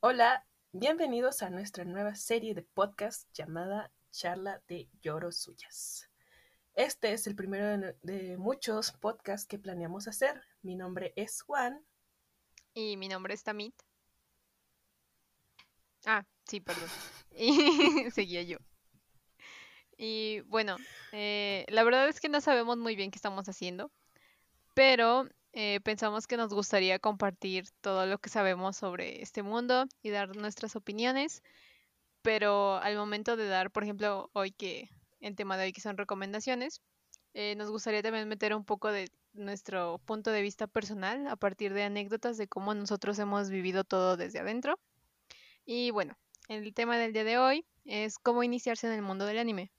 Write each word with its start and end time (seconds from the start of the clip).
Hola, 0.00 0.46
bienvenidos 0.72 1.42
a 1.42 1.48
nuestra 1.48 1.84
nueva 1.84 2.14
serie 2.14 2.54
de 2.54 2.62
podcast 2.62 3.28
llamada 3.32 3.90
Charla 4.10 4.62
de 4.68 4.90
Lloros 5.00 5.38
Suyas. 5.38 6.10
Este 6.74 7.12
es 7.14 7.26
el 7.26 7.34
primero 7.34 7.94
de, 8.02 8.36
muchos 8.36 8.92
podcasts 8.92 9.48
que 9.48 9.58
planeamos 9.58 10.06
hacer. 10.06 10.42
Mi 10.60 10.76
nombre 10.76 11.14
es 11.16 11.40
Juan. 11.40 11.82
Y 12.74 12.98
mi 12.98 13.08
nombre 13.08 13.32
es 13.32 13.42
Tamit. 13.42 13.74
Ah, 16.04 16.24
sí, 16.44 16.60
perdón. 16.60 16.90
Y 17.30 17.50
seguía 18.12 18.42
yo. 18.42 18.58
Y 19.96 20.40
bueno, 20.42 20.76
eh, 21.12 21.64
la 21.68 21.82
verdad 21.84 22.06
es 22.08 22.20
que 22.20 22.28
no 22.28 22.42
sabemos 22.42 22.76
muy 22.76 22.96
bien 22.96 23.10
qué 23.10 23.16
estamos 23.16 23.48
haciendo, 23.48 23.90
pero 24.74 25.26
eh, 25.58 25.80
pensamos 25.80 26.26
que 26.26 26.36
nos 26.36 26.52
gustaría 26.52 26.98
compartir 26.98 27.64
todo 27.80 28.04
lo 28.04 28.18
que 28.18 28.28
sabemos 28.28 28.76
sobre 28.76 29.22
este 29.22 29.42
mundo 29.42 29.86
y 30.02 30.10
dar 30.10 30.36
nuestras 30.36 30.76
opiniones, 30.76 31.42
pero 32.20 32.76
al 32.76 32.94
momento 32.94 33.36
de 33.36 33.48
dar, 33.48 33.70
por 33.70 33.82
ejemplo, 33.82 34.28
hoy 34.34 34.50
que 34.52 34.90
el 35.20 35.34
tema 35.34 35.56
de 35.56 35.64
hoy 35.64 35.72
que 35.72 35.80
son 35.80 35.96
recomendaciones, 35.96 36.82
eh, 37.32 37.54
nos 37.56 37.70
gustaría 37.70 38.02
también 38.02 38.28
meter 38.28 38.54
un 38.54 38.66
poco 38.66 38.92
de 38.92 39.10
nuestro 39.32 39.98
punto 40.04 40.30
de 40.30 40.42
vista 40.42 40.66
personal 40.66 41.26
a 41.26 41.36
partir 41.36 41.72
de 41.72 41.84
anécdotas 41.84 42.36
de 42.36 42.48
cómo 42.48 42.74
nosotros 42.74 43.18
hemos 43.18 43.48
vivido 43.48 43.82
todo 43.82 44.18
desde 44.18 44.40
adentro. 44.40 44.78
Y 45.64 45.90
bueno, 45.90 46.18
el 46.48 46.74
tema 46.74 46.98
del 46.98 47.14
día 47.14 47.24
de 47.24 47.38
hoy 47.38 47.64
es 47.86 48.18
cómo 48.18 48.42
iniciarse 48.42 48.88
en 48.88 48.92
el 48.92 49.00
mundo 49.00 49.24
del 49.24 49.38
anime. 49.38 49.70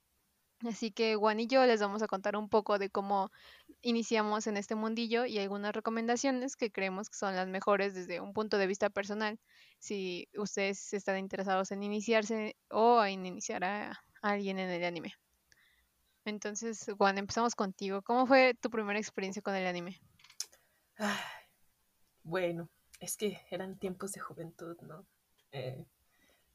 Así 0.66 0.92
que 0.92 1.16
Juan 1.16 1.40
y 1.40 1.48
yo 1.48 1.66
les 1.66 1.80
vamos 1.82 2.02
a 2.02 2.08
contar 2.08 2.36
un 2.36 2.50
poco 2.50 2.80
de 2.80 2.90
cómo 2.90 3.32
iniciamos 3.82 4.48
en 4.48 4.58
este 4.58 4.74
mundillo 4.74 5.26
y 5.26 5.38
algunas 5.38 5.74
recomendaciones 5.74 6.56
que 6.56 6.72
creemos 6.72 7.10
que 7.10 7.18
son 7.18 7.36
las 7.36 7.48
mejores 7.48 7.94
desde 7.94 8.22
un 8.22 8.34
punto 8.34 8.58
de 8.58 8.66
vista 8.66 8.90
personal. 8.90 9.40
Si 9.78 10.28
ustedes 10.36 10.94
están 10.94 11.20
interesados 11.20 11.72
en 11.72 11.84
iniciarse 11.84 12.56
o 12.70 13.04
en 13.04 13.26
iniciar 13.26 13.64
a 13.64 14.04
alguien 14.22 14.58
en 14.58 14.72
el 14.72 14.84
anime. 14.84 15.14
Entonces, 16.26 16.86
Juan, 16.98 17.20
empezamos 17.20 17.56
contigo. 17.56 18.02
¿Cómo 18.02 18.26
fue 18.26 18.56
tu 18.56 18.70
primera 18.70 19.00
experiencia 19.00 19.42
con 19.42 19.56
el 19.56 19.68
anime? 19.68 20.02
Ay, 20.98 21.16
bueno, 22.24 22.68
es 23.00 23.16
que 23.16 23.40
eran 23.52 23.78
tiempos 23.78 24.12
de 24.12 24.22
juventud, 24.22 24.76
¿no? 24.82 25.06
Eh, 25.52 25.86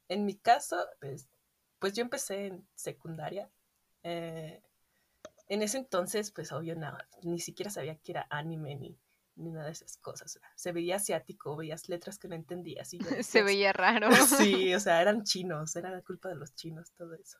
en 0.08 0.26
mi 0.26 0.34
caso, 0.34 0.76
pues, 1.00 1.28
pues 1.78 1.94
yo 1.94 2.02
empecé 2.02 2.48
en 2.48 2.66
secundaria 2.74 3.48
eh, 4.02 4.62
en 5.48 5.62
ese 5.62 5.78
entonces, 5.78 6.30
pues 6.30 6.52
obvio, 6.52 6.74
no, 6.76 6.96
ni 7.22 7.38
siquiera 7.38 7.70
sabía 7.70 7.96
que 7.96 8.12
era 8.12 8.26
anime 8.30 8.74
ni, 8.74 8.98
ni 9.36 9.50
nada 9.50 9.66
de 9.66 9.72
esas 9.72 9.96
cosas. 9.98 10.40
Se 10.54 10.72
veía 10.72 10.96
asiático, 10.96 11.56
veías 11.56 11.88
letras 11.88 12.18
que 12.18 12.28
no 12.28 12.34
entendías. 12.34 12.92
Y 12.94 12.98
Se 13.22 13.42
veía 13.42 13.72
raro. 13.72 14.08
sí, 14.38 14.74
o 14.74 14.80
sea, 14.80 15.00
eran 15.00 15.24
chinos, 15.24 15.76
era 15.76 15.90
la 15.90 16.02
culpa 16.02 16.28
de 16.28 16.36
los 16.36 16.54
chinos, 16.54 16.92
todo 16.92 17.14
eso. 17.14 17.38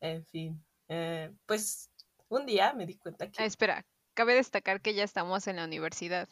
En 0.00 0.24
fin, 0.26 0.62
eh, 0.88 1.32
pues 1.46 1.90
un 2.28 2.44
día 2.44 2.72
me 2.74 2.86
di 2.86 2.96
cuenta 2.96 3.30
que... 3.30 3.42
Ah, 3.42 3.46
espera, 3.46 3.86
cabe 4.14 4.34
destacar 4.34 4.80
que 4.80 4.94
ya 4.94 5.04
estamos 5.04 5.46
en 5.46 5.56
la 5.56 5.64
universidad. 5.64 6.28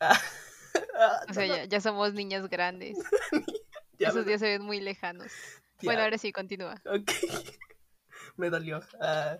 Ah, 0.00 0.18
o 1.28 1.34
sea, 1.34 1.46
ya, 1.46 1.64
ya, 1.66 1.80
somos 1.80 2.14
niñas 2.14 2.48
grandes. 2.48 2.96
Esos 3.98 4.24
días 4.24 4.40
se 4.40 4.46
ven 4.46 4.62
muy 4.62 4.80
lejanos. 4.80 5.30
Bueno, 5.82 6.02
ahora 6.02 6.16
sí, 6.16 6.32
continúa. 6.32 6.80
Ok 6.86 7.12
me 8.36 8.50
dolió. 8.50 8.80
Ah, 9.00 9.38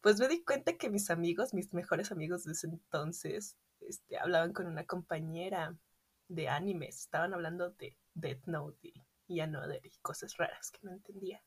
pues 0.00 0.20
me 0.20 0.28
di 0.28 0.44
cuenta 0.44 0.76
que 0.76 0.90
mis 0.90 1.10
amigos, 1.10 1.54
mis 1.54 1.72
mejores 1.72 2.12
amigos 2.12 2.44
de 2.44 2.52
ese 2.52 2.66
entonces, 2.66 3.56
este, 3.80 4.18
hablaban 4.18 4.52
con 4.52 4.66
una 4.66 4.84
compañera 4.84 5.76
de 6.28 6.48
animes. 6.48 7.00
Estaban 7.00 7.34
hablando 7.34 7.70
de 7.70 7.96
Death 8.14 8.46
Note 8.46 8.92
y, 9.26 9.40
Another 9.40 9.80
y 9.84 9.90
cosas 10.02 10.36
raras 10.36 10.70
que 10.70 10.80
no 10.82 10.92
entendía. 10.92 11.42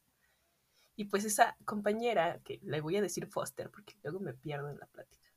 Y 0.95 1.05
pues 1.05 1.25
esa 1.25 1.55
compañera, 1.65 2.39
que 2.43 2.59
le 2.63 2.81
voy 2.81 2.97
a 2.97 3.01
decir 3.01 3.27
Foster 3.27 3.69
porque 3.69 3.95
luego 4.03 4.19
me 4.19 4.33
pierdo 4.33 4.69
en 4.69 4.79
la 4.79 4.87
plática. 4.87 5.31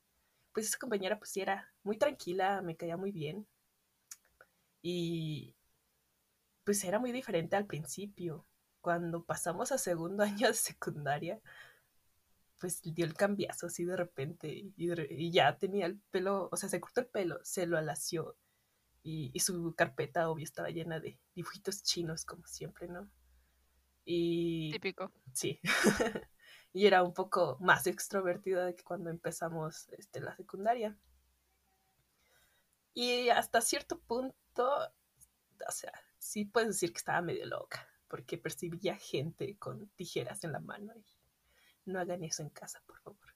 Pues 0.52 0.66
esa 0.66 0.78
compañera 0.78 1.18
pues 1.18 1.36
era 1.36 1.72
muy 1.82 1.98
tranquila, 1.98 2.62
me 2.62 2.76
caía 2.76 2.96
muy 2.96 3.12
bien. 3.12 3.46
Y 4.82 5.54
pues 6.64 6.82
era 6.84 6.98
muy 6.98 7.12
diferente 7.12 7.56
al 7.56 7.66
principio 7.66 8.46
cuando 8.80 9.24
pasamos 9.24 9.72
a 9.72 9.78
segundo 9.78 10.22
año 10.24 10.48
de 10.48 10.54
secundaria, 10.54 11.40
pues 12.58 12.82
dio 12.82 13.06
el 13.06 13.14
cambiazo 13.14 13.66
así 13.66 13.84
de 13.84 13.96
repente 13.96 14.48
y, 14.76 15.30
ya 15.32 15.56
tenía 15.56 15.86
el 15.86 15.98
pelo, 16.10 16.48
o 16.52 16.56
sea, 16.56 16.68
se 16.68 16.80
cortó 16.80 17.00
el 17.00 17.06
pelo, 17.06 17.40
se 17.42 17.66
lo 17.66 17.78
alació 17.78 18.36
y, 19.02 19.38
su 19.40 19.74
carpeta 19.74 20.28
obvio 20.28 20.44
estaba 20.44 20.68
llena 20.68 21.00
de 21.00 21.18
dibujitos 21.34 21.82
chinos 21.82 22.24
como 22.24 22.46
siempre, 22.46 22.86
¿no? 22.86 23.10
Y... 24.04 24.72
Típico. 24.72 25.10
Sí. 25.32 25.60
y 26.72 26.86
era 26.86 27.02
un 27.02 27.14
poco 27.14 27.56
más 27.60 27.86
extrovertida 27.86 28.66
de 28.66 28.76
que 28.76 28.84
cuando 28.84 29.08
empezamos 29.08 29.88
este, 29.90 30.20
la 30.20 30.36
secundaria. 30.36 30.98
Y 32.92 33.30
hasta 33.30 33.60
cierto 33.60 33.98
punto, 34.00 34.34
o 35.66 35.72
sea, 35.72 35.92
sí 36.18 36.44
puedes 36.44 36.70
decir 36.70 36.92
que 36.92 36.98
estaba 36.98 37.22
medio 37.22 37.46
loca 37.46 37.89
porque 38.10 38.36
percibía 38.36 38.96
gente 38.96 39.56
con 39.56 39.88
tijeras 39.90 40.42
en 40.44 40.52
la 40.52 40.60
mano 40.60 40.92
y 40.96 41.06
no 41.86 42.00
hagan 42.00 42.24
eso 42.24 42.42
en 42.42 42.50
casa, 42.50 42.82
por 42.84 42.98
favor. 43.00 43.34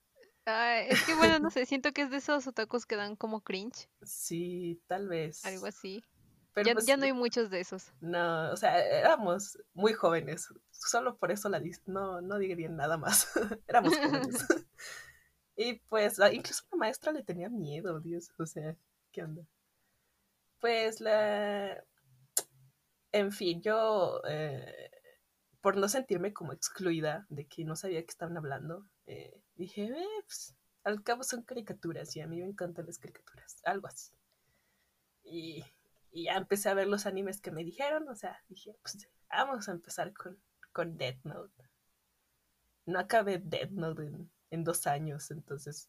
es 0.91 1.03
que 1.05 1.15
bueno, 1.15 1.39
no 1.39 1.51
sé, 1.51 1.65
siento 1.65 1.93
que 1.93 2.03
es 2.03 2.11
de 2.11 2.17
esos 2.19 2.47
otakus 2.47 2.85
que 2.85 2.97
dan 2.97 3.15
como 3.17 3.41
cringe. 3.41 3.89
Sí, 4.03 4.83
tal 4.89 5.09
vez. 5.09 5.45
Algo 5.47 5.67
así. 5.67 6.05
Pero 6.53 6.67
ya, 6.67 6.75
pues, 6.75 6.87
ya, 6.87 6.97
no 6.97 7.05
hay 7.05 7.13
muchos 7.13 7.51
de 7.51 7.61
esos. 7.61 7.93
No, 8.01 8.53
o 8.53 8.57
sea, 8.57 8.79
éramos 8.79 9.59
muy 9.73 9.93
jóvenes. 9.93 10.49
Solo 10.71 11.17
por 11.17 11.33
eso 11.33 11.49
la 11.49 11.61
no, 11.87 12.21
no 12.21 12.39
diría 12.39 12.69
nada 12.69 12.97
más. 12.97 13.29
éramos 13.69 13.97
jóvenes. 13.97 14.47
y 15.57 15.75
pues 15.89 16.19
incluso 16.33 16.65
la 16.73 16.79
maestra 16.79 17.13
le 17.13 17.23
tenía 17.23 17.49
miedo, 17.49 18.01
Dios. 18.01 18.33
O 18.39 18.47
sea, 18.47 18.77
¿qué 19.11 19.23
onda? 19.23 19.43
Pues 20.61 21.01
la 21.01 21.85
en 23.15 23.31
fin, 23.31 23.63
yo, 23.63 24.21
eh, 24.29 24.91
por 25.61 25.77
no 25.77 25.89
sentirme 25.89 26.33
como 26.33 26.53
excluida 26.53 27.27
de 27.29 27.47
que 27.47 27.65
no 27.65 27.77
sabía 27.77 28.03
que 28.03 28.11
estaban 28.11 28.37
hablando, 28.37 28.89
eh, 29.07 29.41
dije, 29.55 29.85
eh, 29.85 30.23
pues, 30.27 30.57
al 30.83 31.01
cabo 31.05 31.23
son 31.23 31.43
caricaturas 31.43 32.15
y 32.17 32.21
a 32.21 32.27
mí 32.27 32.41
me 32.41 32.47
encantan 32.47 32.87
las 32.87 32.99
caricaturas, 32.99 33.63
algo 33.65 33.87
así. 33.87 34.13
Y, 35.23 35.65
ya 36.13 36.35
empecé 36.35 36.69
a 36.69 36.75
ver 36.75 36.89
los 36.89 37.07
animes 37.07 37.41
que 37.41 37.53
me 37.53 37.65
dijeron, 37.65 38.09
o 38.09 38.17
sea, 38.17 38.43
dije, 38.49 38.77
pues 38.83 39.09
vamos 39.29 39.69
a 39.69 39.73
empezar 39.73 40.13
con, 40.13 40.37
con 40.73 40.97
Death 40.97 41.25
Note. 41.25 41.71
No 42.87 42.99
acabé 42.99 43.39
Death 43.39 43.71
Note 43.71 44.11
en, 44.51 44.65
dos 44.65 44.89
años, 44.89 45.31
entonces, 45.31 45.89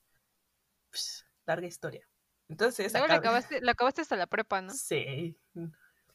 pues, 0.92 1.26
larga 1.46 1.66
historia. 1.66 2.08
Entonces, 2.50 2.94
Luego 2.94 3.12
acabaste, 3.12 3.62
la 3.62 3.72
acabaste 3.72 4.02
hasta 4.02 4.16
la 4.16 4.28
prepa, 4.28 4.62
¿no? 4.62 4.74
Sí, 4.74 5.40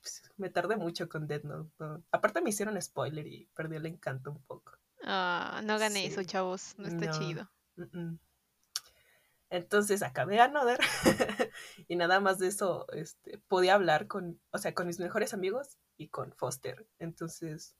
pues, 0.00 0.22
me 0.36 0.50
tardé 0.50 0.76
mucho 0.76 1.08
con 1.08 1.26
Dead 1.26 1.42
Note. 1.42 1.70
Aparte 2.10 2.40
me 2.40 2.50
hicieron 2.50 2.80
spoiler 2.80 3.26
y 3.26 3.46
perdí 3.54 3.76
el 3.76 3.86
encanto 3.86 4.30
un 4.30 4.42
poco. 4.42 4.72
Ah, 5.02 5.60
no 5.64 5.78
gané 5.78 6.06
eso, 6.06 6.22
chavos. 6.24 6.74
No 6.78 6.88
está 6.88 7.10
chido. 7.10 7.50
Entonces 9.50 10.02
acabé 10.02 10.40
Another 10.40 10.78
y 11.88 11.96
nada 11.96 12.20
más 12.20 12.38
de 12.38 12.46
eso 12.46 12.86
este, 12.92 13.38
podía 13.48 13.74
hablar 13.74 14.06
con, 14.06 14.40
o 14.50 14.58
sea, 14.58 14.74
con 14.74 14.86
mis 14.86 15.00
mejores 15.00 15.34
amigos 15.34 15.76
y 15.96 16.08
con 16.08 16.32
Foster. 16.34 16.86
Entonces 17.00 17.74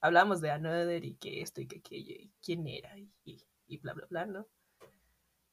hablábamos 0.00 0.40
de 0.40 0.50
Another 0.50 1.04
y 1.04 1.16
que 1.16 1.42
esto 1.42 1.60
y 1.60 1.66
que 1.66 1.80
aquello 1.80 2.14
y 2.14 2.32
quién 2.42 2.66
era 2.66 2.96
y, 2.96 3.12
y, 3.66 3.78
bla, 3.78 3.92
bla, 3.92 4.06
bla, 4.08 4.26
¿no? 4.26 4.48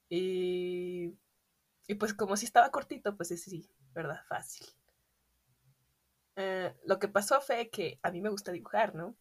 Y, 0.09 1.13
y 1.85 1.95
pues 1.95 2.13
como 2.13 2.37
si 2.37 2.45
estaba 2.45 2.71
cortito, 2.71 3.17
pues 3.17 3.31
es 3.31 3.43
sí, 3.43 3.69
¿verdad? 3.93 4.21
Fácil. 4.29 4.67
Eh, 6.39 6.71
lo 6.85 6.99
que 6.99 7.07
pasó 7.07 7.41
fue 7.41 7.69
que 7.69 7.99
a 8.03 8.11
mí 8.11 8.21
me 8.21 8.29
gusta 8.29 8.51
dibujar, 8.51 8.93
¿no? 8.93 9.17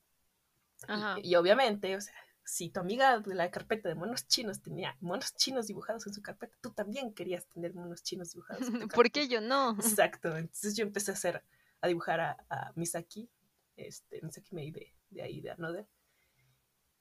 Y, 1.22 1.34
obviamente, 1.36 1.96
o 1.96 2.00
sea, 2.00 2.14
si 2.44 2.68
tu 2.68 2.80
amiga 2.80 3.18
de 3.18 3.34
la 3.34 3.50
carpeta 3.50 3.88
de 3.88 3.94
monos 3.94 4.28
chinos 4.28 4.60
tenía 4.60 4.96
monos 5.00 5.34
chinos 5.34 5.66
dibujados 5.66 6.06
en 6.06 6.12
su 6.12 6.20
carpeta, 6.22 6.54
tú 6.60 6.72
también 6.72 7.14
querías 7.14 7.46
tener 7.46 7.72
monos 7.72 8.02
chinos 8.02 8.32
dibujados. 8.32 8.68
En 8.68 8.80
tu 8.80 8.88
¿Por 8.94 9.10
qué 9.10 9.28
yo 9.28 9.40
no? 9.40 9.70
Exacto. 9.76 10.36
Entonces 10.36 10.76
yo 10.76 10.84
empecé 10.84 11.10
a 11.10 11.14
hacer, 11.14 11.42
a 11.80 11.88
dibujar 11.88 12.20
a, 12.20 12.72
Misaki, 12.76 13.30
este, 13.76 14.20
Misaki 14.20 14.54
Mei 14.54 14.70
de, 14.70 14.92
de 15.08 15.22
ahí, 15.22 15.40
de 15.40 15.50
Another. 15.50 15.86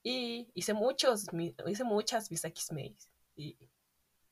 Y 0.01 0.49
hice 0.53 0.73
muchos, 0.73 1.25
hice 1.67 1.83
muchas 1.83 2.31
Misakis 2.31 2.71
Mei 2.71 2.95
y, 3.35 3.57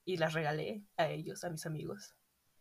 y 0.06 0.15
las 0.15 0.31
regalé 0.31 0.86
a 0.95 1.09
ellos, 1.09 1.44
a 1.44 1.50
mis 1.50 1.65
amigos. 1.65 2.15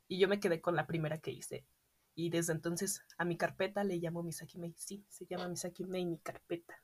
Y 0.08 0.18
yo 0.18 0.26
me 0.26 0.40
quedé 0.40 0.60
con 0.60 0.74
la 0.74 0.88
primera 0.88 1.18
que 1.18 1.30
hice, 1.30 1.64
y 2.14 2.30
desde 2.30 2.52
entonces 2.52 3.02
a 3.16 3.24
mi 3.24 3.36
carpeta 3.36 3.84
le 3.84 3.96
llamo 3.96 4.22
Misaki 4.22 4.58
Mei. 4.58 4.74
Sí, 4.76 5.04
se 5.08 5.26
llama 5.26 5.48
Misaki 5.48 5.84
Mei 5.84 6.04
mi 6.04 6.18
carpeta. 6.18 6.80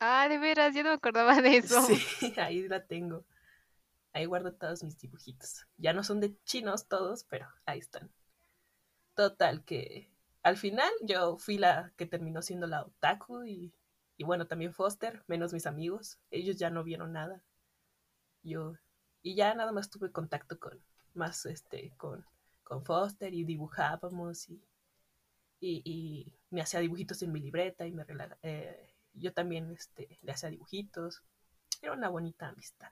Ah, 0.00 0.28
de 0.28 0.38
veras, 0.38 0.74
yo 0.74 0.82
no 0.82 0.90
me 0.90 0.96
acordaba 0.96 1.40
de 1.40 1.58
eso. 1.58 1.80
Sí, 1.82 1.94
ahí 2.38 2.66
la 2.68 2.84
tengo. 2.84 3.24
Ahí 4.12 4.26
guardo 4.26 4.52
todos 4.52 4.82
mis 4.82 4.98
dibujitos. 4.98 5.66
Ya 5.78 5.92
no 5.92 6.02
son 6.02 6.20
de 6.20 6.36
chinos 6.44 6.88
todos, 6.88 7.24
pero 7.24 7.46
ahí 7.64 7.78
están. 7.78 8.10
Total, 9.14 9.64
que 9.64 10.10
al 10.42 10.56
final 10.56 10.90
yo 11.02 11.38
fui 11.38 11.56
la 11.56 11.92
que 11.96 12.06
terminó 12.06 12.42
siendo 12.42 12.66
la 12.66 12.82
otaku 12.82 13.44
y, 13.44 13.72
y 14.16 14.24
bueno, 14.24 14.46
también 14.46 14.74
Foster, 14.74 15.22
menos 15.28 15.52
mis 15.52 15.66
amigos. 15.66 16.18
Ellos 16.30 16.58
ya 16.58 16.68
no 16.68 16.84
vieron 16.84 17.12
nada. 17.12 17.44
Yo, 18.42 18.74
y 19.22 19.36
ya 19.36 19.54
nada 19.54 19.72
más 19.72 19.88
tuve 19.88 20.10
contacto 20.10 20.58
con, 20.58 20.82
más 21.14 21.46
este, 21.46 21.94
con, 21.96 22.26
con 22.62 22.84
Foster 22.84 23.32
y 23.34 23.44
dibujábamos 23.44 24.48
y, 24.48 24.62
y, 25.60 25.82
y 25.84 26.32
me 26.50 26.62
hacía 26.62 26.80
dibujitos 26.80 27.22
en 27.22 27.32
mi 27.32 27.40
libreta 27.40 27.86
y 27.86 27.92
me 27.92 28.04
eh, 28.42 28.94
yo 29.14 29.32
también 29.32 29.70
este, 29.72 30.18
le 30.22 30.32
hacía 30.32 30.50
dibujitos. 30.50 31.22
Era 31.80 31.92
una 31.92 32.08
bonita 32.08 32.48
amistad. 32.48 32.90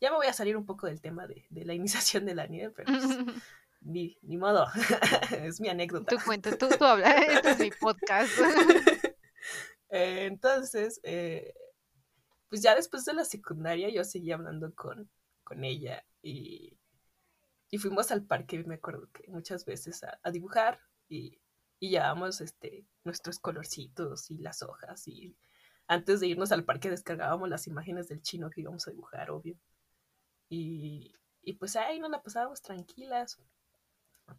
Ya 0.00 0.10
me 0.10 0.16
voy 0.16 0.26
a 0.26 0.32
salir 0.32 0.56
un 0.56 0.64
poco 0.64 0.86
del 0.86 1.00
tema 1.00 1.26
de, 1.26 1.46
de 1.50 1.64
la 1.64 1.74
iniciación 1.74 2.24
de 2.24 2.34
la 2.34 2.46
nieve, 2.46 2.72
pero 2.74 2.92
pues, 2.92 3.04
ni, 3.80 4.16
ni, 4.22 4.36
modo, 4.36 4.66
es 5.42 5.60
mi 5.60 5.68
anécdota. 5.68 6.16
Tú 6.16 6.22
cuenta, 6.24 6.56
tú, 6.56 6.68
tú 6.76 6.84
hablas, 6.84 7.14
este 7.28 7.50
es 7.50 7.58
mi 7.58 7.70
podcast. 7.70 8.38
eh, 9.90 10.26
entonces, 10.26 11.00
eh, 11.02 11.52
pues 12.48 12.62
ya 12.62 12.74
después 12.74 13.04
de 13.04 13.14
la 13.14 13.24
secundaria 13.24 13.90
yo 13.90 14.04
seguía 14.04 14.34
hablando 14.34 14.74
con, 14.74 15.10
con 15.44 15.64
ella 15.64 16.04
y, 16.22 16.79
y 17.70 17.78
fuimos 17.78 18.10
al 18.10 18.24
parque, 18.24 18.62
me 18.64 18.76
acuerdo 18.76 19.08
que 19.12 19.28
muchas 19.28 19.64
veces 19.64 20.02
a, 20.04 20.30
dibujar 20.30 20.80
y, 21.08 21.40
y 21.78 21.90
llevábamos 21.90 22.40
este, 22.40 22.86
nuestros 23.04 23.38
colorcitos 23.38 24.30
y 24.30 24.38
las 24.38 24.62
hojas 24.62 25.06
y 25.08 25.36
antes 25.90 26.20
de 26.20 26.28
irnos 26.28 26.52
al 26.52 26.64
parque 26.64 26.88
descargábamos 26.88 27.48
las 27.48 27.66
imágenes 27.66 28.06
del 28.06 28.22
chino 28.22 28.48
que 28.48 28.60
íbamos 28.60 28.86
a 28.86 28.92
dibujar, 28.92 29.28
obvio. 29.32 29.56
Y, 30.48 31.12
y 31.42 31.54
pues 31.54 31.74
ahí 31.74 31.98
nos 31.98 32.12
la 32.12 32.22
pasábamos 32.22 32.62
tranquilas. 32.62 33.40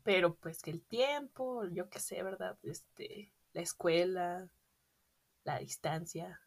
Pero 0.04 0.36
pues 0.36 0.62
que 0.62 0.72
el 0.72 0.82
tiempo, 0.82 1.66
yo 1.66 1.90
qué 1.90 2.00
sé, 2.00 2.24
¿verdad? 2.24 2.58
Este, 2.64 3.34
la 3.52 3.62
escuela, 3.62 4.50
la 5.44 5.60
distancia, 5.60 6.40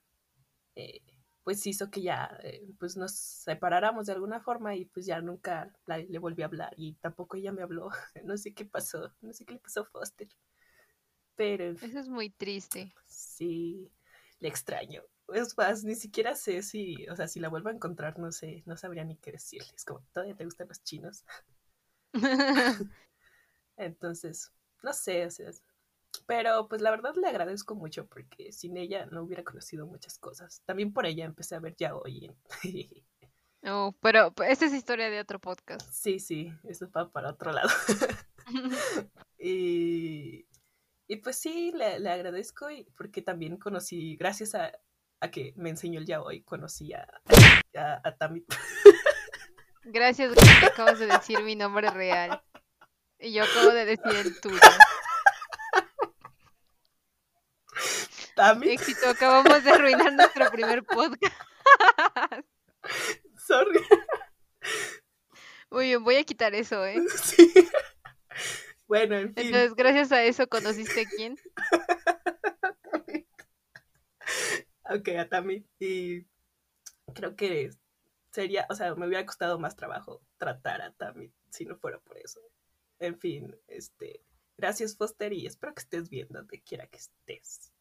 eh, 0.74 1.02
pues 1.44 1.66
hizo 1.66 1.90
que 1.90 2.02
ya 2.02 2.38
eh, 2.42 2.66
pues 2.78 2.96
nos 2.96 3.12
separáramos 3.14 4.06
de 4.06 4.14
alguna 4.14 4.40
forma 4.40 4.74
y 4.74 4.86
pues 4.86 5.06
ya 5.06 5.20
nunca 5.20 5.70
la, 5.86 5.98
le 5.98 6.18
volví 6.18 6.42
a 6.42 6.46
hablar 6.46 6.72
y 6.76 6.94
tampoco 6.94 7.36
ella 7.36 7.52
me 7.52 7.62
habló. 7.62 7.90
No 8.24 8.36
sé 8.36 8.54
qué 8.54 8.64
pasó, 8.64 9.14
no 9.20 9.32
sé 9.32 9.44
qué 9.44 9.54
le 9.54 9.60
pasó 9.60 9.82
a 9.82 9.84
Foster. 9.84 10.28
Pero... 11.36 11.72
Eso 11.72 11.98
es 11.98 12.08
muy 12.08 12.30
triste. 12.30 12.94
Sí, 13.06 13.90
le 14.40 14.48
extraño. 14.48 15.02
Es 15.28 15.56
más, 15.56 15.84
ni 15.84 15.94
siquiera 15.94 16.34
sé 16.34 16.62
si, 16.62 17.06
o 17.08 17.16
sea, 17.16 17.28
si 17.28 17.40
la 17.40 17.48
vuelvo 17.48 17.68
a 17.68 17.72
encontrar, 17.72 18.18
no 18.18 18.32
sé, 18.32 18.62
no 18.66 18.76
sabría 18.76 19.04
ni 19.04 19.16
qué 19.16 19.32
decirles. 19.32 19.84
Como, 19.84 20.00
¿todavía 20.12 20.36
te 20.36 20.44
gustan 20.44 20.68
los 20.68 20.82
chinos? 20.82 21.24
Entonces, 23.76 24.52
no 24.82 24.92
sé, 24.92 25.26
o 25.26 25.30
sea, 25.30 25.50
pero 26.26 26.68
pues 26.68 26.80
la 26.80 26.90
verdad 26.90 27.14
le 27.16 27.28
agradezco 27.28 27.74
mucho 27.74 28.06
porque 28.06 28.52
sin 28.52 28.76
ella 28.76 29.06
no 29.06 29.22
hubiera 29.22 29.44
conocido 29.44 29.86
muchas 29.86 30.18
cosas. 30.18 30.62
También 30.64 30.92
por 30.92 31.06
ella 31.06 31.24
empecé 31.24 31.54
a 31.54 31.60
ver 31.60 31.74
ya 31.76 31.94
hoy. 31.96 32.34
oh, 33.66 33.94
pero 34.00 34.32
esta 34.46 34.66
es 34.66 34.72
historia 34.72 35.10
de 35.10 35.20
otro 35.20 35.40
podcast. 35.40 35.88
Sí, 35.90 36.18
sí, 36.18 36.52
eso 36.64 36.90
va 36.90 37.10
para 37.10 37.30
otro 37.30 37.52
lado. 37.52 37.68
y, 39.38 40.46
y 41.06 41.16
pues 41.16 41.36
sí, 41.36 41.72
le, 41.72 41.98
le, 42.00 42.10
agradezco 42.10 42.70
y 42.70 42.84
porque 42.96 43.22
también 43.22 43.56
conocí, 43.56 44.16
gracias 44.16 44.54
a, 44.54 44.72
a 45.20 45.30
que 45.30 45.54
me 45.56 45.70
enseñó 45.70 46.00
el 46.00 46.06
yaoi, 46.06 46.42
conocí 46.42 46.92
a, 46.92 47.06
a, 47.76 48.00
a 48.04 48.16
Tami. 48.16 48.44
Gracias, 49.84 50.32
que 50.34 50.66
acabas 50.66 50.98
de 50.98 51.06
decir 51.06 51.42
mi 51.42 51.56
nombre 51.56 51.90
real. 51.90 52.42
Y 53.18 53.32
yo 53.32 53.44
acabo 53.44 53.70
de 53.70 53.84
decir 53.84 54.14
el 54.14 54.40
tuyo. 54.40 54.58
Tami. 58.34 58.70
Éxito, 58.70 59.08
acabamos 59.08 59.62
de 59.64 59.70
arruinar 59.70 60.12
nuestro 60.12 60.50
primer 60.50 60.84
podcast. 60.84 61.34
Sorry. 63.46 63.80
Muy 65.70 65.86
bien, 65.86 66.04
voy 66.04 66.16
a 66.16 66.24
quitar 66.24 66.54
eso, 66.54 66.84
¿eh? 66.86 67.02
Sí. 67.22 67.52
Bueno, 68.86 69.16
en 69.16 69.34
fin. 69.34 69.46
Entonces, 69.46 69.74
gracias 69.74 70.12
a 70.12 70.22
eso, 70.22 70.46
¿conociste 70.46 71.00
a 71.00 71.04
quién? 71.04 71.36
ok, 74.84 75.08
a 75.18 75.28
Tami. 75.28 75.66
Y 75.78 76.26
creo 77.14 77.34
que 77.34 77.70
sería, 78.30 78.66
o 78.68 78.74
sea, 78.74 78.94
me 78.94 79.06
hubiera 79.06 79.24
costado 79.24 79.58
más 79.58 79.74
trabajo 79.74 80.22
tratar 80.36 80.82
a 80.82 80.92
Tami 80.92 81.32
si 81.50 81.64
no 81.64 81.76
fuera 81.76 81.98
por 81.98 82.18
eso. 82.18 82.40
En 82.98 83.18
fin, 83.18 83.56
este, 83.68 84.22
gracias 84.56 84.96
Foster 84.96 85.32
y 85.32 85.46
espero 85.46 85.74
que 85.74 85.82
estés 85.82 86.08
bien 86.08 86.28
donde 86.30 86.62
quiera 86.62 86.86
que 86.86 86.98
estés. 86.98 87.73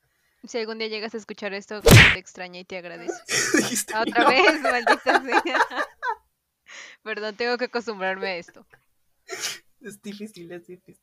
Si 0.45 0.57
algún 0.57 0.77
día 0.77 0.89
llegas 0.89 1.13
a 1.13 1.17
escuchar 1.17 1.53
esto, 1.53 1.81
te 1.81 2.19
extraña 2.19 2.59
y 2.59 2.65
te 2.65 2.77
agradezco. 2.77 3.17
Otra 4.01 4.27
vez, 4.27 4.61
maldita 4.61 5.21
sea. 5.23 5.59
Perdón, 7.03 7.35
tengo 7.35 7.57
que 7.57 7.65
acostumbrarme 7.65 8.27
a 8.27 8.35
esto. 8.35 8.65
Es 9.79 10.01
difícil, 10.01 10.51
es 10.51 10.67
difícil. 10.67 11.01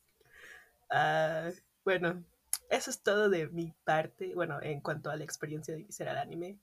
Uh, 0.91 1.51
bueno, 1.83 2.23
eso 2.69 2.91
es 2.91 3.01
todo 3.01 3.29
de 3.29 3.47
mi 3.47 3.73
parte. 3.83 4.35
Bueno, 4.35 4.61
en 4.61 4.79
cuanto 4.79 5.09
a 5.09 5.15
la 5.15 5.23
experiencia 5.23 5.73
de 5.73 5.81
iniciar 5.81 6.09
el 6.09 6.17
anime. 6.17 6.59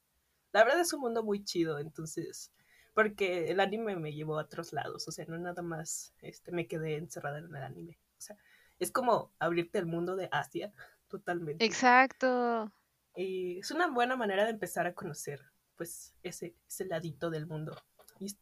La 0.53 0.63
verdad 0.63 0.81
es 0.81 0.93
un 0.93 1.01
mundo 1.01 1.25
muy 1.25 1.45
chido, 1.45 1.81
entonces. 1.81 2.53
Porque 2.95 3.51
el 3.51 3.59
anime 3.59 3.97
me 3.97 4.13
llevó 4.13 4.39
a 4.39 4.43
otros 4.43 4.73
lados. 4.73 5.09
O 5.09 5.13
sea, 5.13 5.25
no 5.27 5.37
nada 5.39 5.63
más 5.63 6.15
este, 6.21 6.53
me 6.53 6.69
quedé 6.69 6.97
encerrada 6.97 7.39
en 7.39 7.55
el 7.55 7.63
anime. 7.63 7.99
O 8.19 8.21
sea, 8.21 8.37
es 8.79 8.93
como 8.93 9.33
abrirte 9.41 9.79
el 9.79 9.87
mundo 9.87 10.15
de 10.15 10.29
Asia 10.31 10.73
totalmente. 11.09 11.65
Exacto. 11.65 12.73
Y 13.17 13.59
es 13.59 13.71
una 13.71 13.89
buena 13.89 14.17
manera 14.17 14.45
de 14.45 14.51
empezar 14.51 14.87
a 14.87 14.95
conocer, 14.95 15.43
pues, 15.77 16.15
ese, 16.23 16.55
ese 16.69 16.85
ladito 16.85 17.31
del 17.31 17.47
mundo. 17.47 17.77
Y 18.21 18.37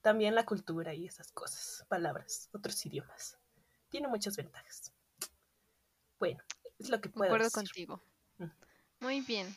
también 0.00 0.34
la 0.34 0.44
cultura 0.44 0.94
y 0.94 1.06
esas 1.06 1.32
cosas, 1.32 1.84
palabras, 1.88 2.48
otros 2.52 2.84
idiomas. 2.86 3.38
Tiene 3.88 4.08
muchas 4.08 4.36
ventajas. 4.36 4.92
Bueno, 6.18 6.42
es 6.78 6.90
lo 6.90 7.00
que 7.00 7.08
puedo 7.08 7.32
acuerdo 7.32 7.50
contigo. 7.50 8.02
Muy 9.00 9.20
bien. 9.20 9.54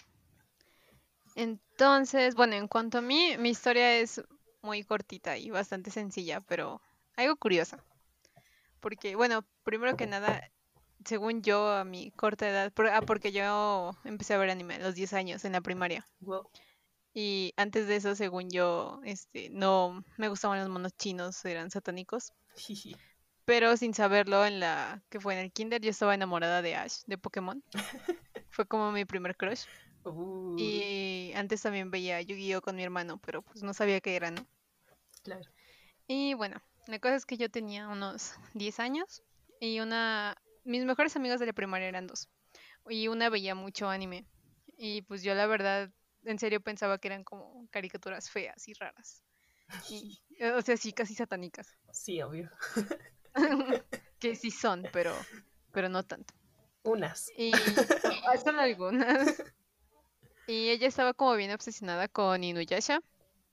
Entonces, 1.36 2.36
bueno, 2.36 2.56
en 2.56 2.68
cuanto 2.68 3.00
a 3.00 3.02
mí, 3.02 3.36
mi 3.38 3.50
historia 3.50 3.98
es 3.98 4.22
muy 4.62 4.84
cortita 4.84 5.38
y 5.38 5.50
bastante 5.50 5.92
sencilla, 5.92 6.42
pero 6.42 6.82
algo 7.16 7.36
curiosa. 7.36 7.84
Porque, 8.80 9.16
bueno, 9.16 9.46
primero 9.64 9.96
que 9.96 10.08
nada, 10.08 10.50
según 11.06 11.42
yo, 11.42 11.72
a 11.72 11.84
mi 11.84 12.12
corta 12.12 12.50
edad, 12.50 12.74
ah, 12.92 13.02
porque 13.02 13.32
yo 13.32 13.96
empecé 14.04 14.34
a 14.34 14.38
ver 14.38 14.50
anime 14.50 14.76
a 14.76 14.80
los 14.80 14.96
10 14.96 15.14
años 15.14 15.46
en 15.46 15.54
la 15.54 15.62
primaria. 15.62 16.08
Wow. 16.20 16.50
Y 17.14 17.54
antes 17.58 17.88
de 17.88 17.98
eso, 17.98 18.16
según 18.16 18.50
yo, 18.50 19.02
este, 19.04 19.50
no 19.50 20.04
me 20.18 20.30
gustaban 20.30 20.60
los 20.60 20.70
monos 20.70 20.96
chinos, 20.96 21.44
eran 21.46 21.72
satánicos. 21.72 22.34
Pero 23.46 23.76
sin 23.76 23.94
saberlo, 23.94 24.46
en 24.46 24.60
la 24.60 25.04
que 25.10 25.20
fue 25.20 25.34
en 25.34 25.40
el 25.40 25.52
kinder, 25.52 25.82
yo 25.82 25.90
estaba 25.90 26.14
enamorada 26.14 26.62
de 26.62 26.76
Ash, 26.76 27.02
de 27.08 27.18
Pokémon. 27.18 27.64
fue 28.50 28.66
como 28.66 28.92
mi 28.92 29.04
primer 29.04 29.36
crush. 29.36 29.66
Uh. 30.04 30.56
Y 30.58 31.34
antes 31.36 31.62
también 31.62 31.92
veía 31.92 32.22
Yu-Gi-Oh 32.22 32.62
con 32.62 32.76
mi 32.76 32.84
hermano, 32.84 33.20
pero 33.24 33.42
pues 33.42 33.64
no 33.64 33.74
sabía 33.74 34.00
qué 34.00 34.16
era, 34.16 34.32
¿no? 34.32 34.46
Claro. 35.24 35.50
Y 36.08 36.34
bueno, 36.34 36.62
la 36.88 37.00
cosa 37.00 37.16
es 37.16 37.26
que 37.26 37.38
yo 37.38 37.50
tenía 37.50 37.88
unos 37.88 38.34
10 38.54 38.80
años 38.80 39.22
y 39.60 39.80
una 39.80 40.41
mis 40.64 40.86
mejores 40.86 41.16
amigas 41.16 41.40
de 41.40 41.46
la 41.48 41.54
primaria 41.54 41.88
eran 41.88 42.08
dos. 42.08 42.30
Y 42.90 43.08
una 43.08 43.30
veía 43.30 43.56
mucho 43.56 43.90
anime. 43.90 44.26
Y 44.78 45.04
pues 45.04 45.24
yo 45.24 45.36
la 45.36 45.46
verdad, 45.46 45.92
en 46.24 46.40
serio 46.40 46.62
pensaba 46.62 46.98
que 46.98 47.08
eran 47.08 47.24
como 47.24 47.68
caricaturas 47.70 48.30
feas 48.30 48.68
y 48.68 48.74
raras. 48.74 49.24
o 50.56 50.62
sea, 50.62 50.78
sí, 50.78 50.92
casi 50.92 51.16
satánicas. 51.16 51.78
Sí, 51.92 52.22
obvio. 52.22 52.50
que 54.20 54.36
sí 54.36 54.52
son, 54.52 54.88
pero, 54.92 55.16
pero 55.72 55.90
no 55.90 56.04
tanto. 56.04 56.34
Unas. 56.84 57.32
Y 57.38 57.52
ah, 58.28 58.38
son 58.44 58.60
algunas. 58.60 59.44
Y 60.48 60.70
ella 60.70 60.88
estaba 60.88 61.14
como 61.14 61.36
bien 61.36 61.52
obsesionada 61.52 62.08
con 62.08 62.44
Inuyasha. 62.44 63.02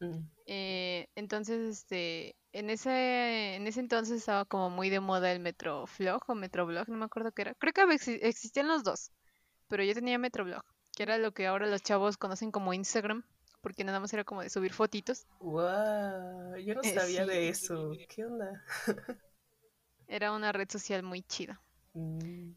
Mm. 0.01 0.21
Eh, 0.47 1.09
entonces, 1.15 1.79
este, 1.79 2.37
en 2.53 2.71
ese, 2.71 3.57
en 3.57 3.67
ese 3.67 3.81
entonces 3.81 4.19
estaba 4.19 4.45
como 4.45 4.71
muy 4.71 4.91
de 4.91 5.01
moda 5.01 5.31
el 5.33 5.41
Metroflog 5.41 6.23
o 6.27 6.35
Metroblog, 6.35 6.89
no 6.89 6.97
me 6.97 7.05
acuerdo 7.05 7.33
qué 7.33 7.43
era. 7.43 7.55
Creo 7.55 7.73
que 7.73 7.95
existían 8.23 8.69
los 8.69 8.85
dos, 8.85 9.13
pero 9.69 9.83
yo 9.85 9.95
tenía 9.95 10.19
Metroblog, 10.19 10.65
que 10.97 11.03
era 11.03 11.19
lo 11.19 11.33
que 11.33 11.47
ahora 11.47 11.67
los 11.67 11.83
chavos 11.83 12.17
conocen 12.17 12.51
como 12.51 12.73
Instagram, 12.73 13.25
porque 13.61 13.85
nada 13.85 14.01
más 14.01 14.13
era 14.13 14.25
como 14.25 14.43
de 14.43 14.51
subir 14.51 14.73
fotitos. 14.73 15.27
¡Wow! 15.41 16.57
Yo 16.65 16.75
no 16.75 16.83
eh, 16.83 16.95
sabía 16.95 17.27
de 17.27 17.49
eso. 17.49 17.93
¿Qué 18.09 18.25
onda? 18.25 18.65
era 20.09 20.33
una 20.33 20.53
red 20.53 20.69
social 20.71 21.03
muy 21.03 21.23
chida. 21.23 21.61
Mm. 21.95 22.53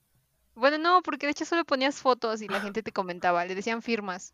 Bueno, 0.56 0.78
no, 0.78 1.02
porque 1.02 1.26
de 1.26 1.32
hecho 1.32 1.46
solo 1.46 1.66
ponías 1.66 1.96
fotos 1.96 2.42
y 2.42 2.48
la 2.48 2.62
gente 2.62 2.84
te 2.84 2.92
comentaba, 2.92 3.46
le 3.46 3.56
decían 3.56 3.82
firmas. 3.82 4.34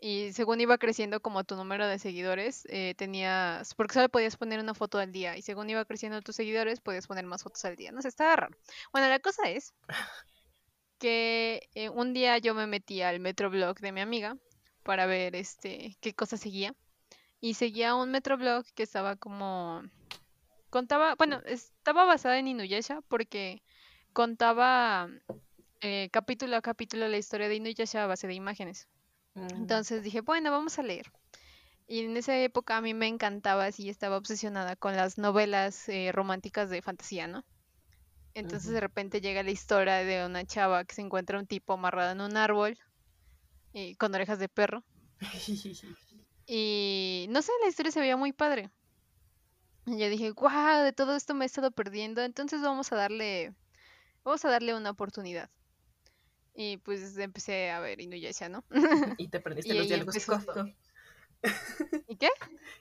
Y 0.00 0.32
según 0.32 0.60
iba 0.60 0.78
creciendo 0.78 1.20
como 1.20 1.42
tu 1.44 1.56
número 1.56 1.86
de 1.86 1.98
seguidores, 1.98 2.64
eh, 2.70 2.94
tenías, 2.96 3.74
porque 3.74 3.94
solo 3.94 4.08
podías 4.08 4.36
poner 4.36 4.60
una 4.60 4.74
foto 4.74 4.98
al 4.98 5.10
día, 5.10 5.36
y 5.36 5.42
según 5.42 5.68
iba 5.70 5.84
creciendo 5.84 6.22
tus 6.22 6.36
seguidores, 6.36 6.80
podías 6.80 7.06
poner 7.08 7.26
más 7.26 7.42
fotos 7.42 7.64
al 7.64 7.76
día. 7.76 7.90
No 7.90 8.00
sé, 8.02 8.08
estaba 8.08 8.36
raro. 8.36 8.56
Bueno, 8.92 9.08
la 9.08 9.18
cosa 9.18 9.50
es 9.50 9.74
que 10.98 11.68
eh, 11.74 11.88
un 11.88 12.12
día 12.12 12.38
yo 12.38 12.54
me 12.54 12.66
metí 12.66 13.02
al 13.02 13.20
metroblog 13.20 13.78
de 13.80 13.92
mi 13.92 14.00
amiga 14.00 14.36
para 14.84 15.06
ver 15.06 15.34
este 15.36 15.96
qué 16.00 16.14
cosa 16.14 16.36
seguía. 16.36 16.74
Y 17.40 17.54
seguía 17.54 17.94
un 17.94 18.10
metroblog 18.10 18.64
que 18.74 18.82
estaba 18.82 19.16
como 19.16 19.82
contaba, 20.70 21.14
bueno, 21.16 21.40
estaba 21.46 22.04
basada 22.04 22.38
en 22.38 22.48
Inuyasha 22.48 23.00
porque 23.08 23.62
contaba 24.12 25.08
eh, 25.80 26.08
capítulo 26.12 26.56
a 26.56 26.62
capítulo 26.62 27.08
la 27.08 27.18
historia 27.18 27.48
de 27.48 27.56
Inuyasha 27.56 28.04
a 28.04 28.06
base 28.06 28.26
de 28.26 28.34
imágenes. 28.34 28.88
Mm, 29.38 29.60
Entonces 29.60 30.02
dije, 30.02 30.20
bueno, 30.20 30.50
vamos 30.50 30.78
a 30.78 30.82
leer. 30.82 31.06
Y 31.86 32.00
en 32.04 32.16
esa 32.16 32.36
época 32.38 32.76
a 32.76 32.80
mí 32.82 32.94
me 32.94 33.08
encantaba, 33.08 33.66
así 33.66 33.88
estaba 33.88 34.16
obsesionada 34.18 34.76
con 34.76 34.96
las 34.96 35.18
novelas 35.18 35.88
eh, 35.88 36.12
románticas 36.12 36.70
de 36.70 36.82
fantasía, 36.82 37.26
¿no? 37.26 37.44
Entonces 38.34 38.72
de 38.72 38.80
repente 38.80 39.20
llega 39.20 39.42
la 39.42 39.50
historia 39.50 39.94
de 39.96 40.26
una 40.26 40.44
chava 40.44 40.84
que 40.84 40.94
se 40.94 41.02
encuentra 41.02 41.38
un 41.38 41.46
tipo 41.46 41.72
amarrado 41.74 42.12
en 42.12 42.20
un 42.20 42.36
árbol 42.36 42.78
y 43.72 43.94
con 43.96 44.14
orejas 44.14 44.38
de 44.38 44.48
perro. 44.48 44.84
Y 46.46 47.26
no 47.30 47.42
sé, 47.42 47.52
la 47.62 47.68
historia 47.68 47.92
se 47.92 48.00
veía 48.00 48.16
muy 48.16 48.32
padre. 48.32 48.70
Y 49.86 49.98
yo 49.98 50.08
dije, 50.08 50.30
wow, 50.32 50.84
de 50.84 50.92
todo 50.92 51.16
esto 51.16 51.34
me 51.34 51.44
he 51.44 51.46
estado 51.46 51.72
perdiendo, 51.72 52.22
entonces 52.22 52.60
vamos 52.62 52.92
a 52.92 52.96
darle, 52.96 53.54
vamos 54.24 54.44
a 54.44 54.50
darle 54.50 54.74
una 54.74 54.90
oportunidad. 54.90 55.50
Y 56.60 56.78
pues 56.78 57.16
empecé 57.18 57.70
a 57.70 57.78
ver 57.78 58.00
Inuyasha, 58.00 58.48
¿no? 58.48 58.64
y 59.16 59.28
te 59.28 59.38
aprendiste 59.38 59.72
Y 59.72 59.78
los 59.78 59.86
diálogos. 59.86 60.26
cof. 60.26 60.44
¿Y 62.08 62.16
qué? 62.16 62.30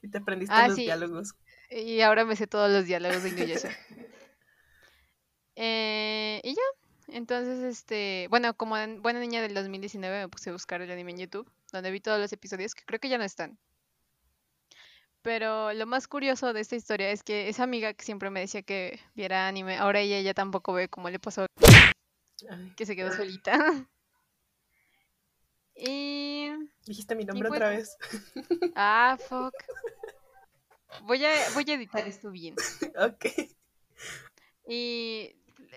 Y 0.02 0.08
te 0.10 0.18
aprendiste 0.18 0.56
Ah, 0.56 0.68
los 0.68 0.76
sí. 0.78 0.86
diálogos. 0.86 1.36
Y 1.70 2.02
ahora 2.02 2.26
me 2.26 2.36
sé 2.36 2.48
todos 2.48 2.72
los 2.72 2.86
diálogos 2.88 3.22
de 3.22 3.30
Inuyasha. 3.30 3.70
Eh, 5.60 6.40
y 6.44 6.54
ya. 6.54 6.62
Entonces, 7.16 7.64
este, 7.64 8.28
bueno, 8.30 8.56
como 8.56 8.78
en- 8.78 9.02
buena 9.02 9.20
niña 9.20 9.42
del 9.42 9.54
2019 9.56 10.20
me 10.22 10.28
puse 10.30 10.50
a 10.50 10.54
buscar 10.54 10.82
el 10.82 10.92
anime 10.92 11.12
en 11.12 11.18
YouTube, 11.18 11.50
donde 11.72 11.90
vi 11.90 12.00
todos 12.00 12.20
los 12.20 12.32
episodios 12.32 12.76
que 12.76 12.84
creo 12.86 13.00
que 13.00 13.10
ya 13.10 13.18
no 13.18 13.24
están. 13.24 13.58
Pero 15.24 15.74
lo 15.74 15.86
más 15.88 16.08
curioso 16.08 16.54
de 16.54 16.62
esta 16.62 16.76
historia 16.76 17.10
es 17.12 17.24
que 17.24 17.50
esa 17.50 17.64
amiga 17.64 17.94
que 17.94 18.06
siempre 18.06 18.30
me 18.30 18.40
decía 18.42 18.62
que 18.62 19.00
viera 19.16 19.48
anime, 19.48 19.78
ahora 19.78 20.00
ella 20.00 20.22
ya 20.22 20.34
tampoco 20.36 20.74
ve 20.74 20.90
cómo 20.90 21.10
le 21.10 21.18
pasó 21.20 21.48
Ay, 22.50 22.74
que 22.76 22.86
se 22.86 22.96
quedó 22.96 23.12
solita. 23.16 23.88
Y... 25.76 26.50
dijiste 26.86 27.16
mi 27.16 27.24
nombre 27.24 27.50
pues- 27.50 27.58
otra 27.60 27.70
vez. 27.70 27.98
Ah, 28.76 29.18
fuck. 29.30 29.54
Voy 31.04 31.24
a, 31.26 31.32
voy 31.54 31.66
a 31.70 31.74
editar 31.74 32.08
esto 32.08 32.32
bien. 32.32 32.56
ok. 32.98 33.26
Y 34.68 35.36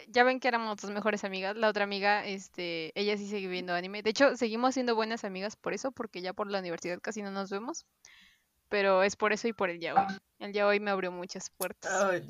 ya 0.09 0.25
ven 0.25 0.41
que 0.41 0.49
éramos 0.49 0.81
dos 0.81 0.91
mejores 0.91 1.25
amigas. 1.25 1.57
La 1.57 1.69
otra 1.69 1.85
amiga, 1.85 2.25
este, 2.25 2.93
ella 2.99 3.17
sí 3.19 3.29
sigue 3.29 3.49
viendo 3.49 3.75
anime. 3.75 4.03
De 4.03 4.11
hecho, 4.11 4.37
seguimos 4.37 4.75
siendo 4.75 4.95
buenas 4.95 5.25
amigas 5.25 5.57
por 5.57 5.75
eso, 5.75 5.93
porque 5.93 6.23
ya 6.23 6.33
por 6.33 6.51
la 6.51 6.61
universidad 6.61 6.99
casi 7.03 7.23
no 7.23 7.31
nos 7.31 7.51
vemos. 7.51 7.87
Pero 8.69 9.03
es 9.03 9.17
por 9.17 9.33
eso 9.33 9.49
y 9.49 9.53
por 9.53 9.69
el 9.69 9.81
yaoi. 9.81 10.07
El 10.39 10.53
yaoi 10.53 10.81
me 10.81 10.93
abrió 10.93 11.11
muchas 11.11 11.51
puertas. 11.51 11.93
Ay. 11.93 12.21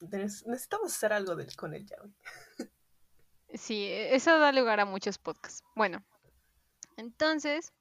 Nes- 0.00 0.44
Necesitamos 0.44 0.92
hacer 0.92 1.12
algo 1.12 1.36
con 1.56 1.72
el 1.72 1.86
yaoi. 1.86 2.12
Sí, 3.54 3.84
e- 3.86 4.14
eso 4.14 4.38
da 4.38 4.52
lugar 4.52 4.80
a 4.80 4.84
muchos 4.84 5.18
podcasts. 5.18 5.62
Bueno, 5.74 6.02
entonces, 6.96 7.72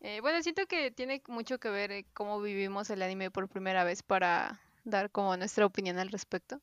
eh, 0.00 0.20
bueno, 0.20 0.42
siento 0.42 0.66
que 0.66 0.90
tiene 0.90 1.22
mucho 1.28 1.58
que 1.58 1.70
ver 1.70 1.90
eh, 1.92 2.06
cómo 2.14 2.40
vivimos 2.40 2.90
el 2.90 3.02
anime 3.02 3.30
por 3.30 3.48
primera 3.48 3.84
vez 3.84 4.02
para 4.02 4.60
dar 4.84 5.10
como 5.10 5.36
nuestra 5.36 5.64
opinión 5.66 5.98
al 5.98 6.10
respecto 6.10 6.60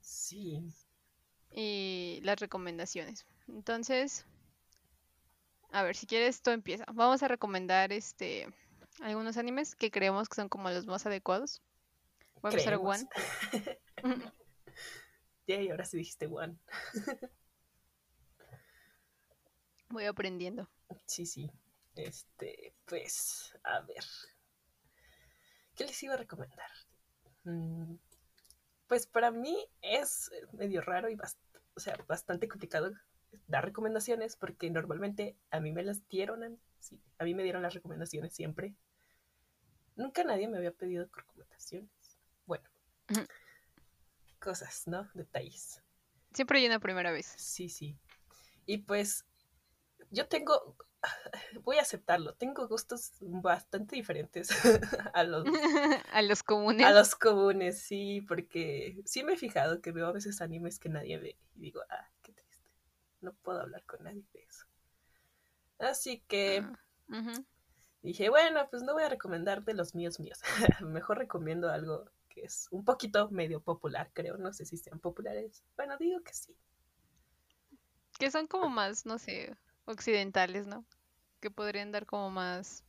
Sí. 0.00 0.62
y 1.50 2.20
las 2.22 2.38
recomendaciones. 2.38 3.26
Entonces, 3.48 4.26
a 5.72 5.82
ver, 5.82 5.96
si 5.96 6.06
quieres, 6.06 6.40
tú 6.40 6.50
empieza. 6.50 6.84
Vamos 6.92 7.22
a 7.22 7.28
recomendar 7.28 7.92
este 7.92 8.48
algunos 9.00 9.36
animes 9.38 9.74
que 9.74 9.90
creemos 9.90 10.28
que 10.28 10.36
son 10.36 10.48
como 10.48 10.70
los 10.70 10.86
más 10.86 11.04
adecuados. 11.04 11.62
Voy 12.42 12.50
a 12.50 12.54
empezar 12.54 12.74
Creemos. 12.74 13.00
One. 13.00 13.08
Yay, 15.48 15.68
ahora 15.70 15.84
sí 15.84 15.96
dijiste 15.96 16.26
one. 16.26 16.56
Voy 19.94 20.06
aprendiendo. 20.06 20.68
Sí, 21.06 21.24
sí. 21.24 21.48
Este, 21.94 22.74
pues, 22.84 23.56
a 23.62 23.80
ver. 23.82 24.02
¿Qué 25.76 25.84
les 25.84 26.02
iba 26.02 26.14
a 26.14 26.16
recomendar? 26.16 26.68
Mm, 27.44 27.94
Pues 28.88 29.06
para 29.06 29.30
mí 29.30 29.56
es 29.82 30.32
medio 30.52 30.80
raro 30.80 31.08
y 31.08 31.16
o 31.76 31.80
sea, 31.80 31.96
bastante 32.08 32.48
complicado 32.48 32.92
dar 33.46 33.64
recomendaciones 33.64 34.34
porque 34.34 34.68
normalmente 34.68 35.36
a 35.52 35.60
mí 35.60 35.70
me 35.70 35.84
las 35.84 36.08
dieron, 36.08 36.42
a, 36.42 36.50
sí, 36.80 37.00
a 37.18 37.24
mí 37.24 37.32
me 37.32 37.44
dieron 37.44 37.62
las 37.62 37.74
recomendaciones 37.74 38.34
siempre. 38.34 38.74
Nunca 39.94 40.24
nadie 40.24 40.48
me 40.48 40.56
había 40.58 40.72
pedido 40.72 41.08
recomendaciones. 41.14 41.88
Bueno, 42.46 42.68
cosas, 44.40 44.88
¿no? 44.88 45.08
Detalles. 45.14 45.80
Siempre 46.32 46.58
hay 46.58 46.66
una 46.66 46.80
primera 46.80 47.12
vez. 47.12 47.26
Sí, 47.36 47.68
sí. 47.68 47.96
Y 48.66 48.78
pues 48.78 49.24
yo 50.14 50.28
tengo, 50.28 50.76
voy 51.64 51.78
a 51.78 51.82
aceptarlo, 51.82 52.34
tengo 52.34 52.68
gustos 52.68 53.12
bastante 53.20 53.96
diferentes 53.96 54.48
a 55.14 55.24
los, 55.24 55.44
a 56.12 56.22
los 56.22 56.42
comunes. 56.42 56.86
a 56.86 56.90
los 56.92 57.14
comunes, 57.14 57.80
sí, 57.82 58.20
porque 58.22 59.02
sí 59.04 59.22
me 59.24 59.34
he 59.34 59.36
fijado 59.36 59.80
que 59.80 59.92
veo 59.92 60.06
a 60.06 60.12
veces 60.12 60.40
animes 60.40 60.78
que 60.78 60.88
nadie 60.88 61.18
ve 61.18 61.38
y 61.54 61.60
digo, 61.60 61.80
ah, 61.90 62.08
qué 62.22 62.32
triste, 62.32 62.68
no 63.20 63.34
puedo 63.34 63.60
hablar 63.60 63.84
con 63.84 64.02
nadie 64.04 64.24
de 64.32 64.42
eso. 64.42 64.66
Así 65.78 66.22
que 66.28 66.64
Ah, 67.08 67.42
dije, 68.02 68.28
bueno, 68.30 68.68
pues 68.70 68.82
no 68.82 68.92
voy 68.94 69.02
a 69.02 69.08
recomendar 69.08 69.64
de 69.64 69.74
los 69.74 69.94
míos 69.94 70.20
míos, 70.20 70.40
mejor 70.80 71.18
recomiendo 71.18 71.70
algo 71.70 72.10
que 72.28 72.42
es 72.44 72.68
un 72.70 72.84
poquito 72.84 73.30
medio 73.30 73.60
popular, 73.60 74.10
creo, 74.12 74.36
no 74.38 74.52
sé 74.52 74.64
si 74.64 74.76
sean 74.76 75.00
populares, 75.00 75.64
bueno, 75.76 75.96
digo 75.98 76.22
que 76.22 76.34
sí. 76.34 76.56
Que 78.18 78.30
son 78.30 78.46
como 78.46 78.68
más, 78.68 79.06
no 79.06 79.18
sé, 79.18 79.56
occidentales, 79.86 80.66
¿no? 80.66 80.84
Que 81.40 81.50
podrían 81.50 81.92
dar 81.92 82.06
como 82.06 82.30
más... 82.30 82.84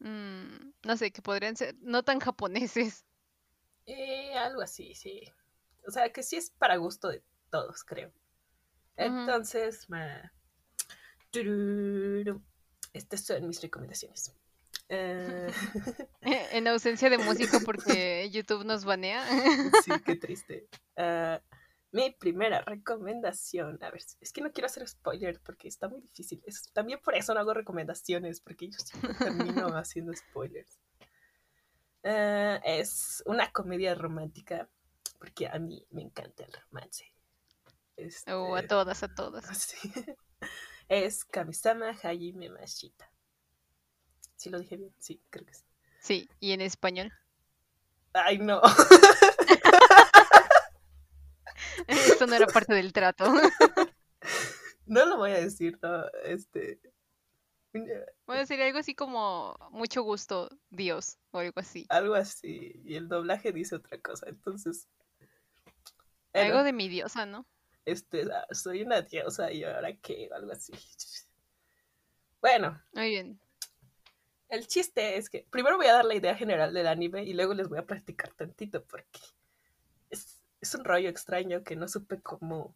mm, 0.00 0.72
no 0.84 0.96
sé, 0.96 1.10
que 1.12 1.22
podrían 1.22 1.56
ser 1.56 1.74
no 1.80 2.02
tan 2.02 2.18
japoneses. 2.20 3.04
Eh, 3.86 4.34
algo 4.36 4.62
así, 4.62 4.94
sí. 4.94 5.22
O 5.86 5.90
sea, 5.90 6.12
que 6.12 6.22
sí 6.22 6.36
es 6.36 6.50
para 6.50 6.76
gusto 6.76 7.08
de 7.08 7.22
todos, 7.50 7.82
creo. 7.84 8.12
Entonces, 8.96 9.88
ma- 9.90 10.32
tururú. 11.30 12.42
estas 12.92 13.22
son 13.24 13.46
mis 13.48 13.60
recomendaciones. 13.62 14.32
Eh, 14.88 15.46
en 16.20 16.68
ausencia 16.68 17.08
de 17.08 17.18
música 17.18 17.58
porque 17.64 18.28
YouTube 18.32 18.64
nos 18.64 18.84
banea. 18.84 19.24
sí, 19.82 19.90
qué 20.04 20.16
triste. 20.16 20.68
Ah, 20.96 21.40
mi 21.92 22.10
primera 22.10 22.62
recomendación, 22.62 23.78
a 23.82 23.90
ver, 23.90 24.02
es 24.20 24.32
que 24.32 24.40
no 24.40 24.50
quiero 24.50 24.66
hacer 24.66 24.88
spoiler 24.88 25.40
porque 25.42 25.68
está 25.68 25.88
muy 25.88 26.00
difícil. 26.00 26.42
Es, 26.46 26.72
también 26.72 27.00
por 27.00 27.14
eso 27.14 27.34
no 27.34 27.40
hago 27.40 27.52
recomendaciones, 27.52 28.40
porque 28.40 28.68
yo 28.68 28.78
siempre 28.78 29.14
termino 29.54 29.68
haciendo 29.76 30.12
spoilers. 30.14 30.78
Ah, 32.02 32.60
es 32.64 33.22
una 33.26 33.52
comedia 33.52 33.94
romántica, 33.94 34.68
porque 35.18 35.46
a 35.46 35.58
mí 35.58 35.86
me 35.90 36.02
encanta 36.02 36.44
el 36.44 36.52
romance. 36.52 37.12
Este, 37.96 38.32
O 38.32 38.56
a 38.56 38.66
todas, 38.66 39.02
a 39.02 39.14
todas. 39.14 39.44
sí. 39.58 39.92
Es 40.88 41.24
Kamisama 41.26 41.90
Hajime 41.90 42.48
Mashita. 42.48 43.10
¿Sí 44.36 44.50
lo 44.50 44.58
dije 44.58 44.76
bien? 44.76 44.94
Sí, 44.98 45.22
creo 45.30 45.46
que 45.46 45.54
sí. 45.54 45.64
Sí, 46.00 46.28
y 46.40 46.52
en 46.52 46.62
español. 46.62 47.12
Ay, 48.14 48.38
no. 48.38 48.60
Esto 52.24 52.30
no 52.30 52.36
era 52.36 52.46
parte 52.52 52.74
del 52.74 52.92
trato. 52.92 53.24
No 54.84 55.06
lo 55.06 55.16
voy 55.16 55.30
a 55.30 55.40
decir, 55.40 55.78
no. 55.80 56.04
Este. 56.24 56.80
Bueno, 58.26 58.44
sería 58.44 58.66
algo 58.66 58.80
así 58.80 58.96
como 58.96 59.56
mucho 59.70 60.02
gusto, 60.02 60.50
Dios, 60.70 61.18
o 61.30 61.38
algo 61.38 61.60
así. 61.60 61.86
Algo 61.88 62.14
así. 62.14 62.82
Y 62.84 62.96
el 62.96 63.08
doblaje 63.08 63.52
dice 63.52 63.76
otra 63.76 63.98
cosa. 63.98 64.28
Entonces. 64.28 64.88
Algo 66.34 66.64
de 66.64 66.72
mi 66.72 66.88
diosa, 66.88 67.26
¿no? 67.26 67.46
este, 67.84 68.22
ah, 68.32 68.46
soy 68.50 68.82
una 68.82 69.02
diosa 69.02 69.52
y 69.52 69.64
ahora 69.64 69.96
qué, 69.96 70.28
o 70.30 70.34
algo 70.34 70.52
así. 70.52 70.72
Bueno, 72.40 72.80
Muy 72.92 73.10
bien. 73.10 73.40
el 74.48 74.66
chiste 74.66 75.16
es 75.16 75.30
que 75.30 75.46
primero 75.50 75.76
voy 75.76 75.86
a 75.86 75.94
dar 75.94 76.04
la 76.04 76.14
idea 76.14 76.34
general 76.34 76.74
del 76.74 76.86
anime 76.86 77.24
y 77.24 77.34
luego 77.34 77.54
les 77.54 77.68
voy 77.68 77.78
a 77.78 77.86
practicar 77.86 78.32
tantito 78.34 78.84
porque 78.84 79.20
es, 80.10 80.41
es 80.62 80.74
un 80.76 80.84
rollo 80.84 81.10
extraño 81.10 81.64
que 81.64 81.76
no 81.76 81.88
supe 81.88 82.20
cómo 82.20 82.74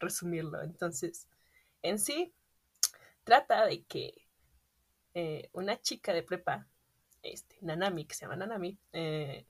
resumirlo. 0.00 0.62
Entonces, 0.62 1.28
en 1.82 1.98
sí, 1.98 2.32
trata 3.22 3.66
de 3.66 3.82
que 3.84 4.14
eh, 5.12 5.50
una 5.52 5.80
chica 5.80 6.14
de 6.14 6.22
prepa, 6.22 6.66
este, 7.22 7.58
Nanami, 7.60 8.06
que 8.06 8.14
se 8.14 8.22
llama 8.22 8.36
Nanami, 8.36 8.78
eh, 8.94 9.44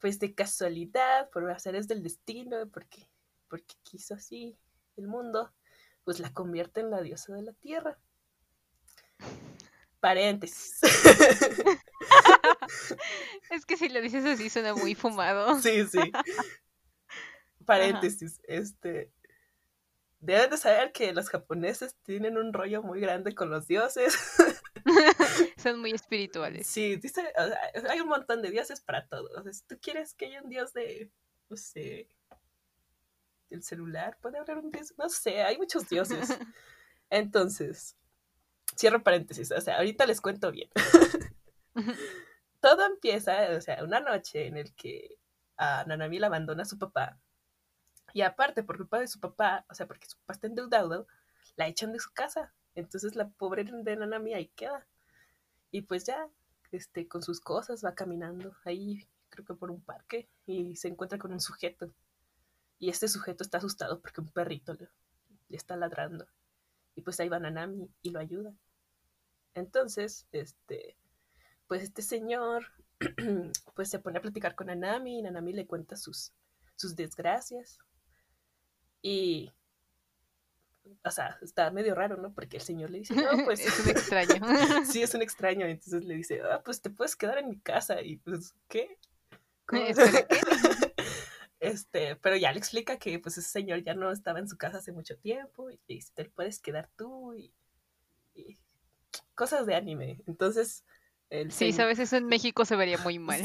pues 0.00 0.18
de 0.18 0.34
casualidad, 0.34 1.28
por 1.30 1.48
hacer 1.50 1.80
del 1.86 2.02
destino, 2.02 2.66
porque, 2.68 3.08
porque 3.48 3.74
quiso 3.82 4.14
así 4.14 4.56
el 4.96 5.06
mundo, 5.06 5.52
pues 6.04 6.18
la 6.18 6.32
convierte 6.32 6.80
en 6.80 6.90
la 6.90 7.02
diosa 7.02 7.34
de 7.34 7.42
la 7.42 7.52
tierra. 7.52 7.98
Paréntesis. 10.04 10.80
es 13.50 13.64
que 13.64 13.78
si 13.78 13.88
lo 13.88 14.02
dices 14.02 14.22
así 14.26 14.50
suena 14.50 14.74
muy 14.74 14.94
fumado. 14.94 15.58
Sí, 15.62 15.86
sí. 15.86 16.12
Paréntesis. 17.64 18.38
Este. 18.46 19.10
Deben 20.20 20.50
de 20.50 20.58
saber 20.58 20.92
que 20.92 21.14
los 21.14 21.30
japoneses 21.30 21.96
tienen 22.02 22.36
un 22.36 22.52
rollo 22.52 22.82
muy 22.82 23.00
grande 23.00 23.34
con 23.34 23.48
los 23.48 23.66
dioses. 23.66 24.14
Son 25.56 25.80
muy 25.80 25.92
espirituales. 25.92 26.66
Sí, 26.66 26.96
dice, 26.96 27.22
hay 27.88 28.00
un 28.02 28.08
montón 28.08 28.42
de 28.42 28.50
dioses 28.50 28.82
para 28.82 29.08
todos. 29.08 29.56
si 29.56 29.64
tú 29.64 29.78
quieres 29.80 30.12
que 30.12 30.26
haya 30.26 30.42
un 30.42 30.50
dios 30.50 30.74
de, 30.74 31.10
no 31.48 31.56
sé, 31.56 32.10
del 33.48 33.62
celular, 33.62 34.18
puede 34.20 34.36
haber 34.36 34.58
un 34.58 34.70
dios, 34.70 34.92
no 34.98 35.08
sé, 35.08 35.42
hay 35.42 35.56
muchos 35.56 35.88
dioses. 35.88 36.28
Entonces, 37.08 37.96
cierro 38.76 39.02
paréntesis, 39.02 39.50
o 39.50 39.60
sea, 39.60 39.76
ahorita 39.76 40.06
les 40.06 40.20
cuento 40.20 40.50
bien. 40.50 40.70
Todo 42.60 42.86
empieza, 42.86 43.50
o 43.56 43.60
sea, 43.60 43.84
una 43.84 44.00
noche 44.00 44.46
en 44.46 44.56
el 44.56 44.74
que 44.74 45.18
a 45.56 45.84
Nanami 45.84 46.18
la 46.18 46.28
abandona 46.28 46.62
a 46.62 46.66
su 46.66 46.78
papá. 46.78 47.18
Y 48.12 48.22
aparte, 48.22 48.62
por 48.62 48.76
culpa 48.76 49.00
de 49.00 49.08
su 49.08 49.20
papá, 49.20 49.66
o 49.68 49.74
sea, 49.74 49.86
porque 49.86 50.06
su 50.06 50.16
papá 50.18 50.34
está 50.34 50.46
endeudado, 50.46 51.06
la 51.56 51.66
echan 51.66 51.92
de 51.92 52.00
su 52.00 52.12
casa. 52.12 52.52
Entonces 52.74 53.16
la 53.16 53.28
pobre 53.28 53.64
de 53.64 53.96
Nanami 53.96 54.34
ahí 54.34 54.48
queda. 54.48 54.86
Y 55.70 55.82
pues 55.82 56.04
ya, 56.04 56.28
este, 56.72 57.08
con 57.08 57.22
sus 57.22 57.40
cosas 57.40 57.84
va 57.84 57.94
caminando 57.94 58.56
ahí, 58.64 59.06
creo 59.28 59.44
que 59.44 59.54
por 59.54 59.70
un 59.70 59.80
parque, 59.80 60.28
y 60.46 60.76
se 60.76 60.88
encuentra 60.88 61.18
con 61.18 61.32
un 61.32 61.40
sujeto. 61.40 61.92
Y 62.78 62.90
este 62.90 63.08
sujeto 63.08 63.42
está 63.42 63.58
asustado 63.58 64.00
porque 64.00 64.20
un 64.20 64.28
perrito 64.28 64.74
le, 64.74 64.88
le 65.48 65.56
está 65.56 65.76
ladrando. 65.76 66.26
Y 66.96 67.02
pues 67.02 67.18
ahí 67.20 67.28
va 67.28 67.38
Nanami 67.38 67.88
y 68.02 68.10
lo 68.10 68.20
ayuda. 68.20 68.54
Entonces, 69.54 70.26
este, 70.32 70.96
pues 71.66 71.82
este 71.82 72.02
señor 72.02 72.66
pues 73.74 73.90
se 73.90 73.98
pone 73.98 74.18
a 74.18 74.22
platicar 74.22 74.54
con 74.54 74.68
Nanami 74.68 75.18
y 75.18 75.22
Nanami 75.22 75.52
le 75.52 75.66
cuenta 75.66 75.96
sus, 75.96 76.32
sus 76.76 76.96
desgracias. 76.96 77.78
Y, 79.02 79.52
o 81.04 81.10
sea, 81.10 81.38
está 81.42 81.70
medio 81.70 81.94
raro, 81.94 82.16
¿no? 82.16 82.32
Porque 82.32 82.56
el 82.56 82.62
señor 82.62 82.90
le 82.90 83.00
dice, 83.00 83.14
no, 83.14 83.22
pues... 83.44 83.60
es 83.60 83.80
un 83.80 83.90
extraño. 83.90 84.34
sí, 84.86 85.02
es 85.02 85.14
un 85.14 85.22
extraño. 85.22 85.66
Entonces 85.66 86.04
le 86.04 86.14
dice, 86.14 86.40
ah, 86.42 86.62
pues 86.64 86.80
te 86.80 86.90
puedes 86.90 87.16
quedar 87.16 87.38
en 87.38 87.48
mi 87.48 87.58
casa. 87.58 88.02
Y 88.02 88.16
pues, 88.16 88.54
¿qué? 88.68 88.98
Este, 91.64 92.16
pero 92.16 92.36
ya 92.36 92.52
le 92.52 92.58
explica 92.58 92.98
que 92.98 93.18
pues 93.18 93.38
ese 93.38 93.48
señor 93.48 93.82
ya 93.82 93.94
no 93.94 94.12
estaba 94.12 94.38
en 94.38 94.48
su 94.48 94.56
casa 94.56 94.78
hace 94.78 94.92
mucho 94.92 95.16
tiempo 95.16 95.70
y 95.70 95.80
le 95.88 95.94
dice, 95.94 96.12
te 96.14 96.24
puedes 96.26 96.58
quedar 96.58 96.90
tú 96.96 97.34
y 97.34 97.52
cosas 99.34 99.66
de 99.66 99.74
anime. 99.74 100.20
Entonces, 100.26 100.84
el 101.30 101.52
sí, 101.52 101.72
sabes, 101.72 101.98
eso 101.98 102.16
en 102.16 102.26
México 102.26 102.64
se 102.64 102.76
vería 102.76 102.98
muy 102.98 103.18
mal. 103.20 103.42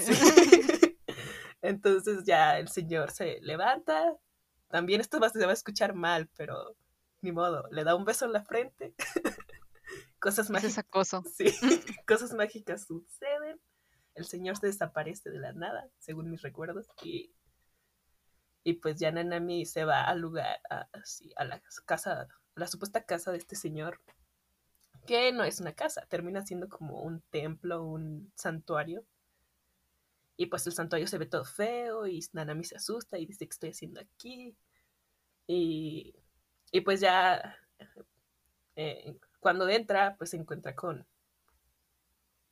Entonces 1.61 2.23
ya 2.25 2.59
el 2.59 2.67
señor 2.67 3.11
se 3.11 3.39
levanta. 3.41 4.15
También 4.69 5.01
esto 5.01 5.19
se 5.29 5.45
va 5.45 5.51
a 5.51 5.53
escuchar 5.53 5.93
mal, 5.93 6.29
pero 6.38 6.75
ni 7.21 7.31
modo. 7.31 7.67
Le 7.71 7.83
da 7.83 7.95
un 7.95 8.05
beso 8.05 8.25
en 8.25 8.33
la 8.33 8.43
frente. 8.43 8.93
cosas 10.19 10.49
mágicas. 10.49 10.73
Es 10.73 10.77
acoso. 10.77 11.23
Sí, 11.33 11.45
cosas 12.07 12.33
mágicas 12.33 12.85
suceden. 12.85 13.59
El 14.15 14.25
señor 14.25 14.57
se 14.57 14.67
desaparece 14.67 15.29
de 15.29 15.39
la 15.39 15.53
nada, 15.53 15.89
según 15.97 16.29
mis 16.29 16.41
recuerdos. 16.41 16.88
Y, 17.03 17.31
y 18.63 18.73
pues 18.73 18.99
ya 18.99 19.11
Nanami 19.11 19.65
se 19.65 19.85
va 19.85 20.03
al 20.03 20.19
lugar, 20.19 20.59
a, 20.69 20.87
a 21.37 21.45
la 21.45 21.61
casa, 21.85 22.21
a 22.21 22.27
la 22.55 22.67
supuesta 22.67 23.03
casa 23.03 23.31
de 23.31 23.37
este 23.37 23.55
señor 23.55 23.99
que 25.05 25.31
no 25.31 25.43
es 25.43 25.59
una 25.59 25.74
casa, 25.74 26.05
termina 26.07 26.45
siendo 26.45 26.69
como 26.69 27.01
un 27.01 27.22
templo, 27.31 27.83
un 27.83 28.31
santuario. 28.35 29.03
Y 30.37 30.45
pues 30.45 30.67
el 30.67 30.74
santuario 30.74 31.07
se 31.07 31.17
ve 31.17 31.25
todo 31.25 31.43
feo 31.45 32.07
y 32.07 32.24
Nanami 32.33 32.63
se 32.63 32.77
asusta 32.77 33.17
y 33.17 33.25
dice 33.25 33.45
que 33.48 33.53
estoy 33.53 33.69
haciendo 33.72 34.00
aquí. 34.00 34.55
Y, 35.48 36.15
y 36.72 36.81
pues 36.81 37.00
ya 37.01 37.57
eh, 38.75 39.17
cuando 39.39 39.67
entra, 39.67 40.15
pues 40.17 40.29
se 40.29 40.37
encuentra 40.37 40.75
con 40.75 41.07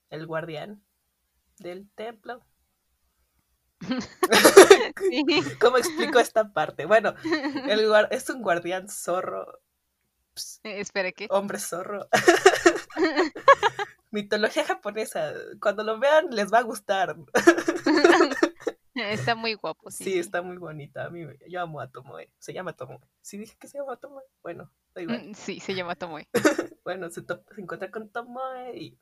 el 0.10 0.26
guardián 0.26 0.82
del 1.60 1.90
templo. 1.92 2.44
¿Cómo 5.62 5.78
explico 5.78 6.20
esta 6.20 6.52
parte? 6.52 6.86
Bueno, 6.86 7.14
el 7.68 7.92
es 8.12 8.30
un 8.30 8.42
guardián 8.42 8.90
zorro 8.90 9.60
eh, 10.64 10.80
espera, 10.80 11.12
¿qué? 11.12 11.28
Hombre 11.30 11.60
zorro. 11.60 12.08
Mitología 14.12 14.66
japonesa. 14.66 15.34
Cuando 15.62 15.84
lo 15.84 16.00
vean 16.00 16.28
les 16.32 16.52
va 16.52 16.60
a 16.60 16.64
gustar. 16.64 17.16
está 18.96 19.36
muy 19.36 19.56
guapo, 19.56 19.92
sí. 19.92 20.04
Sí, 20.04 20.20
está 20.20 20.42
muy 20.42 20.58
bonita. 20.58 21.06
A 21.06 21.10
mí, 21.10 21.26
yo 21.50 21.62
amo 21.62 21.82
a 21.82 21.90
Tomoe. 21.90 22.32
Se 22.40 22.54
llama 22.54 22.74
Tomoe. 22.74 23.00
Sí 23.22 23.38
dije 23.38 23.58
que 23.60 23.68
se 23.68 23.80
llama 23.80 23.98
Tomoe. 23.98 24.24
Bueno, 24.42 24.72
da 24.94 25.02
igual. 25.02 25.30
Mm, 25.30 25.34
sí, 25.34 25.60
se 25.60 25.74
llama 25.74 25.96
Tomoe. 25.96 26.28
bueno, 26.84 27.10
se, 27.10 27.24
encuentra 27.58 27.92
con 27.92 28.10
Tomoe 28.10 28.78
y... 28.78 28.98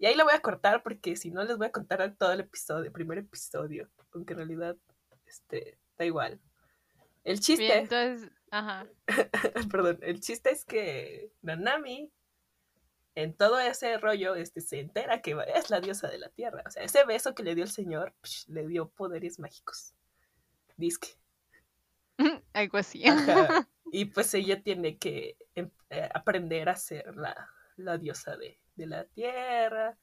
Y 0.00 0.06
ahí 0.06 0.14
lo 0.14 0.24
voy 0.24 0.32
a 0.32 0.40
cortar 0.40 0.82
porque 0.82 1.14
si 1.14 1.30
no 1.30 1.44
les 1.44 1.58
voy 1.58 1.66
a 1.66 1.72
contar 1.72 2.16
todo 2.16 2.32
el 2.32 2.40
episodio, 2.40 2.86
el 2.86 2.92
primer 2.92 3.18
episodio. 3.18 3.90
Aunque 4.12 4.32
en 4.32 4.38
realidad, 4.38 4.76
este, 5.26 5.78
da 5.98 6.06
igual. 6.06 6.40
El 7.22 7.38
chiste. 7.38 7.78
entonces, 7.78 8.30
Ajá. 8.50 8.88
Perdón, 9.70 9.98
el 10.00 10.20
chiste 10.20 10.50
es 10.50 10.64
que 10.64 11.30
Nanami, 11.42 12.10
en 13.14 13.34
todo 13.34 13.60
ese 13.60 13.98
rollo, 13.98 14.36
este, 14.36 14.62
se 14.62 14.80
entera 14.80 15.20
que 15.20 15.36
es 15.54 15.68
la 15.68 15.82
diosa 15.82 16.08
de 16.08 16.16
la 16.16 16.30
tierra. 16.30 16.62
O 16.66 16.70
sea, 16.70 16.82
ese 16.82 17.04
beso 17.04 17.34
que 17.34 17.42
le 17.42 17.54
dio 17.54 17.64
el 17.64 17.70
señor 17.70 18.14
le 18.48 18.66
dio 18.66 18.88
poderes 18.88 19.38
mágicos. 19.38 19.94
Disque. 20.78 21.08
Algo 22.54 22.78
así. 22.78 23.04
Y 23.92 24.04
pues 24.04 24.32
ella 24.34 24.62
tiene 24.62 24.98
que 24.98 25.36
em, 25.56 25.68
eh, 25.88 26.08
aprender 26.14 26.68
a 26.68 26.76
ser 26.76 27.16
la, 27.16 27.50
la 27.80 27.98
diosa 27.98 28.36
de, 28.36 28.58
de, 28.76 28.86
la 28.86 29.04
tierra 29.04 29.96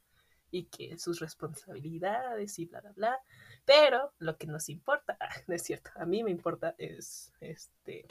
y 0.52 0.66
que 0.66 0.98
sus 0.98 1.20
responsabilidades 1.20 2.60
y 2.60 2.66
bla, 2.66 2.82
bla, 2.82 2.92
bla. 2.92 3.20
Pero 3.66 4.14
lo 4.20 4.38
que 4.38 4.48
nos 4.48 4.70
importa, 4.70 5.18
no 5.48 5.56
es 5.56 5.64
cierto, 5.64 5.92
a 5.96 6.06
mí 6.06 6.24
me 6.24 6.32
importa 6.32 6.76
es 6.78 7.34
este 7.40 8.08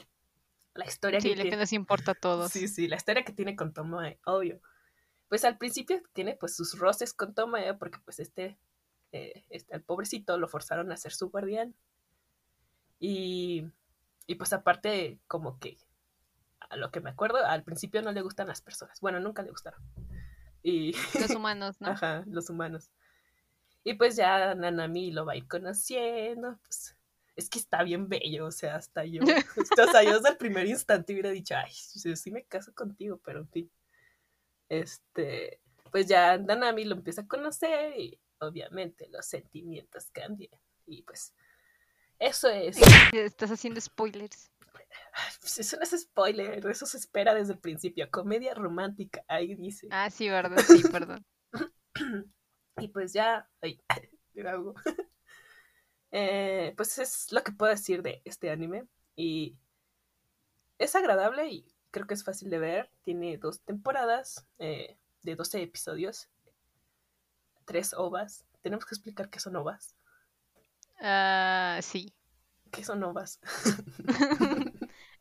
la 0.77 0.85
historia 0.85 1.19
sí, 1.19 1.33
que, 1.33 1.49
que 1.49 1.57
nos 1.57 1.73
importa 1.73 2.11
a 2.11 2.15
todos. 2.15 2.51
Sí, 2.51 2.67
sí, 2.67 2.87
la 2.87 2.97
historia 2.97 3.25
que 3.25 3.33
tiene 3.33 3.55
con 3.55 3.73
Tomoe, 3.73 4.19
obvio. 4.25 4.61
Pues 5.27 5.43
al 5.43 5.57
principio 5.57 6.01
tiene 6.13 6.35
pues 6.35 6.55
sus 6.55 6.77
roces 6.77 7.13
con 7.13 7.33
Tomoe 7.33 7.73
porque 7.73 7.97
pues 8.05 8.19
este, 8.19 8.57
eh, 9.11 9.43
este 9.49 9.73
al 9.73 9.81
pobrecito 9.81 10.37
lo 10.37 10.47
forzaron 10.47 10.91
a 10.91 10.97
ser 10.97 11.13
su 11.13 11.29
guardián. 11.29 11.73
Y, 12.99 13.65
y 14.27 14.35
pues 14.35 14.53
aparte 14.53 15.19
como 15.27 15.59
que 15.59 15.77
a 16.69 16.75
lo 16.75 16.91
que 16.91 17.01
me 17.01 17.09
acuerdo, 17.09 17.43
al 17.45 17.63
principio 17.63 18.01
no 18.01 18.11
le 18.11 18.21
gustan 18.21 18.47
las 18.47 18.61
personas. 18.61 18.99
Bueno, 18.99 19.19
nunca 19.19 19.41
le 19.43 19.51
gustaron. 19.51 19.81
Y... 20.63 20.93
Los 21.19 21.31
humanos, 21.35 21.79
¿no? 21.79 21.89
Ajá, 21.89 22.23
los 22.27 22.49
humanos. 22.49 22.89
Y 23.83 23.93
pues 23.93 24.15
ya 24.15 24.53
Nanami 24.53 25.11
lo 25.11 25.25
va 25.25 25.33
a 25.33 25.37
ir 25.37 25.47
conociendo, 25.47 26.57
pues 26.61 26.97
es 27.37 27.49
que 27.49 27.59
está 27.59 27.83
bien 27.83 28.09
bello, 28.09 28.47
o 28.47 28.51
sea, 28.51 28.75
hasta 28.75 29.05
yo, 29.05 29.21
o 29.87 29.91
sea, 29.91 30.03
yo 30.03 30.15
desde 30.15 30.29
el 30.29 30.37
primer 30.37 30.65
instante 30.65 31.13
hubiera 31.13 31.29
dicho, 31.29 31.55
ay, 31.55 31.71
sí 31.71 32.31
me 32.31 32.43
caso 32.43 32.73
contigo, 32.73 33.21
pero 33.23 33.39
en 33.39 33.49
fin, 33.49 33.71
este, 34.67 35.61
pues 35.91 36.07
ya 36.07 36.37
Nanami 36.37 36.83
lo 36.83 36.95
empieza 36.95 37.21
a 37.21 37.27
conocer 37.27 37.97
y 37.97 38.19
obviamente 38.39 39.07
los 39.09 39.25
sentimientos 39.25 40.09
cambian 40.11 40.59
y 40.85 41.03
pues 41.03 41.33
eso 42.19 42.49
es. 42.49 42.77
Estás 43.13 43.51
haciendo 43.51 43.79
spoilers. 43.79 44.51
Pues 45.39 45.59
eso 45.59 45.77
no 45.77 45.83
es 45.83 45.99
spoiler, 45.99 46.65
eso 46.67 46.85
se 46.85 46.97
espera 46.97 47.33
desde 47.33 47.53
el 47.53 47.59
principio, 47.59 48.09
comedia 48.11 48.53
romántica, 48.53 49.23
ahí 49.27 49.55
dice. 49.55 49.87
Ah, 49.91 50.09
sí, 50.09 50.29
verdad, 50.29 50.57
sí, 50.67 50.83
perdón. 50.91 51.25
y 52.77 52.87
pues 52.89 53.13
ya, 53.13 53.49
ay. 53.61 53.81
Eh, 56.11 56.73
pues 56.77 56.97
es 56.99 57.33
lo 57.33 57.43
que 57.43 57.51
puedo 57.51 57.69
decir 57.69 58.01
de 58.01 58.21
este 58.23 58.49
anime. 58.49 58.87
Y 59.17 59.57
es 60.77 60.95
agradable 60.95 61.49
y 61.49 61.75
creo 61.91 62.07
que 62.07 62.13
es 62.13 62.23
fácil 62.23 62.49
de 62.49 62.59
ver. 62.59 62.89
Tiene 63.03 63.37
dos 63.37 63.59
temporadas 63.59 64.47
eh, 64.57 64.97
de 65.23 65.35
12 65.35 65.63
episodios, 65.63 66.29
tres 67.65 67.93
ovas. 67.93 68.45
Tenemos 68.61 68.85
que 68.85 68.95
explicar 68.95 69.29
qué 69.29 69.39
son 69.41 69.57
ovas. 69.57 69.95
Ah, 71.01 71.79
sí. 71.81 72.13
¿Qué 72.71 72.85
son 72.85 73.03
ovas? 73.03 73.39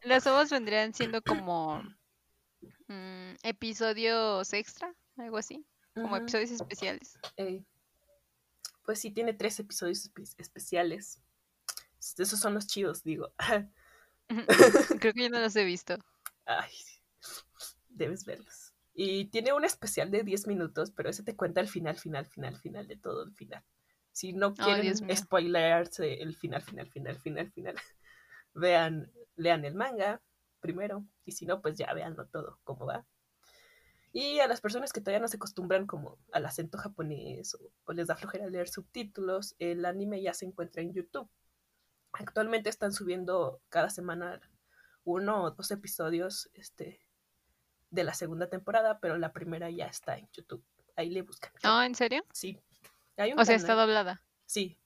Las 0.07 0.27
ovas 0.27 0.51
vendrían 0.51 0.95
siendo 0.95 1.21
como 1.23 1.83
mm, 2.89 3.35
episodios 3.43 4.53
extra, 4.53 4.95
algo 5.19 5.39
así, 5.39 5.67
como 5.95 6.17
episodios 6.17 6.51
especiales. 6.51 7.19
Eh, 7.37 7.63
pues 8.85 9.01
sí, 9.01 9.11
tiene 9.11 9.35
tres 9.35 9.59
episodios 9.61 10.09
espe- 10.13 10.35
especiales. 10.39 11.21
Esos 12.19 12.39
son 12.39 12.55
los 12.55 12.67
chidos, 12.67 13.03
digo. 13.03 13.33
Creo 15.01 15.13
que 15.15 15.23
yo 15.25 15.31
no 15.31 15.41
los 15.41 15.57
he 15.57 15.65
visto. 15.65 15.97
Ay, 16.47 16.71
debes 17.89 18.25
verlos. 18.25 18.73
Y 18.95 19.27
tiene 19.27 19.53
un 19.53 19.65
especial 19.65 20.11
de 20.11 20.23
10 20.23 20.47
minutos, 20.47 20.91
pero 20.91 21.11
ese 21.11 21.23
te 21.23 21.37
cuenta 21.37 21.61
el 21.61 21.69
final, 21.69 21.97
final, 21.97 22.27
final, 22.27 22.57
final 22.57 22.87
de 22.89 22.97
todo 22.97 23.25
el 23.25 23.33
final. 23.33 23.63
Si 24.13 24.33
no 24.33 24.49
Oh, 24.49 24.55
quieren 24.55 24.97
spoilerarse 25.17 26.23
el 26.23 26.35
final, 26.35 26.63
final, 26.63 26.89
final, 26.91 27.19
final, 27.21 27.51
final, 27.53 27.77
vean, 28.57 29.13
lean 29.37 29.65
el 29.65 29.75
manga 29.75 30.21
primero. 30.61 31.05
Y 31.25 31.33
si 31.33 31.47
no, 31.47 31.61
pues 31.61 31.77
ya 31.77 31.93
veanlo 31.95 32.27
todo, 32.27 32.59
cómo 32.65 32.87
va. 32.87 33.07
Y 34.13 34.41
a 34.41 34.49
las 34.49 34.61
personas 34.61 34.93
que 34.93 35.01
todavía 35.01 35.21
no 35.21 35.29
se 35.29 35.37
acostumbran 35.37 35.87
como 35.87 36.19
al 36.33 36.47
acento 36.47 36.79
japonés 36.79 37.55
o, 37.55 37.71
o 37.85 37.93
les 37.93 38.07
da 38.07 38.17
flojera 38.17 38.49
leer 38.49 38.69
subtítulos, 38.69 39.55
el 39.59 39.85
anime 39.85 40.23
ya 40.23 40.33
se 40.33 40.47
encuentra 40.47 40.83
en 40.83 40.93
YouTube. 40.93 41.29
Actualmente 42.13 42.71
están 42.71 42.93
subiendo 42.93 43.61
cada 43.69 43.91
semana 43.91 44.41
uno 45.05 45.45
o 45.45 45.51
dos 45.51 45.71
episodios 45.71 46.51
este, 46.55 47.01
de 47.91 48.05
la 48.05 48.15
segunda 48.15 48.49
temporada, 48.49 48.99
pero 49.01 49.19
la 49.19 49.33
primera 49.33 49.71
ya 49.71 49.87
está 49.87 50.17
en 50.17 50.29
YouTube. 50.33 50.65
Ahí 50.97 51.11
le 51.11 51.23
buscan. 51.23 51.53
Oh, 51.65 51.83
¿en 51.83 51.95
serio? 51.95 52.25
Sí. 52.33 52.59
Hay 53.17 53.33
un 53.33 53.39
O 53.39 53.45
sea, 53.45 53.55
está 53.55 53.75
doblada. 53.75 54.23
Sí. 54.47 54.79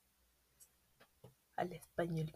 Al 1.57 1.73
español. 1.73 2.33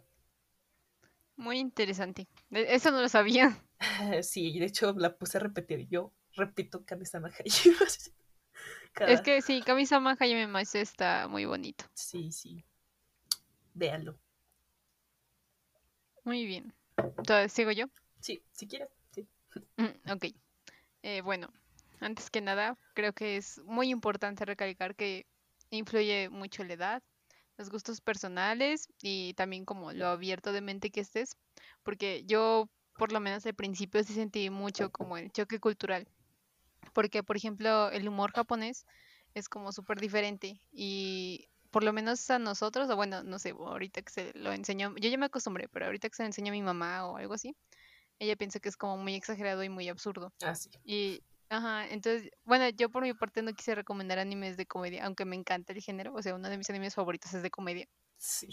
Muy 1.36 1.58
interesante. 1.58 2.28
E- 2.50 2.74
Eso 2.74 2.90
no 2.90 3.00
lo 3.00 3.08
sabía. 3.08 3.56
Sí, 4.22 4.58
de 4.58 4.66
hecho 4.66 4.92
la 4.96 5.16
puse 5.16 5.38
a 5.38 5.40
repetir. 5.40 5.86
Yo 5.88 6.12
repito 6.36 6.84
Kamisama 6.84 7.28
Hajime. 7.28 7.76
Cada- 8.92 9.12
Es 9.12 9.20
que 9.20 9.42
sí, 9.42 9.60
Kami-sama 9.62 10.16
Maise 10.48 10.80
está 10.80 11.26
muy 11.28 11.44
bonito. 11.44 11.84
Sí, 11.94 12.30
sí. 12.30 12.64
Véanlo. 13.74 14.16
Muy 16.24 16.46
bien. 16.46 16.72
Entonces, 16.96 17.52
¿sigo 17.52 17.72
yo? 17.72 17.86
Sí, 18.20 18.42
si 18.52 18.66
quieres. 18.66 18.88
Sí. 19.10 19.26
Mm, 19.76 20.12
Ok. 20.12 20.26
Eh, 21.02 21.20
bueno, 21.20 21.52
antes 22.00 22.30
que 22.30 22.40
nada, 22.40 22.78
creo 22.94 23.12
que 23.12 23.36
es 23.36 23.58
muy 23.64 23.90
importante 23.90 24.44
recalcar 24.44 24.94
que 24.94 25.26
influye 25.70 26.30
mucho 26.30 26.64
la 26.64 26.74
edad, 26.74 27.02
los 27.56 27.70
gustos 27.70 28.00
personales 28.00 28.88
y 29.02 29.34
también 29.34 29.64
como 29.64 29.92
lo 29.92 30.08
abierto 30.08 30.52
de 30.52 30.60
mente 30.60 30.90
que 30.90 31.00
estés, 31.00 31.36
porque 31.82 32.24
yo 32.26 32.68
por 32.96 33.12
lo 33.12 33.20
menos 33.20 33.44
al 33.46 33.54
principio 33.54 34.02
sí 34.04 34.14
sentí 34.14 34.50
mucho 34.50 34.90
como 34.90 35.16
el 35.16 35.32
choque 35.32 35.58
cultural, 35.60 36.06
porque 36.92 37.22
por 37.22 37.36
ejemplo 37.36 37.90
el 37.90 38.08
humor 38.08 38.32
japonés 38.32 38.86
es 39.34 39.48
como 39.48 39.72
súper 39.72 40.00
diferente 40.00 40.60
y 40.72 41.48
por 41.70 41.82
lo 41.82 41.92
menos 41.92 42.30
a 42.30 42.38
nosotros, 42.38 42.88
o 42.88 42.94
bueno, 42.94 43.24
no 43.24 43.40
sé, 43.40 43.50
ahorita 43.50 44.02
que 44.02 44.12
se 44.12 44.32
lo 44.34 44.52
enseñó, 44.52 44.94
yo 44.96 45.08
ya 45.08 45.18
me 45.18 45.26
acostumbré, 45.26 45.68
pero 45.68 45.86
ahorita 45.86 46.08
que 46.08 46.14
se 46.14 46.22
lo 46.22 46.28
enseña 46.28 46.50
a 46.50 46.52
mi 46.52 46.62
mamá 46.62 47.04
o 47.06 47.16
algo 47.16 47.34
así, 47.34 47.56
ella 48.20 48.36
piensa 48.36 48.60
que 48.60 48.68
es 48.68 48.76
como 48.76 48.96
muy 48.96 49.16
exagerado 49.16 49.64
y 49.64 49.68
muy 49.68 49.88
absurdo. 49.88 50.32
Ah, 50.44 50.54
sí. 50.54 50.70
Y, 50.84 51.20
ajá, 51.56 51.88
entonces, 51.88 52.30
bueno, 52.44 52.68
yo 52.70 52.90
por 52.90 53.02
mi 53.02 53.14
parte 53.14 53.42
no 53.42 53.52
quise 53.52 53.74
recomendar 53.74 54.18
animes 54.18 54.56
de 54.56 54.66
comedia, 54.66 55.04
aunque 55.06 55.24
me 55.24 55.36
encanta 55.36 55.72
el 55.72 55.80
género, 55.82 56.14
o 56.14 56.22
sea, 56.22 56.34
uno 56.34 56.48
de 56.48 56.58
mis 56.58 56.68
animes 56.70 56.94
favoritos 56.94 57.32
es 57.34 57.42
de 57.42 57.50
comedia. 57.50 57.88
Sí. 58.16 58.48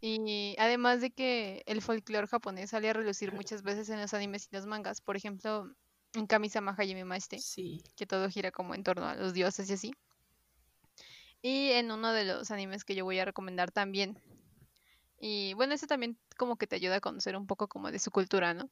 Y 0.00 0.54
además 0.58 1.00
de 1.00 1.10
que 1.10 1.62
el 1.66 1.82
folclore 1.82 2.26
japonés 2.28 2.70
sale 2.70 2.88
a 2.88 2.92
relucir 2.92 3.32
muchas 3.32 3.62
veces 3.62 3.88
en 3.88 4.00
los 4.00 4.14
animes 4.14 4.48
y 4.50 4.54
los 4.54 4.66
mangas, 4.66 5.00
por 5.00 5.16
ejemplo, 5.16 5.74
en 6.14 6.26
Kami-sama 6.26 6.74
Hajime 6.76 7.04
Maiste, 7.04 7.38
Sí. 7.38 7.82
que 7.96 8.06
todo 8.06 8.28
gira 8.28 8.50
como 8.52 8.74
en 8.74 8.84
torno 8.84 9.06
a 9.06 9.14
los 9.16 9.34
dioses 9.34 9.68
y 9.70 9.72
así. 9.72 9.94
Y 11.42 11.70
en 11.72 11.90
uno 11.90 12.12
de 12.12 12.24
los 12.24 12.50
animes 12.50 12.84
que 12.84 12.94
yo 12.94 13.04
voy 13.04 13.18
a 13.18 13.24
recomendar 13.24 13.70
también. 13.70 14.20
Y 15.20 15.54
bueno, 15.54 15.74
eso 15.74 15.86
también 15.86 16.16
como 16.36 16.56
que 16.56 16.66
te 16.66 16.76
ayuda 16.76 16.96
a 16.96 17.00
conocer 17.00 17.36
un 17.36 17.46
poco 17.46 17.68
como 17.68 17.90
de 17.90 17.98
su 17.98 18.10
cultura, 18.10 18.54
¿no? 18.54 18.70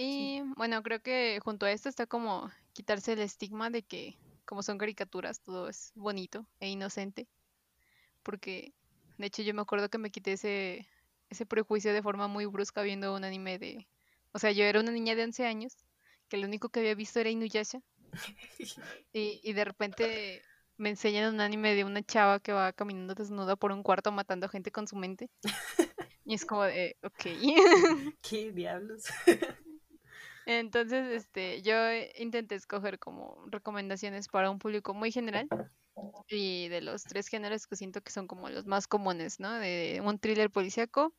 Y 0.00 0.42
bueno, 0.54 0.80
creo 0.84 1.02
que 1.02 1.40
junto 1.42 1.66
a 1.66 1.72
esto 1.72 1.88
está 1.88 2.06
como 2.06 2.52
quitarse 2.72 3.14
el 3.14 3.18
estigma 3.18 3.68
de 3.68 3.82
que 3.82 4.16
como 4.44 4.62
son 4.62 4.78
caricaturas, 4.78 5.40
todo 5.40 5.68
es 5.68 5.90
bonito 5.96 6.46
e 6.60 6.68
inocente. 6.68 7.26
Porque 8.22 8.72
de 9.16 9.26
hecho 9.26 9.42
yo 9.42 9.54
me 9.54 9.62
acuerdo 9.62 9.88
que 9.88 9.98
me 9.98 10.12
quité 10.12 10.34
ese, 10.34 10.86
ese 11.30 11.46
prejuicio 11.46 11.92
de 11.92 12.00
forma 12.00 12.28
muy 12.28 12.46
brusca 12.46 12.82
viendo 12.82 13.12
un 13.12 13.24
anime 13.24 13.58
de... 13.58 13.88
O 14.30 14.38
sea, 14.38 14.52
yo 14.52 14.62
era 14.62 14.78
una 14.78 14.92
niña 14.92 15.16
de 15.16 15.24
11 15.24 15.44
años, 15.44 15.76
que 16.28 16.36
lo 16.36 16.46
único 16.46 16.68
que 16.68 16.78
había 16.78 16.94
visto 16.94 17.18
era 17.18 17.30
Inuyasha. 17.30 17.80
Y, 19.12 19.40
y 19.42 19.52
de 19.52 19.64
repente 19.64 20.42
me 20.76 20.90
enseñan 20.90 21.34
un 21.34 21.40
anime 21.40 21.74
de 21.74 21.82
una 21.82 22.04
chava 22.04 22.38
que 22.38 22.52
va 22.52 22.72
caminando 22.72 23.16
desnuda 23.16 23.56
por 23.56 23.72
un 23.72 23.82
cuarto 23.82 24.12
matando 24.12 24.48
gente 24.48 24.70
con 24.70 24.86
su 24.86 24.94
mente. 24.94 25.28
Y 26.24 26.34
es 26.34 26.44
como 26.44 26.62
de, 26.62 26.94
ok. 27.02 27.24
¿Qué 28.22 28.52
diablos? 28.52 29.04
Entonces, 30.48 31.06
este, 31.12 31.60
yo 31.60 31.74
intenté 32.16 32.54
escoger 32.54 32.98
como 32.98 33.44
recomendaciones 33.50 34.28
para 34.28 34.50
un 34.50 34.58
público 34.58 34.94
muy 34.94 35.12
general 35.12 35.46
y 36.26 36.68
de 36.68 36.80
los 36.80 37.04
tres 37.04 37.28
géneros 37.28 37.66
que 37.66 37.76
siento 37.76 38.00
que 38.00 38.10
son 38.10 38.26
como 38.26 38.48
los 38.48 38.64
más 38.64 38.86
comunes, 38.86 39.40
¿no? 39.40 39.52
De 39.52 40.00
un 40.02 40.18
thriller 40.18 40.50
policíaco, 40.50 41.12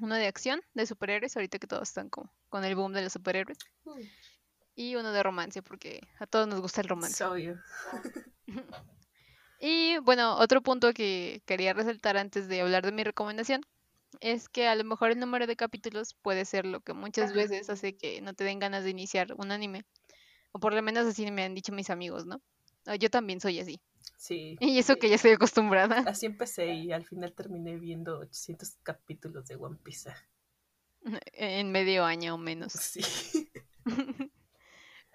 uno 0.00 0.14
de 0.14 0.28
acción, 0.28 0.60
de 0.74 0.86
superhéroes, 0.86 1.36
ahorita 1.36 1.58
que 1.58 1.66
todos 1.66 1.88
están 1.88 2.08
como 2.08 2.32
con 2.50 2.64
el 2.64 2.76
boom 2.76 2.92
de 2.92 3.02
los 3.02 3.14
superhéroes, 3.14 3.58
y 4.76 4.94
uno 4.94 5.10
de 5.10 5.24
romance, 5.24 5.60
porque 5.60 6.00
a 6.20 6.26
todos 6.28 6.46
nos 6.46 6.60
gusta 6.60 6.82
el 6.82 6.88
romance. 6.88 7.16
Y 9.64 9.98
bueno, 9.98 10.36
otro 10.38 10.60
punto 10.60 10.92
que 10.92 11.40
quería 11.46 11.72
resaltar 11.72 12.16
antes 12.16 12.48
de 12.48 12.62
hablar 12.62 12.84
de 12.84 12.90
mi 12.90 13.04
recomendación 13.04 13.62
es 14.22 14.48
que 14.48 14.68
a 14.68 14.74
lo 14.76 14.84
mejor 14.84 15.10
el 15.10 15.18
número 15.18 15.46
de 15.46 15.56
capítulos 15.56 16.14
puede 16.14 16.44
ser 16.44 16.64
lo 16.64 16.80
que 16.80 16.94
muchas 16.94 17.32
veces 17.34 17.68
hace 17.68 17.96
que 17.96 18.22
no 18.22 18.34
te 18.34 18.44
den 18.44 18.60
ganas 18.60 18.84
de 18.84 18.90
iniciar 18.90 19.34
un 19.36 19.50
anime. 19.50 19.84
O 20.52 20.60
por 20.60 20.74
lo 20.74 20.82
menos 20.82 21.06
así 21.06 21.28
me 21.30 21.42
han 21.42 21.54
dicho 21.54 21.72
mis 21.72 21.90
amigos, 21.90 22.24
¿no? 22.24 22.40
Ah, 22.86 22.94
Yo 22.94 23.10
también 23.10 23.40
soy 23.40 23.58
así. 23.58 23.80
Sí. 24.16 24.56
Y 24.60 24.78
eso 24.78 24.96
que 24.96 25.08
ya 25.08 25.16
estoy 25.16 25.32
acostumbrada. 25.32 26.04
Así 26.06 26.26
empecé 26.26 26.72
y 26.72 26.92
al 26.92 27.04
final 27.04 27.34
terminé 27.34 27.76
viendo 27.76 28.20
800 28.20 28.76
capítulos 28.84 29.46
de 29.48 29.56
One 29.56 29.78
Piece. 29.82 30.10
En 31.32 31.72
medio 31.72 32.04
año 32.04 32.36
o 32.36 32.38
menos. 32.38 32.72
Sí. 32.74 33.00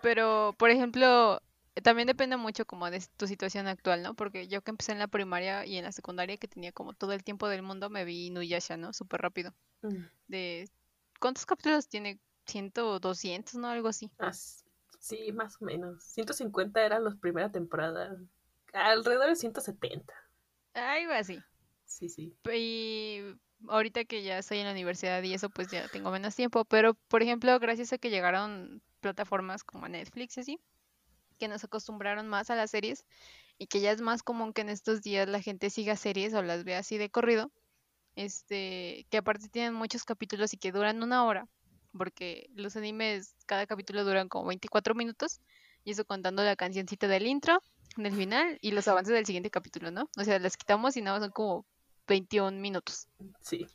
Pero, 0.02 0.54
por 0.60 0.70
ejemplo, 0.70 1.42
también 1.84 2.08
depende 2.08 2.38
mucho 2.38 2.66
como 2.66 2.90
de 2.90 3.04
tu 3.18 3.28
situación 3.28 3.68
actual, 3.68 4.04
¿no? 4.04 4.14
Porque 4.14 4.48
yo 4.48 4.62
que 4.62 4.72
empecé 4.72 4.92
en 4.92 5.00
la 5.00 5.08
primaria 5.08 5.66
y 5.66 5.78
en 5.78 5.84
la 5.84 5.92
secundaria, 5.92 6.38
que 6.38 6.48
tenía 6.48 6.72
como 6.72 6.94
todo 6.94 7.14
el 7.14 7.24
tiempo 7.24 7.48
del 7.48 7.62
mundo, 7.64 7.90
me 7.90 8.06
vi 8.06 8.28
Inuyasha, 8.28 8.78
¿no? 8.78 8.94
Súper 8.94 9.22
rápido. 9.22 9.54
Mm. 9.82 10.06
De... 10.28 10.70
¿Cuántos 11.20 11.46
capítulos 11.46 11.88
tiene? 11.88 12.20
¿100 12.46 12.78
o 12.80 13.00
200, 13.00 13.56
no? 13.56 13.68
Algo 13.68 13.90
así. 13.90 14.10
Ah, 14.20 14.32
sí, 15.00 15.32
más 15.34 15.62
o 15.62 15.66
menos. 15.66 16.04
150 16.04 16.86
eran 16.86 17.04
la 17.04 17.16
primera 17.16 17.52
temporada. 17.52 18.16
Alrededor 18.74 19.28
de 19.28 19.36
170. 19.36 20.14
Algo 20.74 21.12
así. 21.14 21.40
Sí, 21.86 22.10
sí. 22.10 22.34
Y 22.54 23.22
ahorita 23.68 24.06
que 24.06 24.24
ya 24.24 24.38
estoy 24.38 24.60
en 24.60 24.66
la 24.66 24.72
universidad 24.72 25.22
y 25.24 25.34
eso, 25.34 25.50
pues 25.50 25.70
ya 25.70 25.88
tengo 25.90 26.12
menos 26.12 26.36
tiempo. 26.36 26.66
Pero, 26.66 26.94
por 26.94 27.22
ejemplo, 27.22 27.60
gracias 27.60 27.94
a 27.94 27.98
que 27.98 28.10
llegaron 28.10 28.82
plataformas 29.00 29.64
como 29.64 29.88
Netflix 29.88 30.38
y 30.38 30.42
así, 30.42 30.60
que 31.38 31.48
nos 31.48 31.64
acostumbraron 31.64 32.28
más 32.28 32.50
a 32.50 32.56
las 32.56 32.72
series 32.72 33.06
y 33.58 33.68
que 33.68 33.80
ya 33.80 33.92
es 33.92 34.02
más 34.02 34.24
común 34.24 34.54
que 34.54 34.62
en 34.62 34.70
estos 34.70 35.02
días 35.02 35.28
la 35.28 35.42
gente 35.42 35.70
siga 35.70 35.96
series 35.96 36.34
o 36.34 36.42
las 36.42 36.64
vea 36.64 36.80
así 36.80 36.98
de 36.98 37.10
corrido, 37.10 37.52
este, 38.16 39.06
que 39.10 39.18
aparte 39.18 39.50
tienen 39.50 39.74
muchos 39.74 40.04
capítulos 40.04 40.54
y 40.54 40.58
que 40.58 40.72
duran 40.72 41.02
una 41.02 41.26
hora, 41.26 41.48
porque 41.98 42.50
los 42.54 42.76
animes, 42.76 43.36
cada 43.46 43.66
capítulo 43.66 44.04
duran 44.04 44.28
como 44.28 44.48
24 44.48 44.96
minutos, 44.96 45.40
y 45.84 45.92
eso 45.92 46.06
contando 46.06 46.44
la 46.44 46.56
cancioncita 46.56 47.08
del 47.08 47.28
intro, 47.28 47.62
del 47.96 48.14
final 48.14 48.58
y 48.62 48.72
los 48.72 48.88
avances 48.88 49.14
del 49.14 49.26
siguiente 49.26 49.50
capítulo, 49.50 49.90
¿no? 49.92 50.10
O 50.18 50.24
sea, 50.24 50.38
las 50.40 50.58
quitamos 50.58 50.98
y 50.98 51.02
nada 51.02 51.18
más 51.18 51.26
son 51.26 51.32
como 51.32 51.66
21 52.08 52.60
minutos. 52.60 53.08
Sí. 53.42 53.66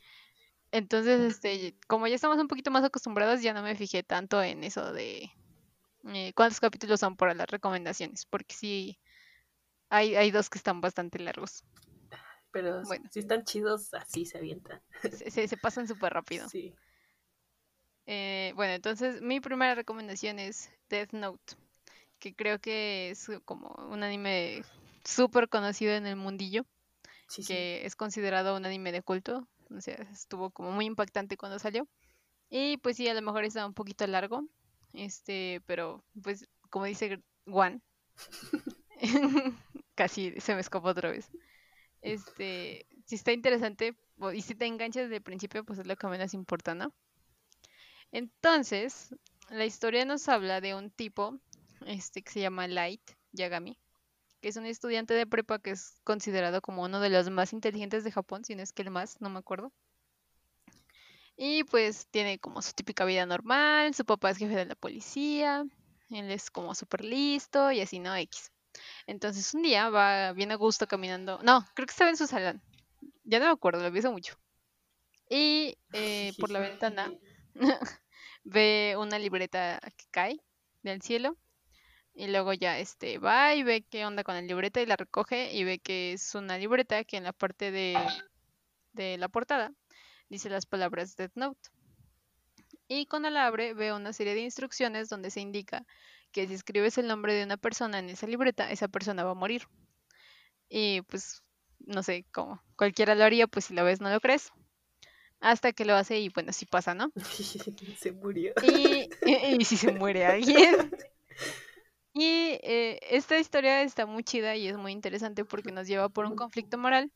Entonces, 0.71 1.21
este, 1.21 1.75
como 1.87 2.07
ya 2.07 2.15
estamos 2.15 2.37
un 2.37 2.47
poquito 2.47 2.71
más 2.71 2.83
acostumbrados, 2.83 3.41
ya 3.41 3.53
no 3.53 3.61
me 3.63 3.75
fijé 3.75 4.03
tanto 4.03 4.41
en 4.41 4.63
eso 4.63 4.93
de 4.93 5.31
eh, 6.07 6.33
cuántos 6.35 6.59
capítulos 6.59 6.99
son 6.99 7.15
para 7.15 7.33
las 7.33 7.49
recomendaciones, 7.49 8.25
porque 8.25 8.55
sí, 8.55 8.99
hay, 9.89 10.15
hay 10.15 10.31
dos 10.31 10.49
que 10.49 10.57
están 10.57 10.81
bastante 10.81 11.19
largos. 11.19 11.63
Pero 12.51 12.83
Bueno. 12.83 13.09
si 13.11 13.19
están 13.19 13.43
chidos, 13.45 13.93
así 13.93 14.25
se 14.25 14.37
avientan. 14.37 14.81
Se, 15.01 15.31
se- 15.31 15.47
se 15.47 15.57
pasan 15.57 15.87
súper 15.87 16.13
rápido. 16.13 16.47
Sí. 16.49 16.73
Eh, 18.05 18.51
bueno, 18.55 18.73
entonces 18.73 19.21
mi 19.21 19.39
primera 19.39 19.75
recomendación 19.75 20.39
es 20.39 20.69
Death 20.89 21.13
Note, 21.13 21.55
que 22.19 22.35
creo 22.35 22.59
que 22.59 23.11
es 23.11 23.29
como 23.45 23.69
un 23.89 24.03
anime 24.03 24.63
súper 25.05 25.47
conocido 25.49 25.93
en 25.93 26.05
el 26.05 26.15
mundillo. 26.15 26.65
Sí, 27.27 27.41
sí. 27.41 27.53
que 27.53 27.85
es 27.85 27.95
considerado 27.95 28.55
un 28.55 28.65
anime 28.65 28.91
de 28.91 29.01
culto, 29.01 29.47
o 29.75 29.81
sea, 29.81 29.95
estuvo 30.11 30.51
como 30.51 30.71
muy 30.71 30.85
impactante 30.85 31.35
cuando 31.37 31.57
salió. 31.57 31.87
Y 32.49 32.77
pues 32.77 32.97
sí, 32.97 33.07
a 33.07 33.13
lo 33.15 33.21
mejor 33.23 33.43
está 33.43 33.65
un 33.65 33.73
poquito 33.73 34.05
largo, 34.05 34.43
Este, 34.93 35.61
pero 35.65 36.03
pues 36.21 36.47
como 36.69 36.85
dice 36.85 37.21
Juan, 37.45 37.81
casi 39.95 40.39
se 40.39 40.55
me 40.55 40.61
escapó 40.61 40.89
otra 40.89 41.11
vez. 41.11 41.29
Este, 42.01 42.85
si 43.05 43.15
está 43.15 43.31
interesante 43.31 43.95
y 44.33 44.41
si 44.41 44.55
te 44.55 44.65
enganchas 44.65 45.03
desde 45.03 45.17
el 45.17 45.23
principio, 45.23 45.63
pues 45.63 45.79
es 45.79 45.87
lo 45.87 45.95
que 45.95 46.07
menos 46.07 46.33
importa, 46.33 46.75
¿no? 46.75 46.93
Entonces, 48.11 49.15
la 49.49 49.65
historia 49.65 50.05
nos 50.05 50.27
habla 50.29 50.61
de 50.61 50.75
un 50.75 50.91
tipo 50.91 51.39
este, 51.85 52.21
que 52.21 52.31
se 52.31 52.41
llama 52.41 52.67
Light 52.67 53.01
Yagami, 53.31 53.77
que 54.41 54.49
es 54.49 54.57
un 54.57 54.65
estudiante 54.65 55.13
de 55.13 55.25
prepa 55.25 55.59
que 55.59 55.71
es 55.71 55.99
considerado 56.03 56.61
como 56.61 56.83
uno 56.83 56.99
de 56.99 57.09
los 57.09 57.29
más 57.29 57.53
inteligentes 57.53 58.03
de 58.03 58.11
Japón, 58.11 58.45
si 58.45 58.55
no 58.55 58.61
es 58.61 58.73
que 58.73 58.83
el 58.83 58.91
más, 58.91 59.19
no 59.19 59.29
me 59.29 59.39
acuerdo. 59.39 59.71
Y 61.35 61.63
pues 61.63 62.07
tiene 62.07 62.39
como 62.39 62.61
su 62.61 62.73
típica 62.73 63.05
vida 63.05 63.25
normal, 63.25 63.93
su 63.93 64.05
papá 64.05 64.29
es 64.29 64.37
jefe 64.37 64.55
de 64.55 64.65
la 64.65 64.75
policía, 64.75 65.65
él 66.09 66.31
es 66.31 66.51
como 66.51 66.75
súper 66.75 67.03
listo 67.03 67.71
y 67.71 67.81
así, 67.81 67.99
¿no? 67.99 68.15
X. 68.15 68.51
Entonces 69.07 69.53
un 69.53 69.63
día 69.63 69.89
va 69.89 70.33
bien 70.33 70.51
a 70.51 70.55
gusto 70.55 70.87
caminando, 70.87 71.39
no, 71.43 71.65
creo 71.73 71.87
que 71.87 71.91
estaba 71.91 72.09
en 72.09 72.17
su 72.17 72.27
salón, 72.27 72.61
ya 73.23 73.39
no 73.39 73.45
me 73.45 73.51
acuerdo, 73.51 73.81
lo 73.81 73.91
vi 73.91 74.01
mucho. 74.01 74.37
Y 75.29 75.77
eh, 75.93 76.33
por 76.39 76.51
la 76.51 76.59
ventana 76.59 77.11
ve 78.43 78.95
una 78.99 79.17
libreta 79.17 79.79
que 79.97 80.05
cae 80.11 80.39
del 80.83 81.01
cielo 81.01 81.37
y 82.13 82.27
luego 82.27 82.53
ya 82.53 82.77
este 82.77 83.17
va 83.17 83.55
y 83.55 83.63
ve 83.63 83.83
qué 83.89 84.05
onda 84.05 84.23
con 84.23 84.35
la 84.35 84.41
libreta 84.41 84.81
y 84.81 84.85
la 84.85 84.95
recoge 84.95 85.51
y 85.53 85.63
ve 85.63 85.79
que 85.79 86.13
es 86.13 86.35
una 86.35 86.57
libreta 86.57 87.03
que 87.03 87.17
en 87.17 87.23
la 87.23 87.33
parte 87.33 87.71
de, 87.71 87.97
de 88.91 89.17
la 89.17 89.29
portada 89.29 89.73
dice 90.29 90.49
las 90.49 90.65
palabras 90.65 91.15
Death 91.15 91.35
Note. 91.35 91.69
Y 92.87 93.05
cuando 93.05 93.29
la 93.29 93.47
abre 93.47 93.73
ve 93.73 93.93
una 93.93 94.13
serie 94.13 94.35
de 94.35 94.41
instrucciones 94.41 95.09
donde 95.09 95.31
se 95.31 95.41
indica 95.41 95.85
que 96.31 96.47
si 96.47 96.53
escribes 96.53 96.97
el 96.97 97.07
nombre 97.07 97.33
de 97.33 97.43
una 97.43 97.57
persona 97.57 97.99
en 97.99 98.09
esa 98.09 98.27
libreta, 98.27 98.69
esa 98.71 98.87
persona 98.87 99.23
va 99.23 99.31
a 99.31 99.35
morir. 99.35 99.67
Y 100.69 101.01
pues, 101.03 101.43
no 101.79 102.03
sé, 102.03 102.25
como 102.31 102.61
cualquiera 102.75 103.15
lo 103.15 103.23
haría, 103.23 103.47
pues 103.47 103.65
si 103.65 103.73
lo 103.73 103.83
ves 103.83 104.01
no 104.01 104.09
lo 104.09 104.19
crees. 104.19 104.51
Hasta 105.39 105.73
que 105.73 105.85
lo 105.85 105.95
hace 105.95 106.19
y 106.19 106.29
bueno, 106.29 106.53
sí 106.53 106.65
pasa, 106.65 106.93
¿no? 106.93 107.11
se 107.99 108.11
murió. 108.11 108.53
Y, 108.63 109.09
y, 109.25 109.65
si 109.65 109.77
se 109.77 109.91
muere 109.91 110.25
alguien. 110.25 110.91
Y 112.15 112.59
eh, 112.61 112.99
esta 113.09 113.39
historia 113.39 113.81
está 113.81 114.05
muy 114.05 114.23
chida 114.23 114.55
y 114.55 114.67
es 114.67 114.77
muy 114.77 114.91
interesante 114.91 115.45
porque 115.45 115.71
nos 115.71 115.87
lleva 115.87 116.09
por 116.09 116.27
un 116.27 116.35
conflicto 116.35 116.77
moral, 116.77 117.11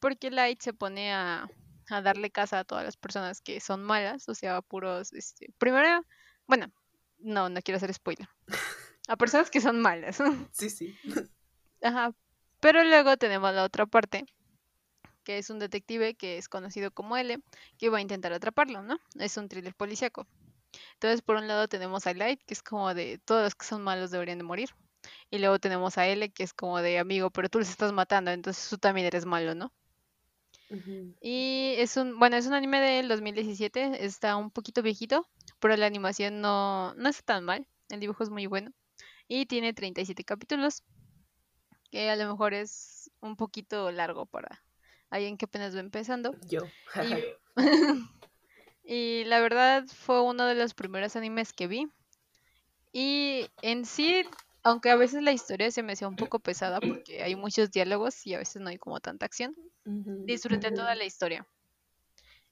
porque 0.00 0.30
Light 0.30 0.60
se 0.60 0.74
pone 0.74 1.14
a, 1.14 1.48
a 1.90 2.02
darle 2.02 2.30
casa 2.30 2.60
a 2.60 2.64
todas 2.64 2.84
las 2.84 2.96
personas 2.96 3.40
que 3.40 3.60
son 3.60 3.82
malas, 3.82 4.28
o 4.28 4.34
sea, 4.34 4.62
puros, 4.62 5.12
este, 5.12 5.52
primero, 5.58 6.04
bueno, 6.46 6.72
no, 7.18 7.48
no 7.48 7.60
quiero 7.62 7.76
hacer 7.76 7.92
spoiler, 7.92 8.28
a 9.08 9.16
personas 9.16 9.50
que 9.50 9.60
son 9.60 9.80
malas. 9.80 10.18
Sí, 10.52 10.70
sí. 10.70 10.96
Ajá, 11.82 12.14
pero 12.60 12.82
luego 12.84 13.16
tenemos 13.16 13.52
la 13.54 13.64
otra 13.64 13.86
parte, 13.86 14.24
que 15.24 15.38
es 15.38 15.50
un 15.50 15.58
detective 15.58 16.14
que 16.14 16.38
es 16.38 16.48
conocido 16.48 16.90
como 16.90 17.16
L, 17.16 17.38
que 17.78 17.88
va 17.88 17.98
a 17.98 18.02
intentar 18.02 18.32
atraparlo, 18.32 18.82
¿no? 18.82 18.98
Es 19.18 19.36
un 19.36 19.48
thriller 19.48 19.74
policíaco. 19.74 20.26
Entonces, 20.94 21.22
por 21.22 21.36
un 21.36 21.48
lado 21.48 21.68
tenemos 21.68 22.06
a 22.06 22.14
Light, 22.14 22.40
que 22.46 22.54
es 22.54 22.62
como 22.62 22.94
de 22.94 23.18
todos 23.24 23.42
los 23.44 23.54
que 23.54 23.66
son 23.66 23.82
malos 23.82 24.10
deberían 24.10 24.38
de 24.38 24.44
morir. 24.44 24.70
Y 25.30 25.38
luego 25.38 25.58
tenemos 25.58 25.98
a 25.98 26.06
L, 26.06 26.30
que 26.30 26.42
es 26.42 26.54
como 26.54 26.80
de 26.80 26.98
amigo, 26.98 27.30
pero 27.30 27.48
tú 27.48 27.58
les 27.58 27.68
estás 27.70 27.92
matando, 27.92 28.30
entonces 28.30 28.68
tú 28.68 28.78
también 28.78 29.06
eres 29.06 29.26
malo, 29.26 29.54
¿no? 29.54 29.72
Y 31.20 31.74
es 31.78 31.96
un, 31.96 32.18
bueno, 32.18 32.36
es 32.36 32.46
un 32.46 32.54
anime 32.54 32.80
del 32.80 33.08
2017, 33.08 34.04
está 34.04 34.36
un 34.36 34.50
poquito 34.50 34.82
viejito, 34.82 35.26
pero 35.60 35.76
la 35.76 35.86
animación 35.86 36.40
no, 36.40 36.94
no 36.94 37.08
está 37.08 37.34
tan 37.34 37.44
mal, 37.44 37.66
el 37.90 38.00
dibujo 38.00 38.22
es 38.22 38.30
muy 38.30 38.46
bueno. 38.46 38.72
Y 39.28 39.46
tiene 39.46 39.72
37 39.72 40.24
capítulos, 40.24 40.82
que 41.90 42.10
a 42.10 42.16
lo 42.16 42.28
mejor 42.28 42.54
es 42.54 43.10
un 43.20 43.36
poquito 43.36 43.90
largo 43.90 44.26
para 44.26 44.62
alguien 45.10 45.36
que 45.36 45.46
apenas 45.46 45.74
va 45.74 45.80
empezando. 45.80 46.34
Yo. 46.48 46.62
Y 48.84 49.24
la 49.24 49.40
verdad 49.40 49.84
fue 49.86 50.20
uno 50.20 50.44
de 50.44 50.54
los 50.54 50.74
primeros 50.74 51.16
animes 51.16 51.52
que 51.54 51.66
vi. 51.66 51.88
Y 52.92 53.48
en 53.62 53.86
sí, 53.86 54.24
aunque 54.62 54.90
a 54.90 54.96
veces 54.96 55.22
la 55.22 55.32
historia 55.32 55.70
se 55.70 55.82
me 55.82 55.94
hacía 55.94 56.06
un 56.06 56.16
poco 56.16 56.38
pesada 56.38 56.80
porque 56.80 57.22
hay 57.22 57.34
muchos 57.34 57.70
diálogos 57.70 58.26
y 58.26 58.34
a 58.34 58.38
veces 58.38 58.60
no 58.60 58.68
hay 58.68 58.76
como 58.76 59.00
tanta 59.00 59.24
acción, 59.26 59.56
disfruté 59.84 60.70
toda 60.70 60.94
la 60.94 61.04
historia. 61.04 61.46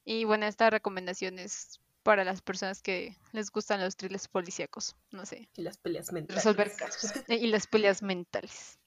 Y 0.04 0.24
bueno, 0.24 0.46
esta 0.46 0.70
recomendación 0.70 1.38
es 1.38 1.80
para 2.02 2.24
las 2.24 2.42
personas 2.42 2.82
que 2.82 3.16
les 3.32 3.50
gustan 3.50 3.80
los 3.80 3.96
thrillers 3.96 4.28
policíacos, 4.28 4.96
no 5.10 5.24
sé. 5.24 5.48
Y 5.54 5.62
las 5.62 5.78
peleas 5.78 6.12
mentales. 6.12 6.44
Resolver 6.44 6.74
casos. 6.74 7.12
y 7.28 7.46
las 7.46 7.66
peleas 7.66 8.02
mentales. 8.02 8.78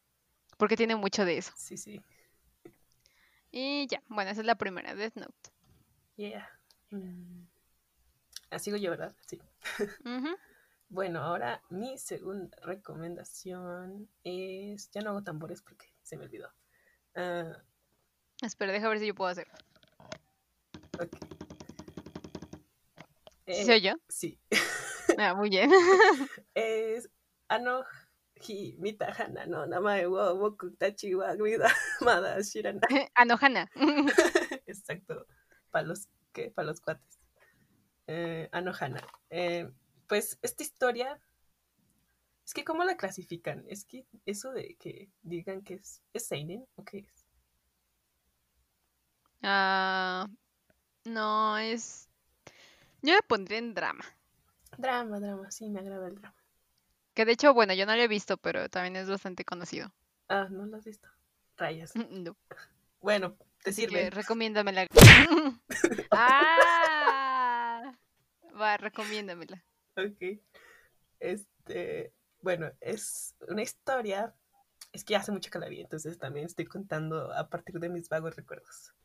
Porque 0.57 0.75
tiene 0.77 0.95
mucho 0.95 1.25
de 1.25 1.37
eso. 1.37 1.53
Sí, 1.55 1.77
sí. 1.77 2.01
Y 3.51 3.87
ya, 3.87 4.03
bueno, 4.07 4.31
esa 4.31 4.41
es 4.41 4.47
la 4.47 4.55
primera, 4.55 4.95
Death 4.95 5.15
Note. 5.15 5.51
Yeah. 6.17 6.49
Mm. 6.91 7.47
Así 8.49 8.65
sigo 8.65 8.77
yo, 8.77 8.91
¿verdad? 8.91 9.15
Sí. 9.25 9.41
bueno, 10.89 11.21
ahora 11.21 11.61
mi 11.69 11.97
segunda 11.97 12.57
recomendación 12.63 14.09
es. 14.23 14.91
Ya 14.91 15.01
no 15.01 15.11
hago 15.11 15.23
tambores 15.23 15.61
porque 15.61 15.87
se 16.03 16.17
me 16.17 16.25
olvidó. 16.25 16.49
Uh... 17.15 17.55
Espera, 18.41 18.73
deja 18.73 18.89
ver 18.89 18.99
si 18.99 19.07
yo 19.07 19.15
puedo 19.15 19.31
hacer. 19.31 19.47
Okay. 20.93 21.19
¿Sí 23.47 23.65
soy 23.65 23.81
yo? 23.81 23.93
Sí. 24.09 24.39
Ah, 25.17 25.33
muy 25.33 25.49
bien. 25.49 25.71
es 26.55 27.09
Ano 27.47 27.85
Mitahana 28.79 29.45
no 29.45 29.65
Namae 29.65 30.07
wo 30.07 30.35
Boku 30.35 30.71
Tachi 30.71 31.15
wa 31.15 31.35
Mada 32.01 32.41
Shirana. 32.41 32.81
Anohana. 33.15 33.69
Exacto. 34.67 35.25
Para 35.71 35.87
los 35.87 36.09
que 36.33 36.51
para 36.51 36.67
los 36.67 36.81
cuates. 36.81 37.19
Eh, 38.07 38.49
Anohana. 38.51 39.01
Eh, 39.29 39.69
pues 40.07 40.37
esta 40.41 40.63
historia, 40.63 41.19
es 42.45 42.53
que 42.53 42.63
¿cómo 42.63 42.83
la 42.83 42.97
clasifican? 42.97 43.63
Es 43.67 43.85
que 43.85 44.05
eso 44.25 44.51
de 44.51 44.75
que 44.75 45.09
digan 45.23 45.63
que 45.63 45.75
es, 45.75 46.03
¿es 46.13 46.27
Seinen 46.27 46.65
o 46.75 46.83
qué 46.83 46.99
es? 46.99 47.24
Ah, 49.47 50.27
no, 51.03 51.57
es... 51.59 52.09
Yo 53.03 53.13
la 53.13 53.21
pondría 53.21 53.59
en 53.59 53.75
drama. 53.75 54.03
Drama, 54.75 55.19
drama, 55.19 55.51
sí, 55.51 55.69
me 55.69 55.81
agrada 55.81 56.07
el 56.07 56.15
drama. 56.15 56.35
Que 57.13 57.25
de 57.25 57.33
hecho, 57.33 57.53
bueno, 57.53 57.75
yo 57.75 57.85
no 57.85 57.95
lo 57.95 58.01
he 58.01 58.07
visto, 58.07 58.37
pero 58.37 58.69
también 58.69 58.95
es 58.95 59.07
bastante 59.07 59.45
conocido. 59.45 59.91
Ah, 60.29 60.47
no 60.49 60.65
lo 60.65 60.77
has 60.77 60.85
visto. 60.85 61.07
Rayas. 61.57 61.93
No. 62.09 62.35
Bueno, 63.01 63.37
te 63.63 63.71
sirve. 63.71 64.09
recomiéndamela. 64.09 64.87
ah, 66.11 67.93
va, 68.59 68.77
recomiéndamela. 68.77 69.63
Ok. 69.95 70.41
Este, 71.19 72.13
bueno, 72.41 72.71
es 72.81 73.35
una 73.47 73.61
historia. 73.61 74.33
Es 74.91 75.03
que 75.03 75.15
hace 75.15 75.31
mucho 75.31 75.51
que 75.51 75.59
la 75.59 75.69
vi, 75.69 75.81
entonces 75.81 76.17
también 76.17 76.47
estoy 76.47 76.65
contando 76.65 77.31
a 77.31 77.47
partir 77.47 77.79
de 77.79 77.89
mis 77.89 78.09
vagos 78.09 78.35
recuerdos. 78.35 78.95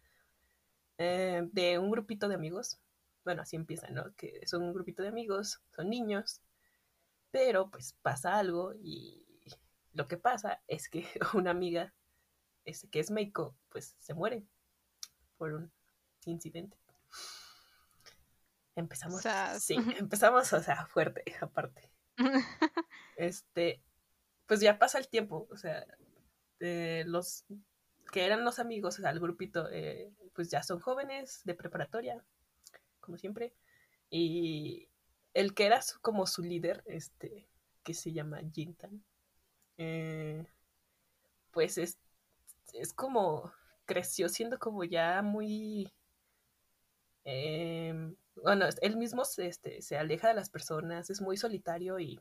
Eh, 1.02 1.48
de 1.52 1.78
un 1.78 1.90
grupito 1.90 2.28
de 2.28 2.34
amigos. 2.34 2.78
Bueno, 3.24 3.40
así 3.40 3.56
empieza, 3.56 3.88
¿no? 3.88 4.14
Que 4.16 4.46
son 4.46 4.62
un 4.62 4.74
grupito 4.74 5.02
de 5.02 5.08
amigos, 5.08 5.62
son 5.74 5.88
niños, 5.88 6.42
pero 7.30 7.70
pues 7.70 7.94
pasa 8.02 8.38
algo 8.38 8.74
y 8.74 9.26
lo 9.94 10.06
que 10.08 10.18
pasa 10.18 10.62
es 10.66 10.90
que 10.90 11.06
una 11.34 11.52
amiga 11.52 11.94
ese 12.66 12.90
que 12.90 13.00
es 13.00 13.10
Meiko, 13.10 13.56
pues 13.70 13.96
se 13.98 14.12
muere 14.12 14.44
por 15.38 15.54
un 15.54 15.72
incidente. 16.26 16.76
Empezamos, 18.76 19.22
sí, 19.58 19.76
empezamos, 19.96 20.52
o 20.52 20.62
sea, 20.62 20.84
fuerte, 20.84 21.24
aparte. 21.40 21.90
este, 23.16 23.82
pues 24.44 24.60
ya 24.60 24.78
pasa 24.78 24.98
el 24.98 25.08
tiempo, 25.08 25.48
o 25.50 25.56
sea, 25.56 25.86
los 26.58 27.46
que 28.10 28.24
eran 28.24 28.44
los 28.44 28.58
amigos, 28.58 28.98
o 28.98 29.08
el 29.08 29.20
grupito, 29.20 29.68
eh, 29.70 30.12
pues 30.34 30.50
ya 30.50 30.62
son 30.62 30.80
jóvenes 30.80 31.42
de 31.44 31.54
preparatoria, 31.54 32.24
como 33.00 33.18
siempre, 33.18 33.54
y 34.10 34.88
el 35.34 35.54
que 35.54 35.66
era 35.66 35.80
como 36.02 36.26
su 36.26 36.42
líder, 36.42 36.82
este, 36.86 37.48
que 37.82 37.94
se 37.94 38.12
llama 38.12 38.40
Jintan, 38.52 39.04
eh, 39.78 40.46
pues 41.52 41.78
es 41.78 41.98
es 42.74 42.92
como 42.92 43.52
creció 43.86 44.28
siendo 44.28 44.58
como 44.58 44.84
ya 44.84 45.22
muy... 45.22 45.92
Em, 47.24 48.16
bueno, 48.36 48.66
él 48.80 48.96
mismo 48.96 49.24
se, 49.24 49.46
este, 49.46 49.82
se 49.82 49.98
aleja 49.98 50.28
de 50.28 50.34
las 50.34 50.50
personas, 50.50 51.10
es 51.10 51.20
muy 51.20 51.36
solitario 51.36 51.98
y 51.98 52.20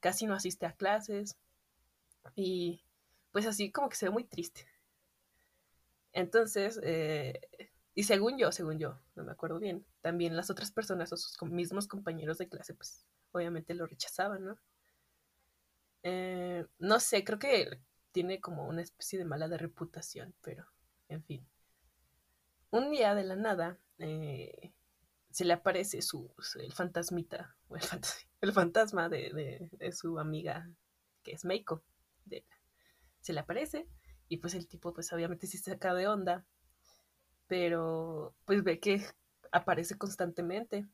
casi 0.00 0.26
no 0.26 0.34
asiste 0.34 0.66
a 0.66 0.72
clases. 0.72 1.36
Y 2.34 2.82
pues 3.32 3.46
así 3.46 3.70
como 3.70 3.88
que 3.88 3.96
se 3.96 4.06
ve 4.06 4.12
muy 4.12 4.24
triste. 4.24 4.66
Entonces, 6.12 6.80
eh, 6.82 7.40
y 7.94 8.04
según 8.04 8.38
yo, 8.38 8.52
según 8.52 8.78
yo, 8.78 8.98
no 9.16 9.24
me 9.24 9.32
acuerdo 9.32 9.58
bien, 9.58 9.84
también 10.00 10.36
las 10.36 10.50
otras 10.50 10.70
personas 10.70 11.12
o 11.12 11.16
sus 11.16 11.40
mismos 11.42 11.88
compañeros 11.88 12.38
de 12.38 12.48
clase, 12.48 12.74
pues 12.74 13.04
obviamente 13.32 13.74
lo 13.74 13.86
rechazaban, 13.86 14.44
¿no? 14.44 14.58
Eh, 16.04 16.64
no 16.78 17.00
sé, 17.00 17.24
creo 17.24 17.38
que 17.38 17.80
tiene 18.12 18.40
como 18.40 18.66
una 18.66 18.82
especie 18.82 19.18
de 19.18 19.24
mala 19.24 19.48
de 19.48 19.58
reputación, 19.58 20.34
pero 20.42 20.66
en 21.08 21.22
fin. 21.24 21.46
Un 22.70 22.90
día 22.90 23.14
de 23.14 23.24
la 23.24 23.36
nada 23.36 23.78
eh, 23.98 24.72
se 25.30 25.44
le 25.44 25.54
aparece 25.54 26.02
su, 26.02 26.32
el 26.60 26.72
fantasmita, 26.72 27.56
el, 28.40 28.52
fantasma 28.52 29.08
de, 29.08 29.68
su 29.92 30.18
amiga, 30.18 30.70
que 31.22 31.32
es 31.32 31.44
Meiko. 31.44 31.82
se 33.20 33.32
le 33.32 33.40
aparece 33.40 33.86
y 34.28 34.38
pues 34.38 34.54
el 34.54 34.68
tipo 34.68 34.92
pues 34.92 35.12
obviamente 35.12 35.46
sí 35.46 35.58
se 35.58 35.72
saca 35.72 35.94
de 35.94 36.06
onda, 36.08 36.44
pero 37.46 38.34
pues 38.44 38.62
ve 38.62 38.78
que 38.78 39.04
aparece 39.52 39.96
constantemente. 39.96 40.86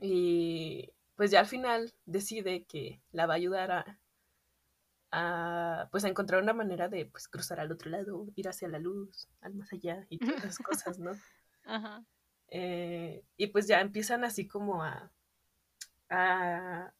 Y 0.00 0.92
pues 1.16 1.30
ya 1.30 1.40
al 1.40 1.46
final 1.46 1.92
decide 2.06 2.64
que 2.64 3.02
la 3.12 3.26
va 3.26 3.34
a 3.34 3.36
ayudar 3.36 3.70
a, 3.72 4.00
a 5.10 5.88
pues 5.90 6.04
a 6.04 6.08
encontrar 6.08 6.42
una 6.42 6.52
manera 6.52 6.88
de 6.88 7.06
pues 7.06 7.28
cruzar 7.28 7.60
al 7.60 7.72
otro 7.72 7.90
lado, 7.90 8.26
ir 8.36 8.48
hacia 8.48 8.68
la 8.68 8.78
luz, 8.78 9.28
al 9.40 9.54
más 9.54 9.72
allá 9.72 10.06
y 10.08 10.18
todas 10.18 10.44
esas 10.44 10.58
cosas, 10.88 10.98
¿no? 10.98 11.12
Ajá. 11.64 12.04
Eh, 12.48 13.22
y 13.36 13.48
pues 13.48 13.66
ya 13.66 13.80
empiezan 13.80 14.24
así 14.24 14.46
como 14.48 14.82
a, 14.82 15.12
a, 16.08 16.92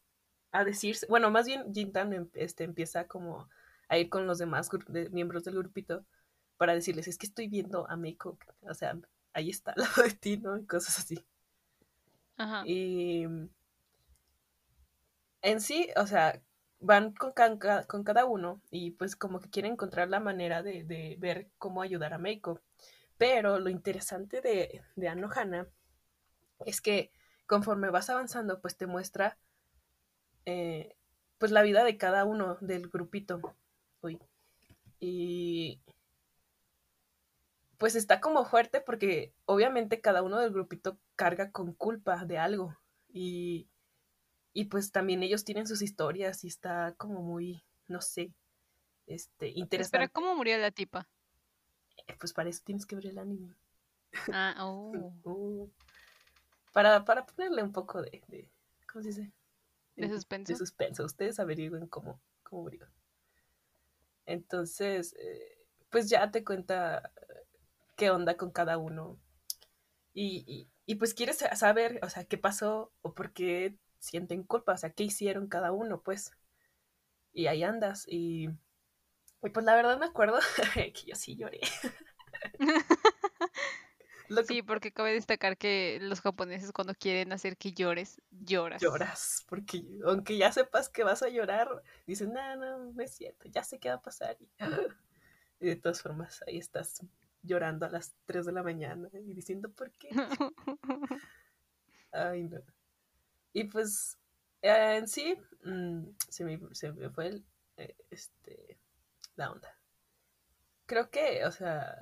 a 0.51 0.63
decirse, 0.63 1.05
bueno, 1.09 1.31
más 1.31 1.45
bien 1.45 1.73
Jintan 1.73 2.29
este, 2.33 2.63
empieza 2.63 3.07
como 3.07 3.49
a 3.91 3.97
ir 3.97 4.09
con 4.09 4.25
los 4.25 4.37
demás 4.37 4.69
miembros 5.11 5.43
del 5.43 5.57
grupito 5.57 6.05
para 6.55 6.73
decirles, 6.73 7.07
es 7.09 7.17
que 7.17 7.25
estoy 7.27 7.49
viendo 7.49 7.89
a 7.89 7.97
Meiko, 7.97 8.37
o 8.61 8.73
sea, 8.73 8.97
ahí 9.33 9.49
está 9.49 9.71
al 9.75 9.83
lado 9.83 10.03
de 10.03 10.11
ti, 10.11 10.37
¿no? 10.37 10.57
Y 10.57 10.65
cosas 10.65 10.97
así. 10.97 11.23
Ajá. 12.37 12.63
Y 12.65 13.25
en 15.41 15.59
sí, 15.59 15.89
o 15.97 16.07
sea, 16.07 16.41
van 16.79 17.13
con, 17.13 17.33
con 17.33 18.03
cada 18.03 18.25
uno 18.25 18.61
y 18.71 18.91
pues 18.91 19.17
como 19.17 19.41
que 19.41 19.49
quieren 19.49 19.73
encontrar 19.73 20.07
la 20.07 20.21
manera 20.21 20.63
de, 20.63 20.85
de 20.85 21.17
ver 21.19 21.49
cómo 21.57 21.81
ayudar 21.81 22.13
a 22.13 22.17
Meiko. 22.17 22.61
Pero 23.17 23.59
lo 23.59 23.69
interesante 23.69 24.39
de, 24.39 24.81
de 24.95 25.07
Anohana 25.09 25.67
es 26.65 26.79
que 26.79 27.11
conforme 27.45 27.89
vas 27.89 28.09
avanzando, 28.09 28.61
pues 28.61 28.77
te 28.77 28.87
muestra 28.87 29.37
eh, 30.45 30.95
pues 31.37 31.51
la 31.51 31.61
vida 31.61 31.83
de 31.83 31.97
cada 31.97 32.23
uno 32.23 32.57
del 32.61 32.87
grupito. 32.87 33.41
Uy. 34.01 34.19
Y 34.99 35.81
pues 37.81 37.95
está 37.95 38.21
como 38.21 38.45
fuerte 38.45 38.79
porque 38.79 39.33
obviamente 39.45 40.01
cada 40.01 40.21
uno 40.21 40.37
del 40.37 40.51
grupito 40.51 40.99
carga 41.15 41.51
con 41.51 41.73
culpa 41.73 42.25
de 42.25 42.37
algo. 42.37 42.77
Y, 43.09 43.67
y 44.53 44.65
pues 44.65 44.91
también 44.91 45.23
ellos 45.23 45.43
tienen 45.43 45.65
sus 45.65 45.81
historias 45.81 46.43
y 46.43 46.47
está 46.47 46.93
como 46.97 47.23
muy, 47.23 47.63
no 47.87 47.99
sé, 47.99 48.35
este, 49.07 49.49
interesante. 49.49 49.97
Pero 49.97 50.11
¿cómo 50.11 50.35
murió 50.35 50.59
la 50.59 50.69
tipa? 50.69 51.09
Eh, 52.07 52.15
pues 52.19 52.33
para 52.33 52.49
eso 52.49 52.61
tienes 52.63 52.85
que 52.85 52.95
ver 52.95 53.07
el 53.07 53.17
anime. 53.17 53.55
Ah, 54.31 54.55
oh. 54.59 55.13
Uh. 55.23 55.71
para, 56.73 57.03
para 57.03 57.25
ponerle 57.25 57.63
un 57.63 57.71
poco 57.71 58.03
de, 58.03 58.21
de 58.27 58.47
¿cómo 58.91 59.01
se 59.01 59.09
dice? 59.09 59.31
De 59.95 60.07
suspenso. 60.07 60.53
De 60.53 60.57
suspenso. 60.57 61.03
Ustedes 61.03 61.39
averigüen 61.39 61.87
cómo, 61.87 62.21
cómo 62.43 62.61
murió. 62.61 62.87
Entonces, 64.31 65.15
eh, 65.19 65.57
pues 65.89 66.09
ya 66.09 66.31
te 66.31 66.43
cuenta 66.43 67.11
qué 67.97 68.11
onda 68.11 68.37
con 68.37 68.51
cada 68.51 68.77
uno. 68.77 69.19
Y, 70.13 70.43
y, 70.47 70.69
y, 70.85 70.95
pues 70.95 71.13
quieres 71.13 71.39
saber, 71.55 71.99
o 72.03 72.09
sea, 72.09 72.25
qué 72.25 72.37
pasó 72.37 72.91
o 73.01 73.13
por 73.13 73.33
qué 73.33 73.75
sienten 73.99 74.43
culpa, 74.43 74.73
o 74.73 74.77
sea, 74.77 74.91
qué 74.91 75.03
hicieron 75.05 75.47
cada 75.47 75.71
uno, 75.71 76.01
pues. 76.01 76.31
Y 77.33 77.47
ahí 77.47 77.63
andas. 77.63 78.05
Y 78.07 78.49
y 79.43 79.49
pues 79.49 79.65
la 79.65 79.75
verdad 79.75 79.97
me 79.97 80.05
acuerdo 80.05 80.39
que 80.73 80.93
yo 81.05 81.15
sí 81.15 81.35
lloré. 81.35 81.61
Sí, 84.47 84.61
porque 84.61 84.91
cabe 84.91 85.13
destacar 85.13 85.57
que 85.57 85.99
los 86.01 86.21
japoneses 86.21 86.71
cuando 86.71 86.93
quieren 86.93 87.33
hacer 87.33 87.57
que 87.57 87.73
llores, 87.73 88.21
lloras. 88.31 88.81
Lloras, 88.81 89.45
porque 89.47 89.83
aunque 90.05 90.37
ya 90.37 90.51
sepas 90.51 90.89
que 90.89 91.03
vas 91.03 91.21
a 91.23 91.29
llorar, 91.29 91.83
dicen, 92.07 92.33
no, 92.33 92.55
no, 92.55 92.91
no 92.91 93.03
es 93.03 93.11
cierto, 93.11 93.49
ya 93.49 93.63
sé 93.63 93.79
qué 93.79 93.89
va 93.89 93.95
a 93.95 94.01
pasar. 94.01 94.37
Y, 94.39 94.49
de 95.59 95.75
todas 95.75 96.01
formas, 96.01 96.43
ahí 96.47 96.57
estás 96.57 97.01
llorando 97.43 97.85
a 97.85 97.89
las 97.89 98.15
3 98.25 98.45
de 98.45 98.51
la 98.51 98.63
mañana 98.63 99.09
y 99.13 99.33
diciendo, 99.33 99.69
¿por 99.69 99.91
qué? 99.91 100.09
Ay, 102.11 102.43
no. 102.43 102.61
Y 103.53 103.65
pues, 103.65 104.17
eh, 104.61 104.97
en 104.97 105.07
sí, 105.07 105.37
mm, 105.63 106.03
se, 106.29 106.45
me, 106.45 106.59
se, 106.73 106.91
me, 106.91 107.09
fue 107.09 107.27
el, 107.27 107.45
eh, 107.77 107.95
este, 108.09 108.77
la 109.35 109.51
onda. 109.51 109.75
Creo 110.85 111.09
que, 111.09 111.45
o 111.45 111.51
sea, 111.51 111.95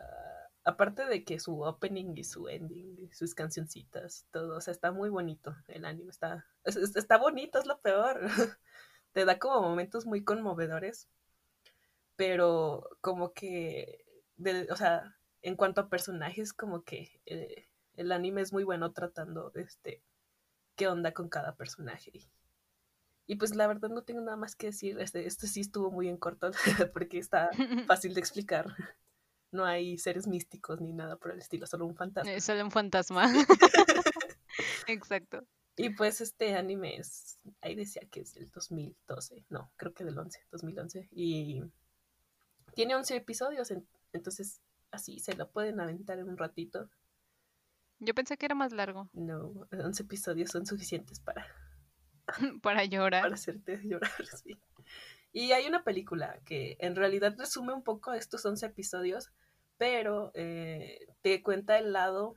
aparte 0.64 1.06
de 1.06 1.24
que 1.24 1.40
su 1.40 1.62
opening 1.62 2.16
y 2.16 2.24
su 2.24 2.48
ending, 2.48 3.10
sus 3.14 3.34
cancioncitas 3.34 4.22
y 4.22 4.32
todo, 4.32 4.58
o 4.58 4.62
sea, 4.62 4.72
está 4.72 4.92
muy 4.92 5.10
bonito 5.10 5.56
el 5.68 5.86
anime, 5.86 6.12
está, 6.12 6.46
está 6.64 7.18
bonito, 7.18 7.60
es 7.60 7.66
lo 7.66 7.80
peor. 7.82 8.22
Te 9.14 9.26
da 9.26 9.40
como 9.40 9.62
momentos 9.62 10.06
muy 10.06 10.24
conmovedores, 10.24 11.10
pero 12.16 12.90
como 13.02 13.34
que, 13.34 14.06
o 14.70 14.76
sea, 14.76 15.18
en 15.42 15.56
cuanto 15.56 15.82
a 15.82 15.90
personajes, 15.90 16.54
como 16.54 16.84
que 16.84 17.22
eh, 17.26 17.68
el 17.96 18.12
anime 18.12 18.42
es 18.42 18.54
muy 18.54 18.64
bueno 18.64 18.92
tratando, 18.94 19.52
este, 19.56 20.04
qué 20.76 20.88
onda 20.88 21.14
con 21.14 21.30
cada 21.30 21.56
personaje. 21.56 22.30
Y 23.26 23.36
pues 23.36 23.56
la 23.56 23.68
verdad 23.68 23.90
no 23.90 24.02
tengo 24.04 24.22
nada 24.22 24.38
más 24.38 24.56
que 24.56 24.68
decir. 24.68 25.00
Este, 25.00 25.28
este 25.28 25.46
sí 25.46 25.62
estuvo 25.62 25.92
muy 25.92 26.08
en 26.10 26.18
corto 26.18 26.50
porque 26.94 27.20
está 27.20 27.50
fácil 27.88 28.14
de 28.14 28.20
explicar. 28.20 28.76
No 29.52 29.66
hay 29.66 29.98
seres 29.98 30.28
místicos 30.28 30.80
ni 30.82 30.94
nada 30.94 31.16
por 31.16 31.32
el 31.32 31.40
estilo, 31.40 31.66
solo 31.66 31.86
un 31.86 31.96
fantasma. 31.96 32.32
Es 32.32 32.44
solo 32.44 32.64
un 32.64 32.72
fantasma. 32.72 33.26
Exacto. 34.88 35.46
Y 35.76 35.92
pues 35.92 36.20
este 36.20 36.56
anime 36.56 36.98
es, 36.98 37.38
ahí 37.62 37.74
decía 37.74 38.02
que 38.12 38.20
es 38.20 38.34
del 38.34 38.52
2012, 38.52 39.46
no, 39.50 39.72
creo 39.78 39.94
que 39.94 40.04
del 40.04 40.18
11, 40.18 40.46
2011. 40.52 41.08
Y 41.12 41.64
tiene 42.76 42.96
11 42.96 43.16
episodios, 43.16 43.72
entonces 44.12 44.62
así 44.92 45.20
se 45.20 45.36
lo 45.36 45.50
pueden 45.50 45.80
aventar 45.80 46.20
en 46.20 46.28
un 46.28 46.38
ratito. 46.38 46.90
Yo 48.00 48.14
pensé 48.14 48.38
que 48.38 48.46
era 48.46 48.56
más 48.56 48.74
largo. 48.74 49.10
No, 49.14 49.68
11 49.72 50.04
episodios 50.04 50.52
son 50.52 50.66
suficientes 50.66 51.20
para 51.22 51.48
para 52.62 52.86
llorar. 52.86 53.24
Para 53.24 53.36
hacerte 53.36 53.80
llorar, 53.84 54.12
sí. 54.44 54.58
Y 55.32 55.52
hay 55.52 55.68
una 55.68 55.84
película 55.84 56.40
que 56.46 56.78
en 56.80 56.96
realidad 56.96 57.36
resume 57.38 57.74
un 57.74 57.84
poco 57.84 58.14
estos 58.14 58.46
11 58.46 58.66
episodios, 58.66 59.32
pero 59.78 60.32
eh, 60.34 61.08
te 61.22 61.44
cuenta 61.44 61.78
el 61.78 61.94
lado, 61.94 62.36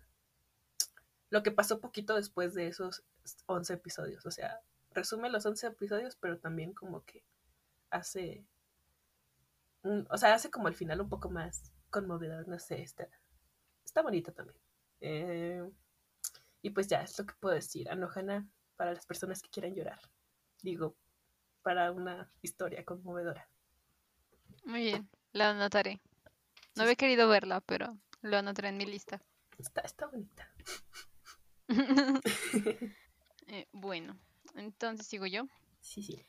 lo 1.31 1.43
que 1.43 1.51
pasó 1.51 1.81
poquito 1.81 2.15
después 2.15 2.55
de 2.55 2.69
esos 2.69 3.03
11 3.47 3.75
episodios. 3.75 4.27
O 4.27 4.31
sea, 4.31 4.61
resume 4.91 5.31
los 5.31 5.47
11 5.47 5.69
episodios, 5.69 6.17
pero 6.17 6.39
también 6.39 6.75
como 6.75 7.05
que 7.05 7.25
hace, 7.91 8.45
o 9.83 10.17
sea, 10.19 10.35
hace 10.35 10.51
como 10.51 10.69
el 10.69 10.75
final 10.75 11.01
un 11.01 11.09
poco 11.09 11.31
más 11.31 11.73
conmovedor, 11.91 12.49
no 12.49 12.59
sé, 12.59 12.83
está, 12.83 13.09
está 13.85 14.03
bonita 14.03 14.33
también. 14.33 14.59
Eh, 15.01 15.69
y 16.63 16.71
pues 16.71 16.87
ya, 16.89 17.03
es 17.03 17.19
lo 17.19 17.27
que 17.27 17.35
puedo 17.41 17.55
decir. 17.55 17.91
Anohana 17.91 18.49
para 18.77 18.95
las 18.95 19.07
personas 19.07 19.43
que 19.43 19.51
quieran 19.51 19.75
llorar. 19.75 20.01
Digo, 20.63 20.97
para 21.63 21.93
una 21.93 22.31
historia 22.43 22.85
conmovedora. 22.85 23.49
Muy 24.65 24.83
bien, 24.83 25.09
la 25.33 25.51
anotaré. 25.51 26.01
No 26.77 26.83
había 26.83 26.95
querido 26.95 27.29
verla, 27.29 27.61
pero 27.61 27.97
lo 28.23 28.37
anotaré 28.37 28.69
en 28.69 28.77
mi 28.77 28.87
lista. 28.87 29.23
Está, 29.59 29.83
está 29.83 30.07
bonita. 30.07 30.49
Eh, 33.49 33.67
bueno, 33.73 34.17
entonces 34.55 35.07
sigo 35.07 35.27
yo. 35.27 35.47
Sí, 35.81 36.03
sí. 36.03 36.25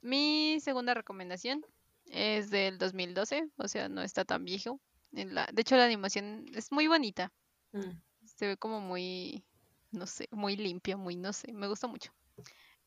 Mi 0.00 0.58
segunda 0.58 0.94
recomendación 0.94 1.64
es 2.06 2.50
del 2.50 2.78
2012, 2.78 3.50
o 3.56 3.68
sea, 3.68 3.88
no 3.88 4.02
está 4.02 4.24
tan 4.24 4.44
viejo. 4.44 4.80
En 5.12 5.34
la... 5.34 5.46
De 5.52 5.60
hecho, 5.62 5.76
la 5.76 5.84
animación 5.84 6.46
es 6.54 6.72
muy 6.72 6.88
bonita. 6.88 7.30
Mm. 7.70 7.90
Se 8.24 8.48
ve 8.48 8.56
como 8.56 8.80
muy 8.80 9.44
no 9.92 10.06
sé, 10.06 10.28
muy 10.30 10.56
limpia, 10.56 10.96
muy, 10.96 11.16
no 11.16 11.32
sé, 11.32 11.52
me 11.52 11.68
gusta 11.68 11.86
mucho. 11.86 12.12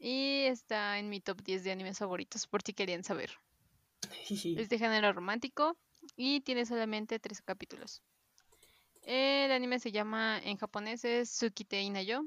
Y 0.06 0.48
está 0.48 1.00
en 1.00 1.08
mi 1.08 1.22
top 1.22 1.42
10 1.44 1.64
de 1.64 1.72
animes 1.72 1.98
favoritos, 1.98 2.46
por 2.46 2.62
si 2.62 2.74
querían 2.74 3.06
saber. 3.06 3.32
es 4.60 4.68
de 4.68 4.78
género 4.78 5.14
romántico 5.14 5.78
y 6.18 6.42
tiene 6.42 6.66
solamente 6.66 7.20
tres 7.20 7.42
capítulos. 7.42 8.02
El 9.04 9.50
anime 9.54 9.80
se 9.80 9.94
llama, 9.94 10.42
en 10.44 10.58
japonés 10.58 11.06
es 11.06 11.32
Tsukite 11.32 11.82
Inayo, 11.82 12.26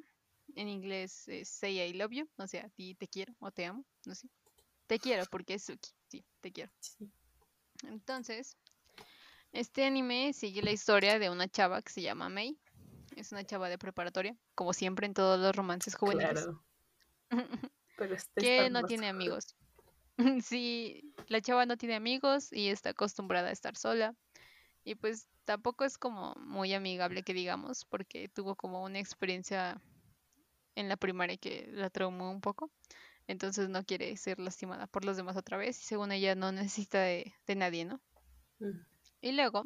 en 0.55 0.69
inglés 0.71 1.29
es 1.29 1.51
Say 1.51 1.79
I 1.79 1.93
Love 1.93 2.13
You, 2.13 2.29
o 2.39 2.47
sea, 2.47 2.67
ti 2.71 2.95
te 2.95 3.09
quiero 3.09 3.35
o 3.41 3.51
te 3.51 3.67
amo, 3.67 3.85
no 4.07 4.15
sé. 4.15 4.31
Te 4.87 4.99
quiero 4.99 5.25
porque 5.31 5.55
es 5.55 5.65
Suki, 5.65 5.91
sí, 6.09 6.25
te 6.41 6.53
quiero. 6.53 6.73
Entonces, 7.87 8.57
este 9.53 9.85
anime 9.85 10.33
sigue 10.33 10.63
la 10.63 10.73
historia 10.73 11.19
de 11.19 11.29
una 11.29 11.47
chava 11.47 11.83
que 11.83 11.93
se 11.93 12.01
llama 12.01 12.31
Mei, 12.31 12.59
es 13.17 13.33
una 13.33 13.45
chava 13.45 13.69
de 13.69 13.77
preparatoria, 13.77 14.35
como 14.55 14.73
siempre 14.73 15.07
en 15.07 15.13
todos 15.13 15.39
los 15.39 15.55
romances 15.55 15.95
juveniles. 15.95 16.47
Pero 17.97 18.17
que 18.37 18.71
no 18.71 18.85
tiene 18.85 19.09
amigos. 19.09 19.57
sí, 20.43 21.15
la 21.29 21.41
chava 21.41 21.67
no 21.67 21.77
tiene 21.77 21.95
amigos 21.95 22.53
y 22.53 22.69
está 22.69 22.91
acostumbrada 22.91 23.49
a 23.49 23.53
estar 23.53 23.77
sola. 23.77 24.15
Y 24.85 24.95
pues 24.95 25.29
tampoco 25.45 25.85
es 25.85 25.99
como 25.99 26.35
muy 26.37 26.73
amigable 26.75 27.23
que 27.23 27.35
digamos, 27.35 27.85
porque 27.85 28.29
tuvo 28.29 28.55
como 28.57 28.85
una 28.85 28.99
experiencia 29.01 29.81
en 30.77 30.89
la 30.89 30.97
primaria 30.97 31.37
que 31.37 31.69
la 31.73 31.91
traumó 31.91 32.31
un 32.31 32.41
poco. 32.41 32.71
Entonces 33.27 33.69
no 33.69 33.85
quiere 33.85 34.17
ser 34.17 34.39
lastimada 34.39 34.87
por 34.87 35.05
los 35.05 35.17
demás 35.17 35.37
otra 35.37 35.57
vez. 35.57 35.81
Y 35.83 35.85
según 35.85 36.13
ella 36.13 36.35
no 36.35 36.53
necesita 36.53 37.01
de, 37.03 37.35
de 37.47 37.55
nadie, 37.57 37.85
¿no? 37.85 38.01
Mm, 38.61 38.87
Y 39.21 39.33
luego 39.33 39.65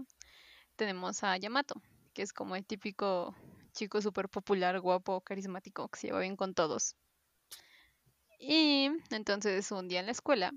tenemos 0.76 1.22
a 1.24 1.36
Yamato, 1.36 1.82
que 2.14 2.22
es 2.22 2.32
como 2.32 2.56
el 2.56 2.66
típico 2.66 3.34
chico 3.72 4.00
súper 4.02 4.28
popular, 4.28 4.80
guapo, 4.80 5.20
carismático, 5.20 5.88
que 5.88 5.98
se 5.98 6.06
lleva 6.08 6.20
bien 6.20 6.36
con 6.36 6.54
todos. 6.54 6.96
Y 8.42 8.90
entonces 9.10 9.70
un 9.70 9.86
día 9.86 10.00
en 10.00 10.06
la 10.06 10.12
escuela, 10.12 10.52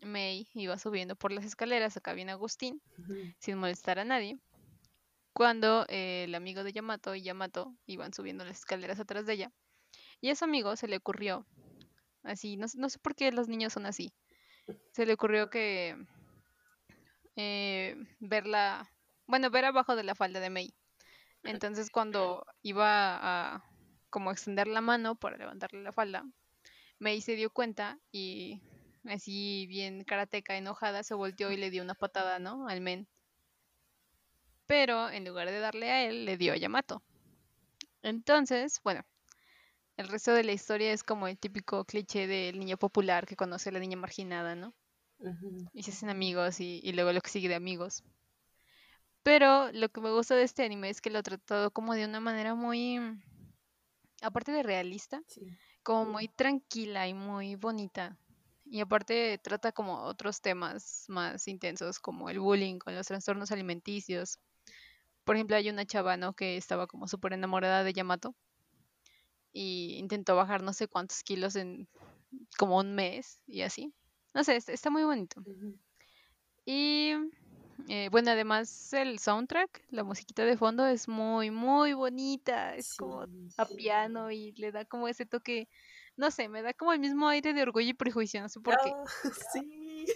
Mei 0.00 0.46
iba 0.54 0.78
subiendo 0.78 1.16
por 1.16 1.32
las 1.32 1.44
escaleras, 1.44 1.96
acá 1.96 2.12
viene 2.12 2.30
Agustín, 2.32 2.80
sin 3.38 3.58
molestar 3.58 3.98
a 3.98 4.04
nadie, 4.04 4.38
cuando 5.32 5.84
eh, 5.88 6.24
el 6.24 6.34
amigo 6.36 6.62
de 6.62 6.72
Yamato 6.72 7.14
y 7.16 7.22
Yamato 7.22 7.74
iban 7.86 8.14
subiendo 8.14 8.44
las 8.44 8.58
escaleras 8.58 9.00
atrás 9.00 9.26
de 9.26 9.32
ella. 9.34 9.52
Y 10.20 10.30
a 10.30 10.36
su 10.36 10.44
amigo 10.44 10.76
se 10.76 10.86
le 10.88 10.96
ocurrió, 10.98 11.44
así, 12.22 12.56
no, 12.56 12.68
sé- 12.68 12.78
no 12.78 12.88
sé 12.88 12.98
por 13.00 13.14
qué 13.16 13.32
los 13.32 13.48
niños 13.48 13.72
son 13.72 13.86
así, 13.86 14.12
se 14.92 15.04
le 15.04 15.12
ocurrió 15.14 15.50
que 15.50 15.96
eh, 17.36 17.96
verla, 18.20 18.90
bueno, 19.26 19.50
ver 19.50 19.64
abajo 19.64 19.96
de 19.96 20.04
la 20.04 20.14
falda 20.14 20.40
de 20.40 20.50
Mei. 20.50 20.74
Entonces 21.74 21.90
cuando 21.90 22.46
iba 22.62 23.54
a 23.54 23.64
como 24.10 24.30
extender 24.30 24.68
la 24.68 24.80
mano 24.80 25.16
para 25.16 25.36
levantarle 25.36 25.82
la 25.82 25.92
falda, 25.92 26.24
Mei 26.98 27.20
se 27.22 27.36
dio 27.36 27.48
cuenta 27.50 27.98
y 28.12 28.60
así 29.04 29.66
bien 29.66 30.04
karateca 30.04 30.56
enojada 30.58 31.02
se 31.02 31.14
volteó 31.14 31.50
y 31.50 31.56
le 31.56 31.70
dio 31.70 31.82
una 31.82 31.94
patada, 31.94 32.38
¿no? 32.38 32.68
Al 32.68 32.80
men. 32.82 33.08
Pero 34.68 35.10
en 35.10 35.24
lugar 35.24 35.50
de 35.50 35.58
darle 35.58 35.90
a 35.90 36.04
él, 36.04 36.24
le 36.24 36.36
dio 36.36 36.52
a 36.52 36.56
Yamato. 36.56 37.02
Entonces, 38.02 38.80
bueno, 38.82 39.04
el 39.96 40.08
resto 40.08 40.32
de 40.32 40.44
la 40.44 40.52
historia 40.52 40.92
es 40.92 41.04
como 41.04 41.28
el 41.28 41.38
típico 41.38 41.84
cliché 41.84 42.26
del 42.26 42.58
niño 42.58 42.78
popular 42.78 43.26
que 43.26 43.36
conoce 43.36 43.70
a 43.70 43.72
la 43.72 43.80
niña 43.80 43.96
marginada, 43.98 44.54
¿no? 44.56 44.74
Ujú. 45.18 45.68
y 45.74 45.82
se 45.82 45.90
hacen 45.90 46.08
amigos 46.10 46.60
y, 46.60 46.80
y 46.82 46.92
luego 46.92 47.12
lo 47.12 47.20
que 47.20 47.30
sigue 47.30 47.48
de 47.48 47.54
amigos. 47.54 48.02
Pero 49.22 49.70
lo 49.72 49.90
que 49.90 50.00
me 50.00 50.10
gusta 50.10 50.34
de 50.36 50.44
este 50.44 50.64
anime 50.64 50.88
es 50.88 51.02
que 51.02 51.10
lo 51.10 51.18
ha 51.18 51.22
tratado 51.22 51.70
como 51.70 51.92
de 51.94 52.06
una 52.06 52.20
manera 52.20 52.54
muy, 52.54 52.98
aparte 54.22 54.52
de 54.52 54.62
realista, 54.62 55.22
Sí. 55.26 55.56
Como 55.86 56.04
muy 56.04 56.26
tranquila 56.26 57.06
y 57.06 57.14
muy 57.14 57.54
bonita. 57.54 58.18
Y 58.64 58.80
aparte 58.80 59.38
trata 59.38 59.70
como 59.70 60.02
otros 60.02 60.40
temas 60.40 61.04
más 61.06 61.46
intensos 61.46 62.00
como 62.00 62.28
el 62.28 62.40
bullying 62.40 62.80
con 62.80 62.96
los 62.96 63.06
trastornos 63.06 63.52
alimenticios. 63.52 64.40
Por 65.22 65.36
ejemplo, 65.36 65.54
hay 65.56 65.70
una 65.70 65.86
chava, 65.86 66.16
¿no? 66.16 66.32
que 66.32 66.56
estaba 66.56 66.88
como 66.88 67.06
súper 67.06 67.34
enamorada 67.34 67.84
de 67.84 67.92
Yamato 67.92 68.34
y 69.52 69.94
intentó 69.98 70.34
bajar 70.34 70.60
no 70.60 70.72
sé 70.72 70.88
cuántos 70.88 71.22
kilos 71.22 71.54
en 71.54 71.88
como 72.58 72.78
un 72.78 72.96
mes 72.96 73.40
y 73.46 73.62
así. 73.62 73.94
No 74.34 74.42
sé, 74.42 74.56
está- 74.56 74.90
muy 74.90 75.04
bonito. 75.04 75.40
Y 76.64 77.12
eh, 77.88 78.08
bueno, 78.10 78.30
además 78.30 78.92
el 78.92 79.18
soundtrack, 79.18 79.84
la 79.90 80.04
musiquita 80.04 80.44
de 80.44 80.56
fondo 80.56 80.86
es 80.86 81.08
muy, 81.08 81.50
muy 81.50 81.92
bonita. 81.92 82.74
Es 82.74 82.94
como 82.96 83.26
Sí. 83.26 83.54
a 83.58 83.66
piano 83.66 84.30
y 84.30 84.52
le 84.52 84.72
da 84.72 84.84
como 84.84 85.08
ese 85.08 85.26
toque, 85.26 85.68
no 86.16 86.30
sé, 86.30 86.48
me 86.48 86.62
da 86.62 86.74
como 86.74 86.92
el 86.92 87.00
mismo 87.00 87.28
aire 87.28 87.52
de 87.54 87.62
orgullo 87.62 87.88
y 87.90 87.94
prejuicio, 87.94 88.40
no 88.40 88.48
sé 88.48 88.60
por 88.60 88.76
qué. 88.78 88.90
Ah, 88.94 89.04
sí. 89.52 90.06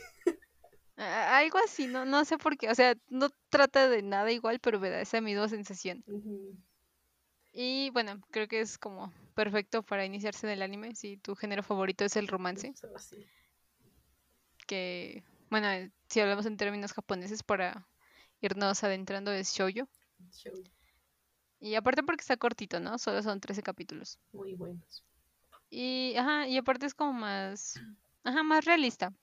Algo 0.96 1.58
así, 1.64 1.86
no, 1.86 2.04
no 2.04 2.24
sé 2.24 2.36
por 2.36 2.56
qué. 2.58 2.68
O 2.68 2.74
sea, 2.74 2.94
no 3.08 3.30
trata 3.48 3.88
de 3.88 4.02
nada 4.02 4.30
igual, 4.30 4.60
pero 4.60 4.78
me 4.78 4.90
da 4.90 5.00
esa 5.00 5.20
misma 5.20 5.48
sensación. 5.48 6.04
Y 7.52 7.90
bueno, 7.90 8.20
creo 8.30 8.48
que 8.48 8.60
es 8.60 8.76
como 8.78 9.12
perfecto 9.34 9.82
para 9.82 10.04
iniciarse 10.04 10.46
en 10.46 10.52
el 10.52 10.62
anime. 10.62 10.94
Si 10.94 11.16
tu 11.16 11.34
género 11.34 11.62
favorito 11.62 12.04
es 12.04 12.16
el 12.16 12.28
romance, 12.28 12.74
así. 12.94 13.24
que, 14.66 15.22
bueno, 15.48 15.68
si 16.10 16.20
hablamos 16.20 16.44
en 16.46 16.56
términos 16.56 16.92
japoneses 16.92 17.42
para 17.42 17.86
irnos 18.40 18.82
adentrando 18.82 19.32
es 19.32 19.54
shoujo. 19.54 19.88
Y 21.60 21.74
aparte 21.74 22.02
porque 22.02 22.22
está 22.22 22.36
cortito, 22.36 22.80
¿no? 22.80 22.98
Solo 22.98 23.22
son 23.22 23.40
13 23.40 23.62
capítulos. 23.62 24.18
Muy 24.32 24.54
buenos. 24.54 25.04
Y, 25.70 26.16
ajá, 26.16 26.48
y 26.48 26.56
aparte 26.58 26.86
es 26.86 26.94
como 26.94 27.12
más, 27.12 27.80
ajá, 28.24 28.42
más 28.42 28.64
realista. 28.64 29.14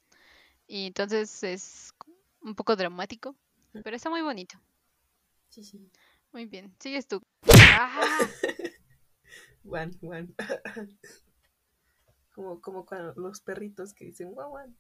Y 0.66 0.88
entonces 0.88 1.44
es 1.44 1.94
un 2.42 2.56
poco 2.56 2.76
dramático, 2.76 3.36
pero 3.84 3.96
está 3.96 4.10
muy 4.10 4.22
bonito. 4.22 4.60
Sí, 5.50 5.64
sí. 5.64 5.92
Muy 6.32 6.46
bien. 6.46 6.74
Sigues 6.80 7.08
tú. 7.08 7.22
¡Ah! 7.74 7.90
Juan, 9.64 9.92
Juan. 10.00 10.34
como, 12.34 12.62
como 12.62 12.86
cuando 12.86 13.14
los 13.16 13.42
perritos 13.42 13.94
que 13.94 14.06
dicen 14.06 14.32
guau, 14.32 14.50
guan. 14.52 14.78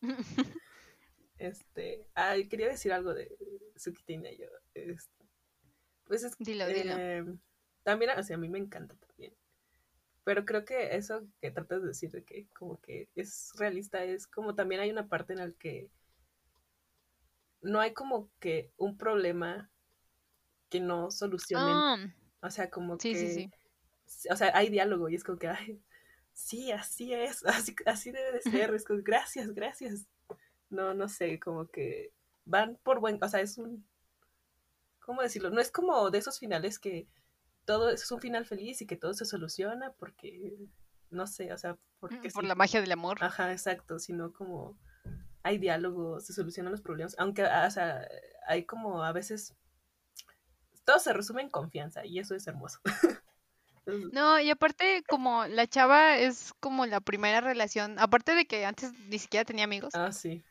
Este, 1.40 2.06
ay, 2.14 2.48
quería 2.48 2.68
decir 2.68 2.92
algo 2.92 3.14
de 3.14 3.34
Tsukitine 3.74 4.36
yo. 4.36 4.46
Este, 4.74 5.24
pues 6.04 6.22
es 6.22 6.36
Dilo, 6.38 6.66
dilo. 6.66 6.94
eh, 6.98 7.24
también, 7.82 8.10
o 8.18 8.22
sea, 8.22 8.36
a 8.36 8.38
mí 8.38 8.48
me 8.50 8.58
encanta 8.58 8.94
también. 8.96 9.34
Pero 10.22 10.44
creo 10.44 10.66
que 10.66 10.94
eso 10.96 11.26
que 11.40 11.50
tratas 11.50 11.80
de 11.80 11.88
decir 11.88 12.10
de 12.10 12.24
que 12.24 12.46
como 12.48 12.78
que 12.82 13.08
es 13.14 13.52
realista 13.58 14.04
es 14.04 14.26
como 14.26 14.54
también 14.54 14.82
hay 14.82 14.90
una 14.90 15.08
parte 15.08 15.32
en 15.32 15.38
la 15.38 15.50
que 15.52 15.90
no 17.62 17.80
hay 17.80 17.94
como 17.94 18.30
que 18.38 18.70
un 18.76 18.98
problema 18.98 19.70
que 20.68 20.80
no 20.80 21.10
solucionen. 21.10 21.68
Ah, 21.74 21.96
O 22.42 22.50
sea, 22.50 22.68
como 22.70 22.98
sí, 22.98 23.12
que 23.12 23.18
sí, 23.18 23.50
sí. 24.06 24.28
o 24.30 24.36
sea, 24.36 24.52
hay 24.54 24.68
diálogo 24.68 25.08
y 25.08 25.14
es 25.14 25.24
como 25.24 25.38
que, 25.38 25.48
ay, 25.48 25.82
sí, 26.34 26.70
así 26.70 27.14
es, 27.14 27.44
así, 27.46 27.74
así 27.86 28.12
debe 28.12 28.32
de 28.32 28.42
ser, 28.42 28.74
es 28.74 28.84
como, 28.84 29.00
gracias, 29.02 29.52
gracias. 29.54 30.06
No, 30.70 30.94
no 30.94 31.08
sé, 31.08 31.38
como 31.38 31.68
que 31.68 32.12
van 32.44 32.78
por 32.82 33.00
buen, 33.00 33.18
o 33.22 33.28
sea, 33.28 33.40
es 33.40 33.58
un, 33.58 33.86
¿cómo 35.00 35.22
decirlo? 35.22 35.50
No 35.50 35.60
es 35.60 35.70
como 35.70 36.10
de 36.10 36.18
esos 36.18 36.38
finales 36.38 36.78
que 36.78 37.08
todo 37.64 37.90
es 37.90 38.10
un 38.10 38.20
final 38.20 38.46
feliz 38.46 38.80
y 38.80 38.86
que 38.86 38.96
todo 38.96 39.14
se 39.14 39.24
soluciona 39.24 39.92
porque, 39.92 40.56
no 41.10 41.26
sé, 41.26 41.52
o 41.52 41.58
sea, 41.58 41.76
porque 41.98 42.30
Por 42.30 42.44
sí. 42.44 42.48
la 42.48 42.54
magia 42.54 42.80
del 42.80 42.92
amor. 42.92 43.22
Ajá, 43.22 43.52
exacto, 43.52 43.98
sino 43.98 44.32
como 44.32 44.78
hay 45.42 45.58
diálogo, 45.58 46.20
se 46.20 46.32
solucionan 46.32 46.72
los 46.72 46.82
problemas, 46.82 47.16
aunque, 47.18 47.44
o 47.44 47.70
sea, 47.70 48.06
hay 48.46 48.64
como 48.64 49.02
a 49.02 49.12
veces, 49.12 49.54
todo 50.84 50.98
se 50.98 51.12
resume 51.12 51.42
en 51.42 51.50
confianza 51.50 52.04
y 52.04 52.18
eso 52.18 52.34
es 52.34 52.46
hermoso. 52.46 52.80
No, 54.12 54.38
y 54.38 54.50
aparte 54.50 55.02
como 55.08 55.46
la 55.46 55.66
chava 55.66 56.16
es 56.18 56.52
como 56.60 56.86
la 56.86 57.00
primera 57.00 57.40
relación, 57.40 57.98
aparte 57.98 58.34
de 58.34 58.46
que 58.46 58.64
antes 58.64 58.92
ni 59.08 59.18
siquiera 59.18 59.44
tenía 59.44 59.64
amigos, 59.64 59.94
ah, 59.94 60.12
sí, 60.12 60.44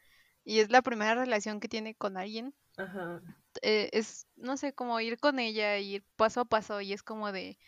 y 0.50 0.62
es 0.62 0.72
la 0.72 0.82
primera 0.82 1.14
relación 1.14 1.60
que 1.60 1.68
tiene 1.70 1.93
con 1.93 2.18
alguien, 2.18 2.56
ajá. 2.76 3.22
eh, 3.62 3.91
es, 3.93 4.26
no 4.36 4.58
sé, 4.58 4.74
como 4.74 5.00
ir 5.00 5.20
con 5.20 5.38
ella, 5.38 5.78
ir 5.78 6.04
paso 6.16 6.41
a 6.41 6.45
paso, 6.45 6.82
y 6.82 6.91
es 6.91 7.04
como 7.04 7.32
de, 7.32 7.60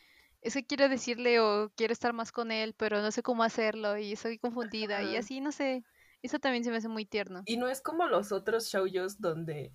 es 0.41 0.55
que 0.55 0.65
quiero 0.65 0.89
decirle 0.89 1.39
o 1.39 1.71
quiero 1.75 1.93
estar 1.93 2.11
más 2.11 2.31
con 2.31 2.51
él, 2.51 2.73
pero 2.75 3.03
no 3.03 3.11
sé 3.11 3.21
cómo 3.21 3.43
hacerlo, 3.43 3.99
y 3.99 4.13
estoy 4.13 4.39
confundida, 4.39 5.03
y 5.03 5.15
así, 5.15 5.41
no 5.41 5.51
sé, 5.51 5.83
eso 6.23 6.39
también 6.39 6.63
se 6.63 6.71
me 6.71 6.77
hace 6.77 6.87
muy 6.87 7.05
tierno. 7.05 7.43
Y 7.45 7.57
no 7.57 7.69
es 7.69 7.81
como 7.81 8.07
los 8.07 8.31
otros 8.31 8.67
shoujos 8.71 9.21
donde, 9.21 9.73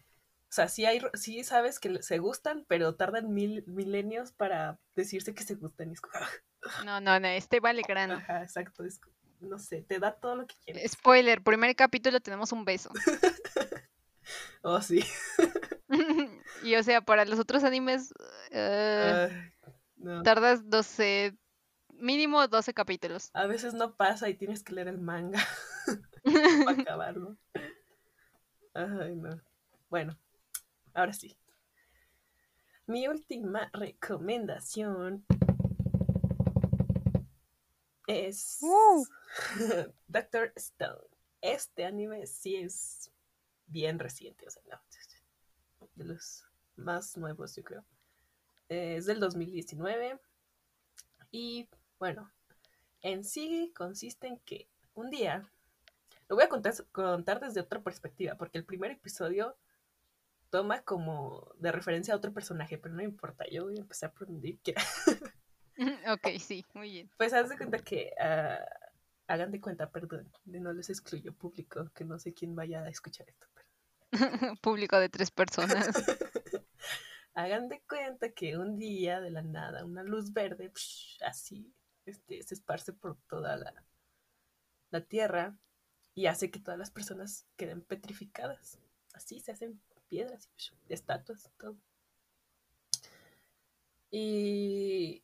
o 0.49 0.53
sea, 0.53 0.67
sí, 0.67 0.85
hay, 0.85 1.01
sí 1.15 1.45
sabes 1.45 1.79
que 1.79 2.03
se 2.03 2.19
gustan, 2.19 2.65
pero 2.67 2.97
tardan 2.97 3.33
mil 3.33 3.63
milenios 3.69 4.33
para 4.33 4.81
decirse 4.97 5.33
que 5.33 5.45
se 5.45 5.55
gustan. 5.55 5.91
Y 5.91 5.93
es 5.93 6.01
como, 6.01 6.15
No, 6.87 7.01
no, 7.01 7.21
no, 7.21 7.29
este 7.29 7.61
vale 7.61 7.85
grano. 7.87 8.15
ajá, 8.15 8.43
exacto, 8.43 8.85
es, 8.85 8.99
como, 8.99 9.16
no 9.41 9.59
sé, 9.59 9.83
te 9.83 9.99
da 9.99 10.13
todo 10.13 10.37
lo 10.37 10.47
que 10.47 10.55
quieres. 10.65 10.93
Spoiler, 10.93 11.43
primer 11.43 11.75
capítulo 11.77 12.21
tenemos 12.21 12.53
un 12.53 12.65
beso. 12.65 12.91
Oh, 14.63 14.81
sí. 14.83 15.05
y 16.65 16.75
o 16.75 16.83
sea, 16.83 17.01
para 17.01 17.25
los 17.25 17.39
otros 17.39 17.63
animes, 17.63 18.13
eh, 18.51 19.53
no. 19.97 20.25
tardas 20.25 20.69
12, 20.69 21.39
mínimo 21.91 22.49
12 22.49 22.75
capítulos. 22.75 23.31
A 23.33 23.47
veces 23.47 23.75
no 23.75 23.95
pasa 23.95 24.29
y 24.29 24.35
tienes 24.35 24.65
que 24.65 24.75
leer 24.75 24.89
el 24.89 24.99
manga 24.99 25.39
para 26.65 26.83
acabarlo. 26.83 27.37
Ay, 28.75 29.15
no. 29.15 29.41
Bueno, 29.89 30.19
ahora 30.95 31.13
sí. 31.13 31.37
Mi 32.87 33.07
última 33.07 33.71
recomendación 33.73 35.25
es 38.07 38.59
Uh. 38.61 39.07
Doctor 40.09 40.53
Stone. 40.57 41.03
Este 41.41 41.85
anime 41.85 42.27
sí 42.27 42.57
es 42.57 43.11
bien 43.67 43.99
reciente, 43.99 44.47
o 44.47 44.51
sea, 44.51 44.63
no, 44.71 44.81
de 45.95 46.05
los 46.05 46.45
más 46.77 47.17
nuevos, 47.17 47.55
yo 47.57 47.65
creo. 47.65 47.85
Eh, 48.69 48.97
es 48.97 49.07
del 49.07 49.21
2019 49.21 50.19
y 51.31 51.69
bueno, 51.99 52.31
en 53.03 53.25
sí 53.25 53.73
consiste 53.77 54.27
en 54.27 54.39
que 54.39 54.69
un 54.95 55.11
día, 55.11 55.49
lo 56.29 56.37
voy 56.37 56.45
a 56.45 56.49
contar, 56.49 56.75
contar 56.93 57.41
desde 57.41 57.61
otra 57.61 57.81
perspectiva, 57.81 58.35
porque 58.37 58.59
el 58.59 58.65
primer 58.65 58.91
episodio 58.91 59.57
toma 60.51 60.83
como 60.83 61.53
de 61.59 61.73
referencia 61.73 62.15
a 62.15 62.17
otro 62.17 62.33
personaje, 62.33 62.79
pero 62.79 62.95
no 62.95 63.03
importa, 63.03 63.45
yo 63.51 63.65
voy 63.65 63.77
a 63.77 63.81
empezar 63.81 64.13
por 64.13 64.27
donde 64.27 64.59
quiera. 64.63 64.83
ok, 66.09 66.39
sí, 66.41 66.65
muy 66.75 66.91
bien. 66.91 67.11
Pues 67.17 67.33
haz 67.33 67.49
de 67.49 67.57
cuenta 67.57 67.79
que, 67.79 68.13
uh, 68.19 68.87
hagan 69.27 69.51
de 69.51 69.61
cuenta, 69.61 69.91
perdón, 69.91 70.31
de 70.45 70.61
no 70.61 70.73
les 70.73 70.91
excluyo 70.91 71.35
público, 71.35 71.91
que 71.95 72.05
no 72.05 72.19
sé 72.19 72.33
quién 72.33 72.55
vaya 72.55 72.83
a 72.83 72.89
escuchar 72.89 73.29
esto. 73.29 73.47
Pero... 73.55 73.67
público 74.63 74.99
de 74.99 75.09
tres 75.09 75.31
personas. 75.31 75.89
hagan 77.35 77.69
de 77.69 77.83
cuenta 77.83 78.31
que 78.31 78.57
un 78.57 78.79
día 78.79 79.21
de 79.21 79.31
la 79.31 79.43
nada 79.43 79.85
una 79.85 80.03
luz 80.03 80.33
verde, 80.33 80.73
así, 81.27 81.73
este, 82.07 82.43
se 82.43 82.55
esparce 82.55 82.93
por 82.93 83.17
toda 83.29 83.57
la, 83.57 83.85
la 84.91 85.01
tierra 85.03 85.59
y 86.15 86.27
hace 86.27 86.51
que 86.51 86.61
todas 86.61 86.79
las 86.79 86.91
personas 86.91 87.47
queden 87.57 87.83
petrificadas. 87.83 88.79
Así 89.13 89.41
se 89.41 89.53
hacen 89.53 89.81
piedras, 90.09 90.49
estatuas, 90.89 91.51
todo. 91.59 91.77
Y 94.11 95.23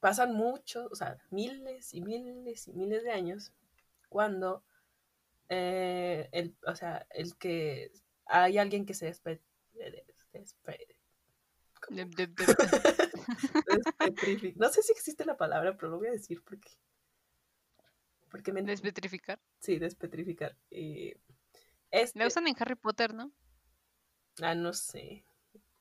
pasan 0.00 0.34
muchos, 0.34 0.90
o 0.90 0.94
sea, 0.94 1.18
miles 1.30 1.94
y 1.94 2.00
miles 2.00 2.66
y 2.68 2.72
miles 2.72 3.04
de 3.04 3.12
años 3.12 3.52
cuando 4.08 4.64
eh, 5.48 6.28
el, 6.32 6.56
o 6.66 6.74
sea, 6.74 7.06
el 7.10 7.36
que 7.36 7.92
hay 8.26 8.58
alguien 8.58 8.86
que 8.86 8.94
se 8.94 9.06
despe, 9.06 9.40
no 14.56 14.68
sé 14.68 14.82
si 14.82 14.92
existe 14.92 15.24
la 15.24 15.36
palabra, 15.36 15.76
pero 15.76 15.90
lo 15.90 15.98
voy 15.98 16.08
a 16.08 16.12
decir 16.12 16.42
porque 16.42 16.70
porque 18.30 18.52
me 18.52 18.62
despetrificar. 18.62 19.40
Sí, 19.58 19.78
despetrificar. 19.78 20.56
Eh, 20.70 21.18
este... 21.90 22.18
La 22.18 22.28
usan 22.28 22.46
en 22.46 22.54
Harry 22.58 22.76
Potter, 22.76 23.12
¿no? 23.12 23.32
Ah, 24.40 24.54
no 24.54 24.72
sé. 24.72 25.24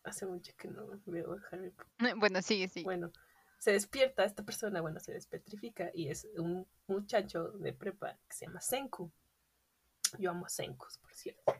Hace 0.03 0.25
mucho 0.25 0.51
que 0.57 0.67
no 0.67 0.87
veo 1.05 1.37
Harry 1.51 1.69
Potter. 1.69 2.15
Bueno, 2.17 2.41
sigue, 2.41 2.67
sí. 2.67 2.83
Bueno, 2.83 3.11
se 3.59 3.73
despierta 3.73 4.23
esta 4.23 4.43
persona, 4.43 4.79
bueno, 4.79 4.99
se 5.01 5.11
despetrifica 5.11 5.91
y 5.93 6.07
es 6.07 6.25
un 6.37 6.65
muchacho 6.87 7.51
de 7.51 7.73
prepa 7.73 8.17
que 8.27 8.35
se 8.35 8.45
llama 8.45 8.61
Senku. 8.61 9.11
Yo 10.17 10.31
amo 10.31 10.45
a 10.45 10.49
Senkus, 10.49 10.97
por 10.97 11.13
cierto. 11.13 11.53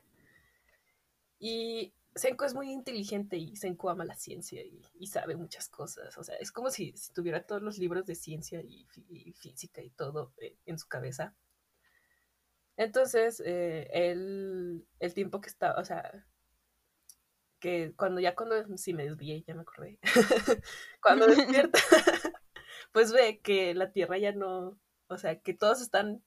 Y 1.40 1.94
Senku 2.16 2.46
es 2.46 2.54
muy 2.54 2.72
inteligente 2.72 3.36
y 3.36 3.58
Senku 3.58 3.90
ama 3.90 4.06
la 4.06 4.16
ciencia 4.16 4.64
y, 4.64 5.08
sabe 5.08 5.36
muchas 5.36 5.68
cosas. 5.68 6.18
O 6.18 6.24
sea, 6.24 6.36
es 6.38 6.54
como 6.54 6.72
si, 6.72 6.96
tuviera 7.14 7.46
todos 7.46 7.62
los 7.62 7.78
libros 7.78 8.06
de 8.06 8.16
ciencia 8.16 8.62
y, 8.62 8.88
física 9.34 9.82
y 9.82 9.90
todo 9.90 10.34
eh, 10.38 10.58
en 10.66 10.80
su 10.80 10.88
cabeza. 10.88 11.36
Entonces, 12.78 13.42
eh, 13.46 13.90
el, 13.92 14.88
el, 15.00 15.14
tiempo 15.14 15.42
que 15.42 15.50
está, 15.50 15.76
o 15.78 15.84
sea, 15.84 16.26
que 17.60 17.94
cuando 17.96 18.22
ya 18.22 18.36
cuando, 18.36 18.56
sí 18.78 18.94
me 18.94 19.04
desvié, 19.04 19.44
ya 19.46 19.54
me 19.54 19.62
acordé, 19.62 20.00
cuando 21.02 21.28
despierta, 21.28 21.80
pues 22.92 23.12
ve 23.12 23.40
que 23.40 23.74
la 23.74 23.92
Tierra 23.92 24.18
ya 24.18 24.32
no, 24.32 24.80
o 25.08 25.18
sea, 25.18 25.40
que 25.40 25.54
todos 25.54 25.82
están, 25.82 26.24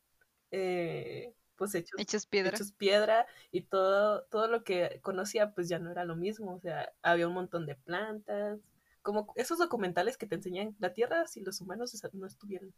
eh, 0.51 1.35
pues 1.57 1.75
hechos, 1.75 1.99
hechos 1.99 2.27
piedra. 2.27 2.55
Hechos 2.55 2.73
piedra 2.73 3.27
y 3.51 3.63
todo, 3.63 4.25
todo 4.25 4.49
lo 4.49 4.65
que 4.65 5.01
conocía, 5.03 5.53
pues 5.55 5.69
ya 5.69 5.79
no 5.79 5.91
era 5.91 6.05
lo 6.05 6.17
mismo, 6.17 6.55
o 6.55 6.61
sea, 6.61 6.93
había 7.03 7.29
un 7.29 7.35
montón 7.35 7.67
de 7.67 7.77
plantas, 7.77 8.61
como 9.03 9.33
esos 9.37 9.59
documentales 9.59 10.17
que 10.17 10.27
te 10.27 10.37
enseñan 10.37 10.77
la 10.79 10.93
Tierra 10.93 11.27
si 11.27 11.41
los 11.41 11.61
humanos 11.61 12.01
no 12.13 12.27
estuvieran. 12.27 12.73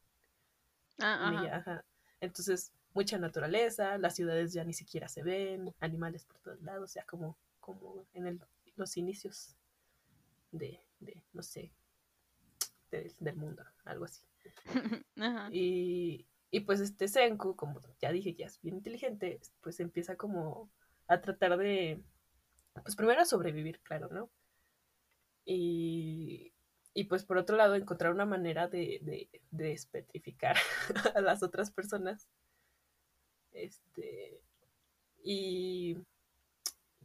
Ah, 1.01 1.83
Entonces, 2.21 2.73
mucha 2.95 3.19
naturaleza, 3.19 3.99
las 3.99 4.15
ciudades 4.15 4.53
ya 4.53 4.65
ni 4.65 4.73
siquiera 4.73 5.09
se 5.09 5.23
ven, 5.23 5.75
animales 5.81 6.25
por 6.25 6.39
todos 6.39 6.63
lados, 6.63 6.85
o 6.85 6.93
sea, 6.93 7.05
como, 7.05 7.37
como 7.65 8.07
en 8.13 8.27
el, 8.27 8.41
los 8.77 8.99
inicios 8.99 9.57
de, 10.53 10.79
de 11.01 11.23
no 11.33 11.43
sé, 11.43 11.73
del 12.91 13.37
mundo, 13.37 13.65
algo 13.85 14.05
así. 14.05 14.23
Y, 15.51 16.27
y 16.51 16.61
pues 16.61 16.81
este 16.81 17.09
Senku, 17.09 17.57
como 17.57 17.81
ya 18.01 18.13
dije, 18.13 18.35
ya 18.35 18.47
es 18.47 18.61
bien 18.61 18.77
inteligente, 18.77 19.41
pues 19.63 19.81
empieza 19.81 20.17
como 20.17 20.71
a 21.09 21.21
tratar 21.23 21.57
de, 21.57 22.03
pues 22.83 22.95
primero 22.95 23.23
a 23.23 23.25
sobrevivir, 23.25 23.81
claro, 23.81 24.09
¿no? 24.11 24.31
Y, 25.47 26.53
y 26.93 27.05
pues 27.05 27.25
por 27.25 27.39
otro 27.39 27.57
lado 27.57 27.75
encontrar 27.75 28.13
una 28.13 28.27
manera 28.27 28.69
de, 28.69 29.01
de, 29.03 29.29
de 29.51 29.65
despetrificar 29.69 30.57
a 31.15 31.21
las 31.23 31.43
otras 31.43 31.71
personas 31.71 32.29
este, 33.53 34.43
y 35.23 35.97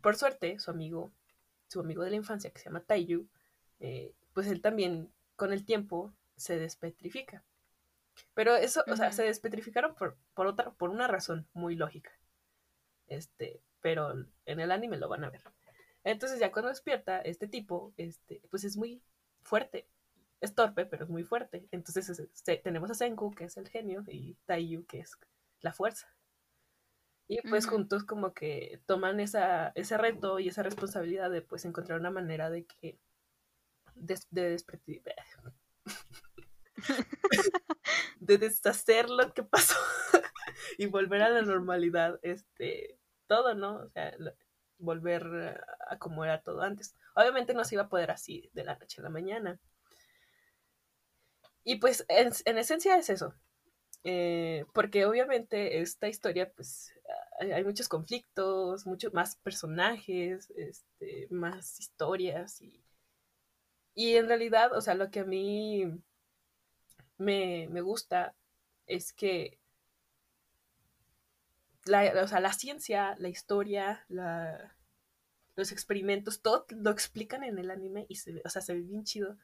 por 0.02 0.16
suerte, 0.16 0.60
su 0.60 0.72
amigo, 0.72 1.12
su 1.68 1.80
amigo 1.80 2.04
de 2.04 2.12
la 2.12 2.16
infancia, 2.16 2.52
que 2.52 2.60
se 2.60 2.66
llama 2.66 2.82
Taiyu, 2.82 3.28
eh, 3.80 4.14
pues 4.34 4.48
él 4.48 4.62
también 4.62 5.12
con 5.36 5.54
el 5.54 5.66
tiempo 5.66 6.14
se 6.36 6.58
despetrifica. 6.58 7.44
Pero 8.34 8.56
eso, 8.56 8.84
o 8.88 8.96
sea, 8.96 9.12
se 9.12 9.24
despetrificaron 9.24 9.96
por, 9.96 10.18
por, 10.34 10.48
otra, 10.48 10.72
por 10.72 10.90
una 10.90 11.08
razón 11.08 11.48
muy 11.54 11.76
lógica. 11.76 12.12
Este, 13.08 13.62
pero 13.82 14.12
en 14.46 14.60
el 14.60 14.72
anime 14.72 14.98
lo 14.98 15.10
van 15.10 15.24
a 15.24 15.30
ver. 15.30 15.42
Entonces 16.04 16.40
ya 16.40 16.52
cuando 16.52 16.70
despierta, 16.70 17.22
este 17.22 17.48
tipo, 17.48 17.94
este, 17.98 18.42
pues 18.50 18.64
es 18.64 18.78
muy 18.78 19.02
fuerte. 19.42 19.88
Es 20.42 20.56
torpe, 20.56 20.86
pero 20.86 21.04
es 21.04 21.10
muy 21.10 21.24
fuerte. 21.24 21.68
Entonces 21.72 22.30
tenemos 22.64 22.90
a 22.92 22.94
Senku, 22.94 23.32
que 23.32 23.46
es 23.46 23.58
el 23.58 23.68
genio, 23.68 24.04
y 24.08 24.36
Taiyu, 24.46 24.86
que 24.86 25.00
es 25.00 25.18
la 25.62 25.74
fuerza. 25.74 26.08
Y 27.32 27.48
pues 27.48 27.68
juntos 27.68 28.06
como 28.06 28.34
que 28.34 28.82
toman 28.88 29.20
esa, 29.20 29.72
ese 29.76 30.00
reto 30.00 30.40
y 30.40 30.48
esa 30.48 30.64
responsabilidad 30.64 31.30
de 31.30 31.44
pues 31.44 31.64
encontrar 31.64 32.00
una 32.00 32.10
manera 32.10 32.50
de 32.50 32.66
que 32.66 32.98
de, 33.94 34.20
de, 38.20 38.38
deshacer 38.40 39.12
lo 39.12 39.32
que 39.36 39.44
pasó 39.44 39.76
y 40.80 40.88
volver 40.88 41.22
a 41.22 41.30
la 41.30 41.44
normalidad, 41.44 42.20
este, 42.24 42.98
todo, 43.28 43.54
¿no? 43.54 43.76
O 43.76 43.90
sea, 43.90 44.12
volver 44.80 45.64
a 45.88 46.00
como 46.00 46.26
era 46.26 46.42
todo 46.42 46.64
antes. 46.64 46.96
Obviamente 47.14 47.54
no 47.54 47.64
se 47.64 47.76
iba 47.76 47.84
a 47.84 47.90
poder 47.90 48.10
así 48.10 48.50
de 48.54 48.64
la 48.64 48.76
noche 48.76 49.02
a 49.02 49.04
la 49.04 49.12
mañana. 49.12 49.60
Y 51.64 51.76
pues 51.76 52.06
en, 52.08 52.32
en 52.46 52.58
esencia 52.58 52.98
es 52.98 53.12
eso. 53.12 53.36
Eh, 54.04 54.66
porque 54.74 55.06
obviamente 55.06 55.82
esta 55.82 56.08
historia 56.08 56.52
pues 56.56 56.94
hay 57.40 57.64
muchos 57.64 57.88
conflictos, 57.88 58.86
muchos 58.86 59.14
más 59.14 59.36
personajes, 59.38 60.52
este, 60.56 61.28
más 61.32 61.80
historias 61.80 62.62
y, 62.62 62.84
y 63.96 64.16
en 64.16 64.28
realidad, 64.28 64.76
o 64.76 64.82
sea, 64.82 64.96
lo 64.96 65.10
que 65.12 65.22
a 65.22 65.26
mí 65.26 65.86
me, 67.18 67.82
gusta 67.82 68.36
es 68.88 69.14
que 69.14 69.60
la, 71.86 72.24
o 72.24 72.28
sea, 72.28 72.40
la 72.40 72.54
ciencia, 72.54 73.16
la 73.20 73.30
historia, 73.30 74.06
la, 74.08 74.76
los 75.56 75.72
experimentos, 75.72 76.42
todo 76.42 76.66
lo 76.70 76.92
explican 76.92 77.44
en 77.44 77.58
el 77.60 77.72
anime 77.72 78.06
y 78.10 78.16
se 78.16 78.34
ve, 78.34 78.42
o 78.46 78.50
sea, 78.50 78.62
se 78.62 78.74
ve 78.74 78.82
bien 78.82 79.04
chido. 79.04 79.38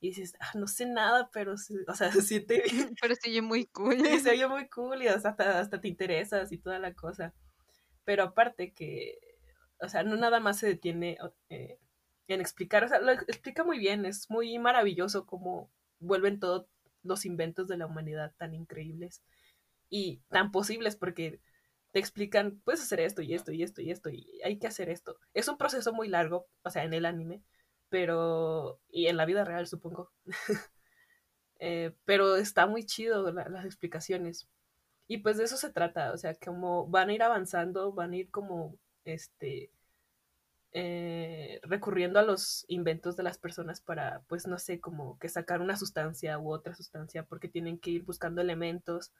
Y 0.00 0.08
dices, 0.08 0.34
ah, 0.40 0.50
no 0.56 0.66
sé 0.66 0.84
nada, 0.84 1.30
pero, 1.32 1.54
o 1.54 1.94
sea, 1.94 2.12
se 2.12 2.22
siente 2.22 2.62
Pero 3.00 3.14
se 3.14 3.30
oye 3.30 3.40
muy 3.40 3.66
cool. 3.66 3.96
se 4.20 4.30
oye 4.30 4.46
muy 4.48 4.68
cool 4.68 5.02
y 5.02 5.08
hasta, 5.08 5.30
hasta 5.60 5.80
te 5.80 5.88
interesas 5.88 6.52
y 6.52 6.58
toda 6.58 6.78
la 6.78 6.92
cosa. 6.92 7.32
Pero 8.04 8.24
aparte 8.24 8.72
que, 8.72 9.18
o 9.80 9.88
sea, 9.88 10.02
no 10.02 10.16
nada 10.16 10.40
más 10.40 10.58
se 10.58 10.66
detiene 10.66 11.18
eh, 11.48 11.78
en 12.28 12.40
explicar, 12.40 12.84
o 12.84 12.88
sea, 12.88 13.00
lo 13.00 13.12
explica 13.12 13.64
muy 13.64 13.78
bien, 13.78 14.06
es 14.06 14.30
muy 14.30 14.58
maravilloso 14.58 15.26
cómo 15.26 15.70
vuelven 15.98 16.40
todos 16.40 16.66
los 17.02 17.24
inventos 17.24 17.68
de 17.68 17.76
la 17.76 17.86
humanidad 17.86 18.34
tan 18.38 18.54
increíbles 18.54 19.22
y 19.88 20.22
tan 20.28 20.52
posibles 20.52 20.96
porque 20.96 21.40
te 21.92 21.98
explican, 21.98 22.60
puedes 22.64 22.82
hacer 22.82 23.00
esto 23.00 23.22
y 23.22 23.34
esto 23.34 23.52
y 23.52 23.62
esto 23.62 23.82
y 23.82 23.90
esto 23.90 24.10
y 24.10 24.40
hay 24.44 24.58
que 24.58 24.66
hacer 24.66 24.88
esto. 24.88 25.18
Es 25.34 25.48
un 25.48 25.58
proceso 25.58 25.92
muy 25.92 26.08
largo, 26.08 26.48
o 26.62 26.70
sea, 26.70 26.84
en 26.84 26.94
el 26.94 27.04
anime, 27.04 27.42
pero, 27.90 28.80
y 28.88 29.06
en 29.08 29.16
la 29.18 29.26
vida 29.26 29.44
real 29.44 29.66
supongo. 29.66 30.10
Eh, 31.64 31.94
pero 32.04 32.34
está 32.34 32.66
muy 32.66 32.84
chido 32.84 33.30
las 33.30 33.64
explicaciones. 33.64 34.48
Y 35.08 35.18
pues 35.18 35.36
de 35.36 35.44
eso 35.44 35.56
se 35.56 35.70
trata, 35.72 36.12
o 36.12 36.16
sea, 36.18 36.34
como 36.36 36.86
van 36.88 37.10
a 37.10 37.14
ir 37.14 37.22
avanzando, 37.22 37.92
van 37.92 38.12
a 38.12 38.16
ir 38.16 38.30
como, 38.30 38.76
este, 39.04 39.70
eh, 40.72 41.60
recurriendo 41.64 42.18
a 42.18 42.22
los 42.22 42.64
inventos 42.68 43.16
de 43.16 43.22
las 43.22 43.38
personas 43.38 43.80
para, 43.82 44.22
pues, 44.28 44.46
no 44.46 44.58
sé, 44.58 44.80
como 44.80 45.18
que 45.18 45.28
sacar 45.28 45.60
una 45.60 45.76
sustancia 45.76 46.38
u 46.38 46.50
otra 46.52 46.74
sustancia, 46.74 47.24
porque 47.24 47.48
tienen 47.48 47.78
que 47.78 47.90
ir 47.90 48.04
buscando 48.04 48.40
elementos 48.40 49.12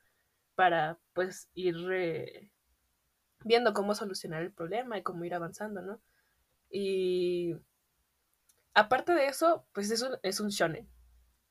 para, 0.55 0.99
pues, 1.14 1.49
ir 1.55 1.76
viendo 3.45 3.74
cómo 3.74 3.95
solucionar 3.95 4.43
el 4.43 4.53
problema 4.53 4.99
y 4.99 5.03
cómo 5.03 5.24
ir 5.24 5.35
avanzando, 5.35 5.83
¿no? 5.83 6.01
Y 6.70 7.55
aparte 8.74 9.12
de 9.14 9.26
eso, 9.26 9.66
pues 9.72 9.91
es 9.91 10.03
un, 10.03 10.16
es 10.22 10.41
un 10.41 10.49
shonen. 10.49 10.89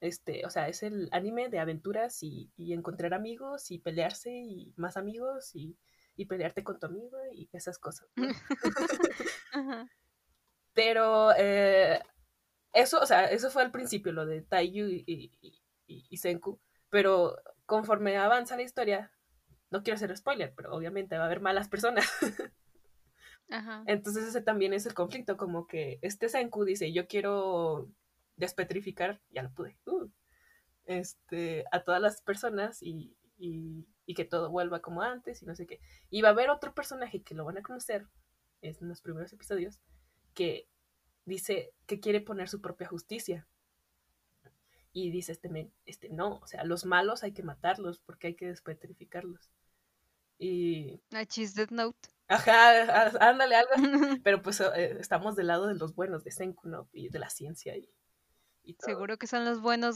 Este, 0.02 0.46
o 0.46 0.50
sea, 0.50 0.68
es 0.68 0.84
el 0.84 1.08
anime 1.14 1.50
de 1.50 1.60
aventuras 1.60 2.24
y, 2.24 2.52
y 2.58 2.74
encontrar 2.74 3.14
amigos 3.14 3.72
y 3.72 3.80
pelearse 3.80 4.32
y 4.32 4.74
más 4.78 4.98
amigos 4.98 5.56
y, 5.56 5.78
y 6.18 6.26
pelearte 6.26 6.64
con 6.64 6.80
tu 6.80 6.88
amigo 6.88 7.18
y 7.34 7.50
esas 7.54 7.80
cosas. 7.80 8.10
¿no? 8.18 8.28
Ajá. 9.54 9.88
Pero 10.74 11.32
eh, 11.38 12.02
eso, 12.74 13.00
o 13.02 13.06
sea, 13.06 13.26
eso 13.32 13.50
fue 13.52 13.64
al 13.64 13.72
principio, 13.72 14.12
lo 14.14 14.26
de 14.26 14.42
Taiyu 14.42 14.88
y, 14.88 15.04
y, 15.08 15.32
y- 15.88 16.08
y 16.10 16.18
Senku. 16.18 16.60
Pero 16.90 17.38
conforme 17.66 18.18
avanza 18.18 18.56
la 18.58 18.64
historia, 18.64 19.12
no 19.72 19.84
quiero 19.84 19.96
hacer 19.96 20.16
spoiler, 20.18 20.54
pero 20.56 20.74
obviamente 20.76 21.18
va 21.18 21.24
a 21.24 21.26
haber 21.28 21.42
malas 21.42 21.70
personas. 21.70 22.06
Ajá. 23.50 23.84
Entonces 23.88 24.26
ese 24.26 24.42
también 24.42 24.74
es 24.74 24.86
el 24.86 24.94
conflicto, 24.94 25.38
como 25.38 25.68
que 25.68 26.00
este 26.02 26.30
Senku 26.30 26.64
dice, 26.64 26.94
yo 26.94 27.08
quiero 27.08 27.90
despetrificar, 28.42 29.22
ya 29.32 29.44
lo 29.44 29.54
pude, 29.54 29.78
uh, 29.86 30.10
este, 30.86 31.66
a 31.72 31.84
todas 31.84 32.02
las 32.02 32.22
personas 32.22 32.82
y, 32.84 33.16
y- 33.38 33.88
y 34.06 34.14
que 34.16 34.26
todo 34.26 34.50
vuelva 34.52 34.82
como 34.82 35.02
antes 35.04 35.42
y 35.42 35.46
no 35.46 35.56
sé 35.56 35.66
qué. 35.68 35.80
Y 36.10 36.22
va 36.22 36.30
a 36.30 36.32
haber 36.34 36.50
otro 36.50 36.74
personaje 36.74 37.24
que 37.24 37.36
lo 37.36 37.46
van 37.46 37.58
a 37.60 37.64
conocer 37.64 38.08
es 38.62 38.82
en 38.82 38.90
los 38.90 39.02
primeros 39.02 39.34
episodios, 39.34 39.80
que 40.34 40.68
dice 41.26 41.74
que 41.88 42.00
quiere 42.00 42.22
poner 42.22 42.50
su 42.50 42.62
propia 42.62 42.88
justicia. 42.88 43.48
Y 44.94 45.10
dice 45.12 45.32
este, 45.32 45.50
men, 45.50 45.72
este 45.86 46.10
no, 46.10 46.38
o 46.40 46.48
sea, 46.48 46.64
los 46.66 46.86
malos 46.86 47.24
hay 47.24 47.32
que 47.34 47.44
matarlos 47.44 48.00
porque 48.00 48.28
hay 48.28 48.36
que 48.36 48.48
despetrificarlos. 48.48 49.50
Y, 50.40 51.02
A 51.14 51.26
Cheese 51.26 51.56
Death 51.56 51.72
Note. 51.72 52.10
ajá, 52.28 53.08
ándale 53.30 53.56
algo. 53.56 53.72
Pero 54.24 54.42
pues 54.42 54.60
eh, 54.62 54.98
estamos 55.00 55.36
del 55.36 55.48
lado 55.48 55.68
de 55.68 55.76
los 55.76 55.96
buenos, 55.96 56.24
de 56.24 56.32
Senku, 56.32 56.68
¿no? 56.68 56.90
Y 56.94 57.10
de 57.10 57.20
la 57.20 57.30
ciencia 57.30 57.76
y, 57.78 57.90
y 58.64 58.74
todo. 58.76 58.88
Seguro 58.88 59.18
que 59.18 59.28
son 59.28 59.46
los 59.46 59.62
buenos. 59.62 59.96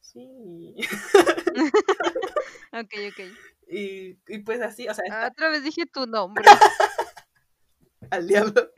Sí. 0.00 0.76
Ok, 2.70 2.92
ok. 3.10 3.20
y, 3.68 4.18
y 4.28 4.38
pues 4.44 4.60
así, 4.60 4.86
o 4.88 4.94
sea, 4.94 5.04
Ah, 5.10 5.28
Otra 5.32 5.48
vez 5.48 5.64
dije 5.64 5.86
tu 5.86 6.06
nombre. 6.06 6.44
al 8.10 8.26
diablo. 8.28 8.70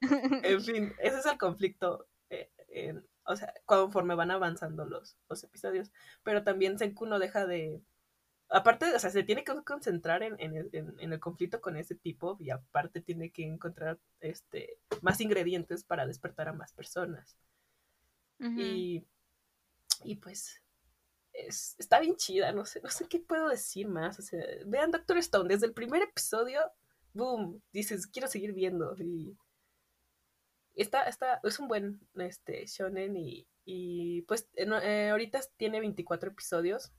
en 0.44 0.62
fin, 0.62 0.92
ese 1.00 1.18
es 1.18 1.26
el 1.26 1.36
conflicto. 1.38 2.06
eh, 2.30 2.94
o 3.24 3.36
sea, 3.36 3.52
conforme 3.66 4.14
van 4.14 4.30
avanzando 4.30 4.84
los, 4.86 5.16
los 5.28 5.42
episodios. 5.44 5.90
Pero 6.22 6.44
también 6.44 6.78
Senku 6.78 7.06
no 7.06 7.18
deja 7.18 7.44
de. 7.46 7.82
Aparte, 8.48 8.94
o 8.94 8.98
sea, 8.98 9.10
se 9.10 9.24
tiene 9.24 9.44
que 9.44 9.52
concentrar 9.64 10.22
en, 10.22 10.40
en 10.40 10.56
el, 10.56 10.70
en- 10.72 10.94
en 10.98 11.12
el 11.12 11.20
conflicto 11.20 11.60
con 11.60 11.76
ese 11.76 11.94
tipo. 11.96 12.36
Y 12.40 12.50
aparte 12.50 13.00
tiene 13.02 13.30
que 13.30 13.44
encontrar 13.44 13.98
este 14.20 14.78
más 15.02 15.20
ingredientes 15.20 15.84
para 15.84 16.06
despertar 16.06 16.48
a 16.48 16.52
más 16.54 16.72
personas. 16.72 17.36
Y, 18.60 19.04
y 20.04 20.16
pues 20.16 20.62
es, 21.32 21.74
está 21.78 22.00
bien 22.00 22.16
chida, 22.16 22.52
no 22.52 22.64
sé, 22.64 22.80
no 22.82 22.90
sé 22.90 23.06
qué 23.08 23.18
puedo 23.20 23.48
decir 23.48 23.88
más. 23.88 24.18
Vean 24.66 24.90
Doctor 24.90 25.18
Stone, 25.18 25.48
desde 25.48 25.66
el 25.66 25.72
primer 25.74 26.02
episodio, 26.02 26.60
boom, 27.14 27.62
dices, 27.72 28.06
quiero 28.06 28.28
seguir 28.28 28.52
viendo. 28.52 28.94
Y 28.98 29.36
está, 30.76 31.02
está, 31.04 31.40
es 31.42 31.58
un 31.58 31.68
buen 31.68 32.00
este, 32.14 32.64
shonen 32.66 33.16
y, 33.16 33.46
y 33.64 34.22
pues 34.22 34.48
eh, 34.54 35.08
ahorita 35.10 35.40
tiene 35.56 35.80
24 35.80 36.30
episodios. 36.30 36.92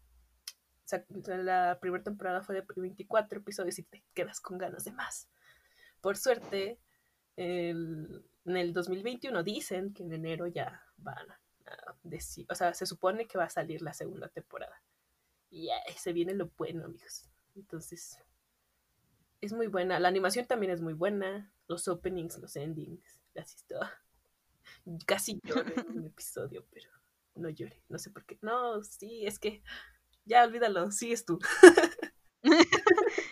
O 0.85 0.89
sea, 0.89 1.05
la 1.37 1.77
primera 1.79 2.03
temporada 2.03 2.41
fue 2.41 2.55
de 2.55 2.65
24 2.75 3.39
episodios 3.39 3.77
y 3.79 3.83
te 3.83 4.03
quedas 4.13 4.41
con 4.41 4.57
ganas 4.57 4.83
de 4.85 4.91
más. 4.91 5.29
Por 6.01 6.17
suerte, 6.17 6.79
el- 7.35 8.25
en 8.45 8.57
el 8.57 8.73
2021 8.73 9.43
dicen 9.43 9.93
que 9.93 10.03
en 10.03 10.13
enero 10.13 10.47
ya 10.47 10.83
van 10.97 11.31
a 11.31 11.39
decir, 12.03 12.45
o 12.49 12.55
sea, 12.55 12.73
se 12.73 12.85
supone 12.85 13.27
que 13.27 13.37
va 13.37 13.45
a 13.45 13.49
salir 13.49 13.81
la 13.81 13.93
segunda 13.93 14.27
temporada. 14.29 14.81
Y 15.49 15.69
ahí 15.69 15.93
se 15.97 16.13
viene 16.13 16.33
lo 16.33 16.51
bueno, 16.57 16.85
amigos. 16.85 17.29
Entonces, 17.55 18.19
es 19.41 19.53
muy 19.53 19.67
buena. 19.67 19.99
La 19.99 20.07
animación 20.07 20.45
también 20.45 20.71
es 20.71 20.81
muy 20.81 20.93
buena. 20.93 21.51
Los 21.67 21.87
openings, 21.87 22.37
los 22.39 22.55
endings, 22.55 23.19
las 23.33 23.53
historias. 23.53 23.91
Casi 25.05 25.39
lloré 25.43 25.73
en 25.75 25.99
un 25.99 26.05
episodio, 26.07 26.65
pero 26.71 26.89
no 27.35 27.49
lloré. 27.49 27.81
No 27.89 27.97
sé 27.97 28.09
por 28.11 28.25
qué. 28.25 28.37
No, 28.41 28.83
sí, 28.83 29.25
es 29.25 29.39
que 29.39 29.63
ya 30.25 30.43
olvídalo. 30.43 30.91
Sigues 30.91 31.25
tú. 31.25 31.39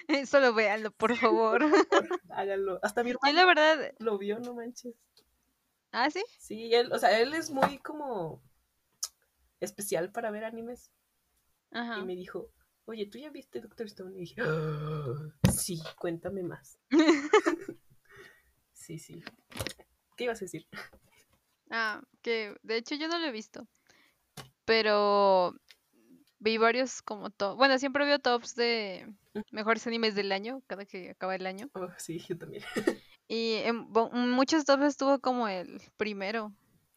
Solo 0.27 0.53
véanlo, 0.53 0.91
por 0.91 1.15
favor. 1.17 1.61
Hágalo. 2.29 2.79
Hasta 2.83 3.03
mi 3.03 3.11
Yo 3.11 3.17
hermano 3.23 3.35
la 3.39 3.45
verdad. 3.45 3.93
lo 3.99 4.17
vio, 4.17 4.39
no 4.39 4.53
manches. 4.53 4.95
Ah, 5.91 6.09
sí. 6.09 6.23
Sí, 6.37 6.73
él, 6.73 6.91
o 6.91 6.99
sea, 6.99 7.17
él 7.19 7.33
es 7.33 7.49
muy 7.49 7.77
como 7.79 8.41
especial 9.59 10.11
para 10.11 10.31
ver 10.31 10.43
animes. 10.43 10.91
Ajá. 11.71 11.99
Y 11.99 12.03
me 12.05 12.15
dijo, 12.15 12.51
oye, 12.85 13.05
¿tú 13.07 13.17
ya 13.17 13.29
viste 13.29 13.59
Doctor 13.61 13.87
Stone? 13.87 14.15
Y 14.17 14.19
dije, 14.21 14.41
"Ah, 14.41 15.15
sí, 15.51 15.81
cuéntame 15.97 16.43
más. 16.43 16.77
Sí, 18.73 18.99
sí. 18.99 19.23
¿Qué 20.15 20.25
ibas 20.25 20.41
a 20.41 20.45
decir? 20.45 20.67
Ah, 21.69 22.01
que 22.21 22.55
de 22.63 22.77
hecho 22.77 22.95
yo 22.95 23.07
no 23.07 23.17
lo 23.19 23.25
he 23.27 23.31
visto. 23.31 23.67
Pero 24.65 25.55
vi 26.39 26.57
varios 26.57 27.01
como 27.01 27.29
top. 27.29 27.57
Bueno, 27.57 27.77
siempre 27.79 28.05
veo 28.05 28.19
tops 28.19 28.55
de 28.55 29.11
mejores 29.51 29.85
animes 29.87 30.15
del 30.15 30.31
año, 30.31 30.61
cada 30.67 30.85
que 30.85 31.11
acaba 31.11 31.35
el 31.35 31.45
año. 31.45 31.69
Oh, 31.73 31.87
sí, 31.97 32.19
yo 32.27 32.37
también. 32.37 32.63
Y 33.29 33.55
en 33.65 33.89
muchos 34.31 34.63
tops 34.65 34.83
estuvo 34.85 35.19
como 35.19 35.47
el 35.49 35.81
primero 35.97 36.53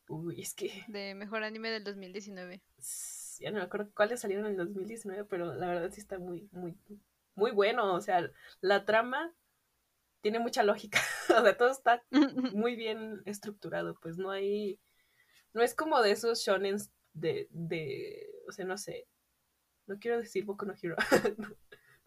Uy, 0.09 0.41
es 0.41 0.55
que 0.55 0.85
de 0.89 1.15
mejor 1.15 1.43
anime 1.43 1.71
del 1.71 1.85
2019. 1.85 2.61
s- 2.79 3.43
ya 3.43 3.51
no 3.51 3.59
me 3.59 3.65
acuerdo 3.65 3.91
cuáles 3.95 4.21
salieron 4.21 4.47
en 4.47 4.53
el 4.53 4.59
2019, 4.59 5.25
pero 5.25 5.55
la 5.55 5.67
verdad 5.69 5.91
sí 5.93 6.01
está 6.01 6.19
muy, 6.19 6.49
muy, 6.53 6.77
muy 7.35 7.51
bueno. 7.53 7.95
O 7.95 8.01
sea, 8.01 8.31
la 8.61 8.85
trama 8.85 9.33
tiene 10.23 10.39
mucha 10.39 10.63
lógica. 10.63 11.01
O 11.31 11.43
sea, 11.43 11.57
todo 11.57 11.71
está 11.71 12.03
muy 12.55 12.77
bien 12.77 13.23
estructurado, 13.25 13.95
pues 14.03 14.19
no 14.19 14.31
hay, 14.33 14.81
no 15.55 15.63
es 15.63 15.75
como 15.75 16.03
de 16.03 16.13
esos 16.13 16.41
shonens 16.41 16.91
de, 17.15 17.49
de, 17.51 18.29
o 18.49 18.53
sea, 18.53 18.65
no 18.65 18.79
sé, 18.79 19.07
no 19.91 19.99
quiero 19.99 20.19
decir 20.19 20.45
Boku 20.45 20.65
no 20.67 20.75
Hero, 20.81 20.97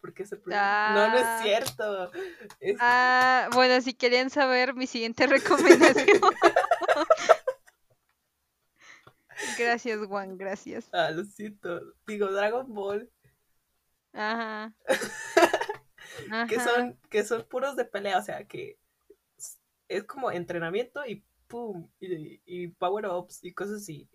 porque 0.00 0.24
se 0.26 0.36
pronuncia- 0.36 0.94
no, 0.94 1.08
no 1.08 1.16
Ah. 1.18 1.36
es 1.36 1.42
cierto, 1.42 2.12
es, 2.60 2.76
Ah, 2.80 3.48
bueno, 3.52 3.80
si 3.82 3.92
querían 3.94 4.30
saber 4.30 4.74
mi 4.74 4.86
siguiente 4.86 5.26
recomendación. 5.26 6.20
gracias, 9.58 10.06
Juan, 10.06 10.38
gracias. 10.38 10.88
ah, 10.92 11.10
lo 11.10 11.24
siento, 11.24 11.80
digo 12.06 12.30
Dragon 12.32 12.72
Ball, 12.72 13.10
Ajá. 14.12 14.72
que 16.48 16.60
son, 16.60 16.98
que 17.10 17.24
son 17.24 17.42
puros 17.44 17.76
de 17.76 17.84
pelea, 17.84 18.18
o 18.18 18.22
sea, 18.22 18.46
que 18.46 18.78
es- 19.36 19.58
es 19.88 20.04
como 20.04 20.30
entrenamiento 20.30 21.04
y 21.06 21.24
pum, 21.48 21.88
y, 22.00 22.40
y 22.46 22.68
power-ups 22.68 23.42
y 23.44 23.52
cosas 23.52 23.82
así, 23.82 24.08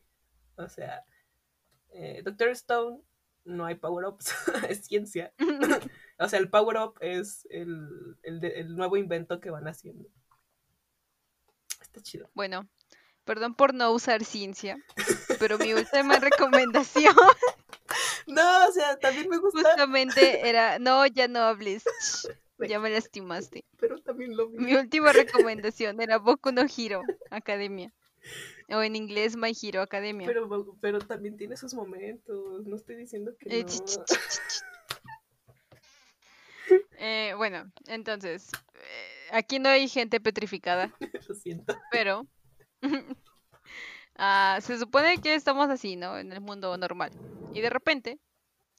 o 0.56 0.68
sea, 0.70 1.04
eh, 1.92 2.22
Doctor 2.24 2.50
Stone 2.50 3.02
no 3.50 3.66
hay 3.66 3.76
power-ups, 3.76 4.34
es 4.70 4.86
ciencia. 4.86 5.34
O 6.22 6.28
sea, 6.28 6.38
el 6.40 6.50
power 6.50 6.76
up 6.76 6.96
es 7.00 7.48
el, 7.50 8.18
el, 8.24 8.44
el 8.44 8.76
nuevo 8.76 8.98
invento 8.98 9.40
que 9.40 9.52
van 9.52 9.70
haciendo. 9.70 10.10
Está 11.82 12.02
chido. 12.02 12.30
Bueno, 12.34 12.68
perdón 13.24 13.56
por 13.56 13.74
no 13.74 13.90
usar 13.92 14.26
ciencia, 14.26 14.84
pero 15.40 15.58
mi 15.58 15.72
última 15.74 16.20
recomendación 16.20 17.16
No, 18.28 18.68
o 18.68 18.72
sea, 18.74 18.98
también 19.00 19.30
me 19.30 19.38
gusta, 19.38 19.62
justamente 19.62 20.50
era, 20.50 20.78
no, 20.78 21.06
ya 21.08 21.30
no 21.30 21.40
hables, 21.40 21.84
ya 22.68 22.80
me 22.80 22.90
lastimaste. 22.90 23.64
pero 23.80 23.98
también 24.02 24.36
lo 24.36 24.50
vi. 24.50 24.58
Mi 24.58 24.76
última 24.76 25.14
recomendación 25.14 26.02
era 26.02 26.18
Boku 26.18 26.52
no 26.52 26.64
Hero 26.78 27.02
Academia, 27.32 27.94
o 28.72 28.82
en 28.82 28.96
inglés 28.96 29.36
My 29.36 29.56
Hero 29.60 29.82
Academia. 29.82 30.28
Pero, 30.28 30.78
pero 30.80 31.00
también 31.00 31.38
tiene 31.38 31.58
sus 31.58 31.74
momentos. 31.74 32.66
No 32.66 32.76
estoy 32.76 32.96
diciendo 32.96 33.32
que 33.38 33.60
Eh, 33.60 33.66
no. 33.66 34.06
Eh, 37.02 37.34
bueno, 37.38 37.72
entonces, 37.88 38.52
eh, 38.76 39.30
aquí 39.32 39.58
no 39.58 39.70
hay 39.70 39.88
gente 39.88 40.20
petrificada, 40.20 40.94
Lo 41.28 41.34
siento. 41.34 41.76
pero 41.92 42.28
ah, 44.16 44.60
se 44.62 44.78
supone 44.78 45.18
que 45.18 45.34
estamos 45.34 45.70
así, 45.70 45.96
¿no? 45.96 46.20
En 46.20 46.32
el 46.32 46.42
mundo 46.42 46.78
normal. 46.78 47.12
Y 47.54 47.62
de 47.62 47.70
repente, 47.70 48.20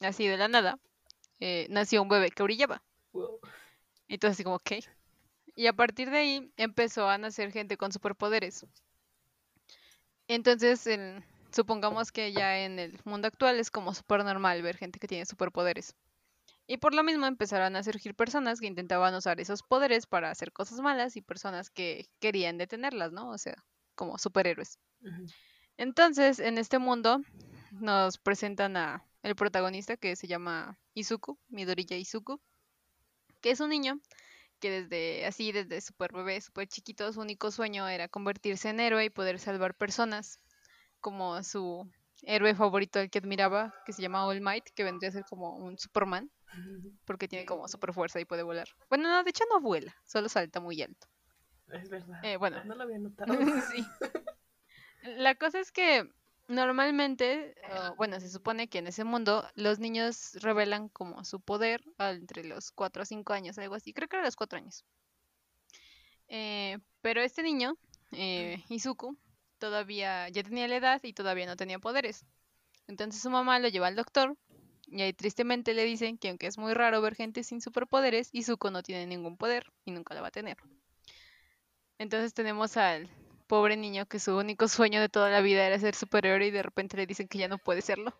así 0.00 0.26
de 0.26 0.36
la 0.36 0.46
nada, 0.48 0.78
nació 1.70 2.02
un 2.02 2.08
bebé 2.08 2.30
que 2.30 2.42
brillaba. 2.42 2.82
Wow. 3.12 3.40
Y 4.06 4.18
todo 4.18 4.30
así 4.30 4.44
como, 4.44 4.58
¿qué? 4.60 4.84
Y 5.56 5.66
a 5.66 5.72
partir 5.72 6.10
de 6.10 6.18
ahí 6.18 6.52
empezó 6.56 7.08
a 7.08 7.18
nacer 7.18 7.50
gente 7.50 7.76
con 7.76 7.90
superpoderes. 7.90 8.66
Entonces, 10.32 10.86
en- 10.86 11.24
supongamos 11.50 12.12
que 12.12 12.32
ya 12.32 12.60
en 12.60 12.78
el 12.78 13.00
mundo 13.04 13.26
actual 13.26 13.58
es 13.58 13.68
como 13.68 13.92
súper 13.94 14.24
normal 14.24 14.62
ver 14.62 14.76
gente 14.76 15.00
que 15.00 15.08
tiene 15.08 15.26
superpoderes. 15.26 15.96
Y 16.68 16.76
por 16.76 16.94
lo 16.94 17.02
mismo 17.02 17.26
empezaron 17.26 17.74
a 17.74 17.82
surgir 17.82 18.14
personas 18.14 18.60
que 18.60 18.68
intentaban 18.68 19.12
usar 19.12 19.40
esos 19.40 19.64
poderes 19.64 20.06
para 20.06 20.30
hacer 20.30 20.52
cosas 20.52 20.78
malas 20.78 21.16
y 21.16 21.20
personas 21.20 21.68
que 21.68 22.06
querían 22.20 22.58
detenerlas, 22.58 23.10
¿no? 23.10 23.30
O 23.30 23.38
sea, 23.38 23.56
como 23.96 24.18
superhéroes. 24.18 24.78
Entonces, 25.76 26.38
en 26.38 26.58
este 26.58 26.78
mundo 26.78 27.22
nos 27.72 28.18
presentan 28.18 28.76
a 28.76 29.04
el 29.24 29.34
protagonista 29.34 29.96
que 29.96 30.14
se 30.14 30.28
llama 30.28 30.78
Izuku, 30.94 31.40
Midoriya 31.48 31.96
Izuku, 31.96 32.40
que 33.40 33.50
es 33.50 33.58
un 33.58 33.70
niño 33.70 34.00
que 34.60 34.82
desde 34.82 35.26
así, 35.26 35.52
desde 35.52 35.80
súper 35.80 36.12
bebé, 36.12 36.40
súper 36.40 36.68
chiquito, 36.68 37.12
su 37.12 37.20
único 37.20 37.50
sueño 37.50 37.88
era 37.88 38.08
convertirse 38.08 38.68
en 38.68 38.80
héroe 38.80 39.06
y 39.06 39.10
poder 39.10 39.38
salvar 39.38 39.74
personas, 39.74 40.38
como 41.00 41.42
su 41.42 41.90
héroe 42.22 42.54
favorito 42.54 43.00
el 43.00 43.10
que 43.10 43.18
admiraba, 43.18 43.74
que 43.84 43.92
se 43.92 44.02
llama 44.02 44.26
All 44.26 44.40
Might, 44.40 44.68
que 44.74 44.84
vendría 44.84 45.08
a 45.08 45.12
ser 45.12 45.24
como 45.24 45.56
un 45.56 45.78
Superman, 45.78 46.30
porque 47.04 47.26
tiene 47.26 47.46
como 47.46 47.66
super 47.66 47.92
fuerza 47.92 48.20
y 48.20 48.24
puede 48.24 48.42
volar. 48.42 48.68
Bueno, 48.88 49.08
no, 49.08 49.24
de 49.24 49.30
hecho 49.30 49.44
no 49.50 49.60
vuela, 49.60 49.96
solo 50.04 50.28
salta 50.28 50.60
muy 50.60 50.80
alto. 50.82 51.08
Es 51.72 51.88
verdad. 51.88 52.24
Eh, 52.24 52.36
bueno. 52.36 52.62
No 52.64 52.74
lo 52.74 52.82
había 52.82 52.98
notado. 52.98 53.32
sí. 53.72 53.86
La 55.02 55.34
cosa 55.34 55.60
es 55.60 55.72
que 55.72 56.10
normalmente, 56.50 57.54
uh, 57.68 57.94
bueno, 57.96 58.20
se 58.20 58.28
supone 58.28 58.68
que 58.68 58.78
en 58.78 58.88
ese 58.88 59.04
mundo 59.04 59.48
los 59.54 59.78
niños 59.78 60.34
revelan 60.34 60.88
como 60.88 61.24
su 61.24 61.40
poder 61.40 61.82
entre 61.98 62.44
los 62.44 62.72
4 62.72 63.02
o 63.02 63.06
5 63.06 63.32
años, 63.32 63.56
algo 63.58 63.76
así. 63.76 63.92
Creo 63.92 64.08
que 64.08 64.16
era 64.16 64.24
los 64.24 64.36
4 64.36 64.58
años. 64.58 64.84
Eh, 66.28 66.78
pero 67.00 67.22
este 67.22 67.42
niño, 67.42 67.76
eh, 68.12 68.62
Izuku, 68.68 69.16
todavía 69.58 70.28
ya 70.28 70.42
tenía 70.42 70.68
la 70.68 70.76
edad 70.76 71.00
y 71.02 71.12
todavía 71.12 71.46
no 71.46 71.56
tenía 71.56 71.78
poderes. 71.78 72.26
Entonces 72.88 73.22
su 73.22 73.30
mamá 73.30 73.58
lo 73.60 73.68
lleva 73.68 73.86
al 73.86 73.96
doctor 73.96 74.36
y 74.86 75.02
ahí 75.02 75.12
tristemente 75.12 75.72
le 75.74 75.84
dicen 75.84 76.18
que 76.18 76.30
aunque 76.30 76.48
es 76.48 76.58
muy 76.58 76.74
raro 76.74 77.00
ver 77.00 77.14
gente 77.14 77.44
sin 77.44 77.60
superpoderes, 77.60 78.28
Izuku 78.32 78.70
no 78.70 78.82
tiene 78.82 79.06
ningún 79.06 79.36
poder 79.36 79.72
y 79.84 79.92
nunca 79.92 80.14
lo 80.14 80.22
va 80.22 80.28
a 80.28 80.32
tener. 80.32 80.56
Entonces 81.98 82.34
tenemos 82.34 82.76
al 82.76 83.08
pobre 83.50 83.76
niño 83.76 84.06
que 84.06 84.20
su 84.20 84.36
único 84.36 84.68
sueño 84.68 85.00
de 85.00 85.08
toda 85.08 85.28
la 85.28 85.40
vida 85.40 85.66
era 85.66 85.76
ser 85.80 85.96
superior 85.96 86.40
y 86.40 86.52
de 86.52 86.62
repente 86.62 86.96
le 86.96 87.04
dicen 87.04 87.26
que 87.26 87.38
ya 87.38 87.48
no 87.48 87.58
puede 87.58 87.82
serlo. 87.82 88.14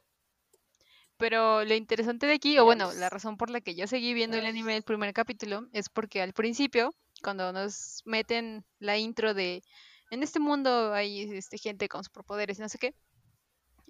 Pero 1.18 1.64
lo 1.64 1.74
interesante 1.74 2.26
de 2.26 2.32
aquí, 2.32 2.58
o 2.58 2.64
bueno, 2.64 2.92
la 2.94 3.08
razón 3.10 3.36
por 3.36 3.48
la 3.48 3.60
que 3.60 3.76
yo 3.76 3.86
seguí 3.86 4.12
viendo 4.12 4.36
el 4.38 4.46
anime 4.46 4.72
del 4.72 4.82
primer 4.82 5.12
capítulo 5.12 5.68
es 5.72 5.88
porque 5.88 6.20
al 6.20 6.32
principio, 6.32 6.92
cuando 7.22 7.52
nos 7.52 8.02
meten 8.06 8.64
la 8.80 8.98
intro 8.98 9.32
de 9.32 9.62
en 10.10 10.24
este 10.24 10.40
mundo 10.40 10.92
hay 10.92 11.22
este, 11.36 11.58
gente 11.58 11.88
con 11.88 12.02
superpoderes 12.02 12.58
y 12.58 12.62
no 12.62 12.68
sé 12.68 12.78
qué, 12.78 12.94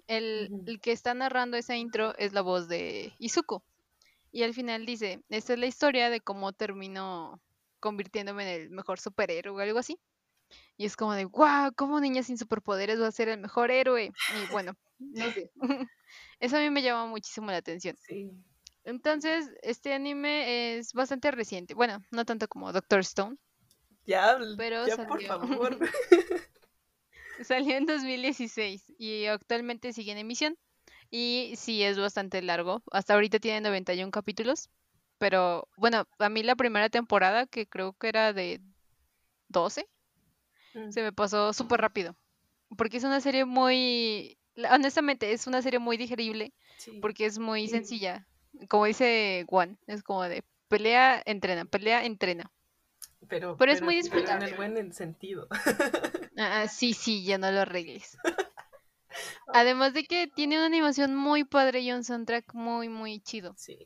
el, 0.05 0.51
el, 0.67 0.79
que 0.79 0.91
está 0.91 1.15
narrando 1.15 1.57
esa 1.57 1.75
intro 1.75 2.15
es 2.19 2.33
la 2.33 2.41
voz 2.41 2.67
de 2.67 3.15
Izuku. 3.17 3.63
Y 4.31 4.43
al 4.43 4.53
final 4.53 4.85
dice, 4.85 5.23
esta 5.29 5.53
es 5.53 5.59
la 5.59 5.65
historia 5.65 6.11
de 6.11 6.21
cómo 6.21 6.53
terminó 6.53 7.41
convirtiéndome 7.79 8.43
en 8.43 8.61
el 8.61 8.69
mejor 8.69 8.99
superhéroe 8.99 9.55
o 9.55 9.59
algo 9.59 9.79
así. 9.79 9.97
Y 10.77 10.85
es 10.85 10.95
como 10.95 11.13
de, 11.13 11.25
wow, 11.25 11.73
¿cómo 11.75 11.99
niña 11.99 12.23
sin 12.23 12.37
superpoderes 12.37 12.99
va 12.99 13.07
a 13.07 13.11
ser 13.11 13.29
el 13.29 13.39
mejor 13.39 13.71
héroe? 13.71 14.05
Y 14.05 14.51
bueno, 14.51 14.73
no 14.99 15.31
sé. 15.31 15.51
Eso 16.39 16.57
a 16.57 16.59
mí 16.59 16.69
me 16.69 16.81
llama 16.81 17.07
muchísimo 17.07 17.51
la 17.51 17.57
atención. 17.57 17.95
Sí. 17.97 18.31
Entonces, 18.83 19.51
este 19.61 19.93
anime 19.93 20.77
es 20.77 20.93
bastante 20.93 21.29
reciente. 21.31 21.73
Bueno, 21.73 22.03
no 22.11 22.25
tanto 22.25 22.47
como 22.47 22.71
Doctor 22.73 23.01
Stone. 23.01 23.37
Ya, 24.05 24.39
pero 24.57 24.87
ya 24.87 24.97
por 25.07 25.21
favor. 25.23 25.77
salió 27.43 27.75
en 27.75 27.85
2016 27.85 28.93
y 28.97 29.25
actualmente 29.25 29.93
sigue 29.93 30.11
en 30.11 30.17
emisión. 30.17 30.57
Y 31.09 31.53
sí, 31.57 31.83
es 31.83 31.99
bastante 31.99 32.41
largo. 32.41 32.81
Hasta 32.91 33.13
ahorita 33.13 33.39
tiene 33.39 33.61
91 33.61 34.11
capítulos. 34.11 34.69
Pero 35.17 35.67
bueno, 35.77 36.05
a 36.17 36.29
mí 36.29 36.41
la 36.41 36.55
primera 36.55 36.89
temporada, 36.89 37.45
que 37.45 37.67
creo 37.67 37.93
que 37.93 38.07
era 38.07 38.33
de 38.33 38.61
12, 39.49 39.87
Mm. 40.73 40.91
se 40.91 41.01
me 41.01 41.11
pasó 41.11 41.53
súper 41.53 41.81
rápido. 41.81 42.15
Porque 42.77 42.97
es 42.97 43.03
una 43.03 43.19
serie 43.19 43.45
muy, 43.45 44.37
honestamente, 44.71 45.33
es 45.33 45.47
una 45.47 45.61
serie 45.61 45.79
muy 45.79 45.97
digerible, 45.97 46.53
porque 47.01 47.25
es 47.25 47.37
muy 47.37 47.67
sencilla. 47.67 48.27
Como 48.69 48.85
dice 48.85 49.45
Juan, 49.47 49.77
es 49.87 50.03
como 50.03 50.23
de 50.23 50.43
pelea, 50.67 51.21
entrena, 51.25 51.65
pelea, 51.65 52.05
entrena. 52.05 52.51
Pero, 53.27 53.55
pero, 53.57 53.71
es 53.71 53.81
muy 53.81 53.95
disfrutable. 53.95 54.45
en 54.45 54.51
el 54.51 54.57
buen 54.57 54.93
sentido. 54.93 55.47
Ah, 56.37 56.67
sí, 56.69 56.93
sí, 56.93 57.23
ya 57.25 57.37
no 57.37 57.51
lo 57.51 57.59
arregles. 57.59 58.17
Además 59.53 59.93
de 59.93 60.05
que 60.05 60.27
tiene 60.27 60.55
una 60.55 60.65
animación 60.65 61.13
muy 61.13 61.43
padre 61.43 61.81
y 61.81 61.91
un 61.91 62.03
soundtrack 62.03 62.53
muy, 62.53 62.87
muy 62.87 63.19
chido. 63.19 63.53
Sí. 63.57 63.77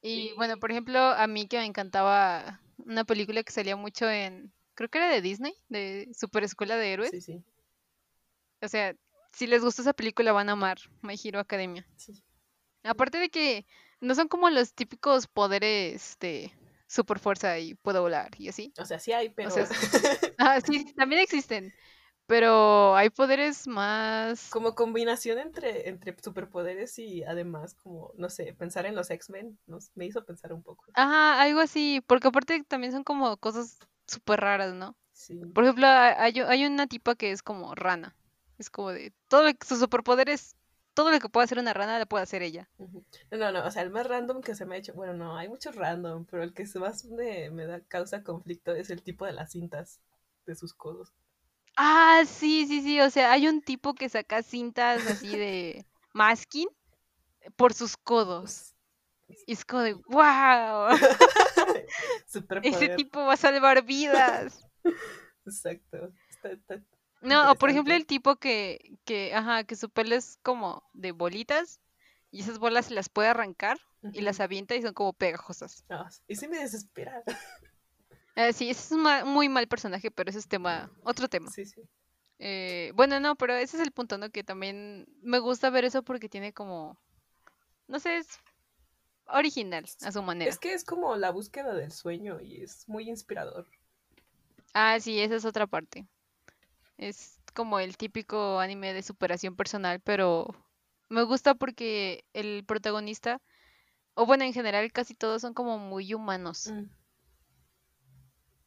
Y 0.00 0.32
bueno, 0.36 0.58
por 0.58 0.70
ejemplo, 0.70 0.98
a 1.00 1.26
mí 1.26 1.48
que 1.48 1.58
me 1.58 1.66
encantaba 1.66 2.60
una 2.78 3.04
película 3.04 3.42
que 3.42 3.52
salía 3.52 3.76
mucho 3.76 4.08
en, 4.08 4.52
creo 4.78 4.88
que 4.88 4.98
era 4.98 5.10
de 5.10 5.20
Disney, 5.20 5.56
de 5.68 6.08
Super 6.16 6.44
Escuela 6.44 6.76
de 6.76 6.92
Héroes. 6.92 7.10
Sí, 7.10 7.20
sí. 7.20 7.42
O 8.62 8.68
sea, 8.68 8.94
si 9.32 9.48
les 9.48 9.60
gusta 9.60 9.82
esa 9.82 9.92
película 9.92 10.30
van 10.30 10.48
a 10.48 10.52
amar 10.52 10.78
My 11.02 11.18
Hero 11.20 11.40
Academia. 11.40 11.84
Sí. 11.96 12.22
Aparte 12.84 13.18
de 13.18 13.28
que 13.28 13.66
no 14.00 14.14
son 14.14 14.28
como 14.28 14.48
los 14.50 14.74
típicos 14.74 15.26
poderes 15.26 16.16
de 16.20 16.52
super 16.86 17.18
fuerza 17.18 17.58
y 17.58 17.74
puedo 17.74 18.02
volar 18.02 18.30
y 18.38 18.50
así. 18.50 18.72
O 18.78 18.84
sea, 18.84 19.00
sí 19.00 19.12
hay, 19.12 19.30
pero... 19.30 19.50
ah, 20.38 20.60
sí, 20.60 20.92
también 20.94 21.22
existen. 21.22 21.74
Pero 22.28 22.94
hay 22.94 23.10
poderes 23.10 23.66
más... 23.66 24.48
Como 24.50 24.76
combinación 24.76 25.38
entre, 25.38 25.88
entre 25.88 26.14
superpoderes 26.22 27.00
y 27.00 27.24
además 27.24 27.74
como, 27.74 28.12
no 28.16 28.30
sé, 28.30 28.54
pensar 28.54 28.86
en 28.86 28.94
los 28.94 29.10
X-Men 29.10 29.58
me 29.96 30.06
hizo 30.06 30.24
pensar 30.24 30.52
un 30.52 30.62
poco. 30.62 30.84
Ajá, 30.94 31.42
algo 31.42 31.58
así, 31.58 32.00
porque 32.06 32.28
aparte 32.28 32.62
también 32.62 32.92
son 32.92 33.02
como 33.02 33.36
cosas 33.38 33.80
súper 34.08 34.40
raras, 34.40 34.74
¿no? 34.74 34.96
Sí. 35.12 35.36
Por 35.54 35.64
ejemplo, 35.64 35.86
hay, 35.86 36.40
hay, 36.40 36.66
una 36.66 36.86
tipa 36.86 37.14
que 37.14 37.30
es 37.30 37.42
como 37.42 37.74
rana. 37.74 38.16
Es 38.58 38.70
como 38.70 38.90
de, 38.90 39.12
todo 39.28 39.44
lo, 39.44 39.50
su 39.64 39.76
superpoder 39.76 40.28
es, 40.28 40.56
todo 40.94 41.10
lo 41.10 41.20
que 41.20 41.28
puede 41.28 41.44
hacer 41.44 41.58
una 41.58 41.74
rana, 41.74 41.98
la 41.98 42.06
puede 42.06 42.24
hacer 42.24 42.42
ella. 42.42 42.68
No, 43.30 43.38
no, 43.38 43.52
no, 43.52 43.66
o 43.66 43.70
sea, 43.70 43.82
el 43.82 43.90
más 43.90 44.06
random 44.06 44.40
que 44.40 44.54
se 44.54 44.66
me 44.66 44.74
ha 44.74 44.78
hecho, 44.78 44.94
bueno, 44.94 45.14
no, 45.14 45.36
hay 45.36 45.48
muchos 45.48 45.76
random, 45.76 46.24
pero 46.24 46.42
el 46.42 46.54
que 46.54 46.66
más 46.78 47.04
me, 47.04 47.50
me 47.50 47.66
da 47.66 47.80
causa 47.80 48.24
conflicto 48.24 48.74
es 48.74 48.90
el 48.90 49.02
tipo 49.02 49.24
de 49.24 49.32
las 49.32 49.52
cintas 49.52 50.00
de 50.46 50.56
sus 50.56 50.74
codos. 50.74 51.12
Ah, 51.76 52.22
sí, 52.26 52.66
sí, 52.66 52.82
sí, 52.82 53.00
o 53.00 53.10
sea, 53.10 53.30
hay 53.30 53.46
un 53.46 53.62
tipo 53.62 53.94
que 53.94 54.08
saca 54.08 54.42
cintas 54.42 55.06
así 55.06 55.36
de 55.36 55.86
masking 56.12 56.68
por 57.54 57.74
sus 57.74 57.96
codos. 57.96 58.74
Y 59.46 59.52
es 59.52 59.64
como 59.64 59.82
de, 59.82 59.94
wow. 59.94 60.88
Ese 62.62 62.88
tipo 62.90 63.24
va 63.24 63.34
a 63.34 63.36
salvar 63.36 63.84
vidas. 63.84 64.66
Exacto. 65.46 66.12
no, 67.22 67.50
o 67.50 67.54
por 67.54 67.70
ejemplo 67.70 67.94
el 67.94 68.06
tipo 68.06 68.36
que, 68.36 68.98
que, 69.04 69.34
ajá, 69.34 69.64
que 69.64 69.76
su 69.76 69.88
pelo 69.88 70.14
es 70.14 70.38
como 70.42 70.82
de 70.92 71.12
bolitas 71.12 71.80
y 72.30 72.40
esas 72.40 72.58
bolas 72.58 72.86
se 72.86 72.94
las 72.94 73.08
puede 73.08 73.28
arrancar 73.28 73.78
y 74.12 74.20
las 74.20 74.40
avienta 74.40 74.76
y 74.76 74.82
son 74.82 74.92
como 74.92 75.14
pegajosas. 75.14 75.84
Ah, 75.88 76.08
y 76.26 76.36
sí 76.36 76.46
me 76.48 76.58
desespera. 76.58 77.22
Eh, 78.36 78.52
sí, 78.52 78.70
ese 78.70 78.80
es 78.80 78.92
un 78.92 79.02
muy 79.28 79.48
mal 79.48 79.66
personaje, 79.66 80.10
pero 80.10 80.30
ese 80.30 80.38
es 80.38 80.46
tema, 80.46 80.90
otro 81.02 81.28
tema. 81.28 81.50
Sí, 81.50 81.64
sí. 81.64 81.80
Eh, 82.38 82.92
bueno, 82.94 83.18
no, 83.18 83.34
pero 83.36 83.54
ese 83.54 83.78
es 83.78 83.82
el 83.82 83.90
punto, 83.90 84.16
¿no? 84.18 84.30
Que 84.30 84.44
también 84.44 85.06
me 85.22 85.40
gusta 85.40 85.70
ver 85.70 85.84
eso 85.84 86.02
porque 86.02 86.28
tiene 86.28 86.52
como, 86.52 87.00
no 87.88 87.98
sé, 87.98 88.18
es 88.18 88.28
original 89.28 89.84
a 90.02 90.12
su 90.12 90.22
manera. 90.22 90.50
Es 90.50 90.58
que 90.58 90.72
es 90.72 90.84
como 90.84 91.16
la 91.16 91.30
búsqueda 91.30 91.74
del 91.74 91.92
sueño 91.92 92.40
y 92.40 92.62
es 92.62 92.88
muy 92.88 93.08
inspirador. 93.08 93.66
Ah, 94.74 94.98
sí, 95.00 95.20
esa 95.20 95.36
es 95.36 95.44
otra 95.44 95.66
parte. 95.66 96.06
Es 96.96 97.40
como 97.54 97.80
el 97.80 97.96
típico 97.96 98.60
anime 98.60 98.92
de 98.92 99.02
superación 99.02 99.56
personal, 99.56 100.00
pero 100.00 100.54
me 101.08 101.22
gusta 101.22 101.54
porque 101.54 102.24
el 102.32 102.64
protagonista, 102.64 103.40
o 104.14 104.26
bueno, 104.26 104.44
en 104.44 104.52
general 104.52 104.92
casi 104.92 105.14
todos 105.14 105.42
son 105.42 105.54
como 105.54 105.78
muy 105.78 106.12
humanos. 106.14 106.70
Mm. 106.70 106.84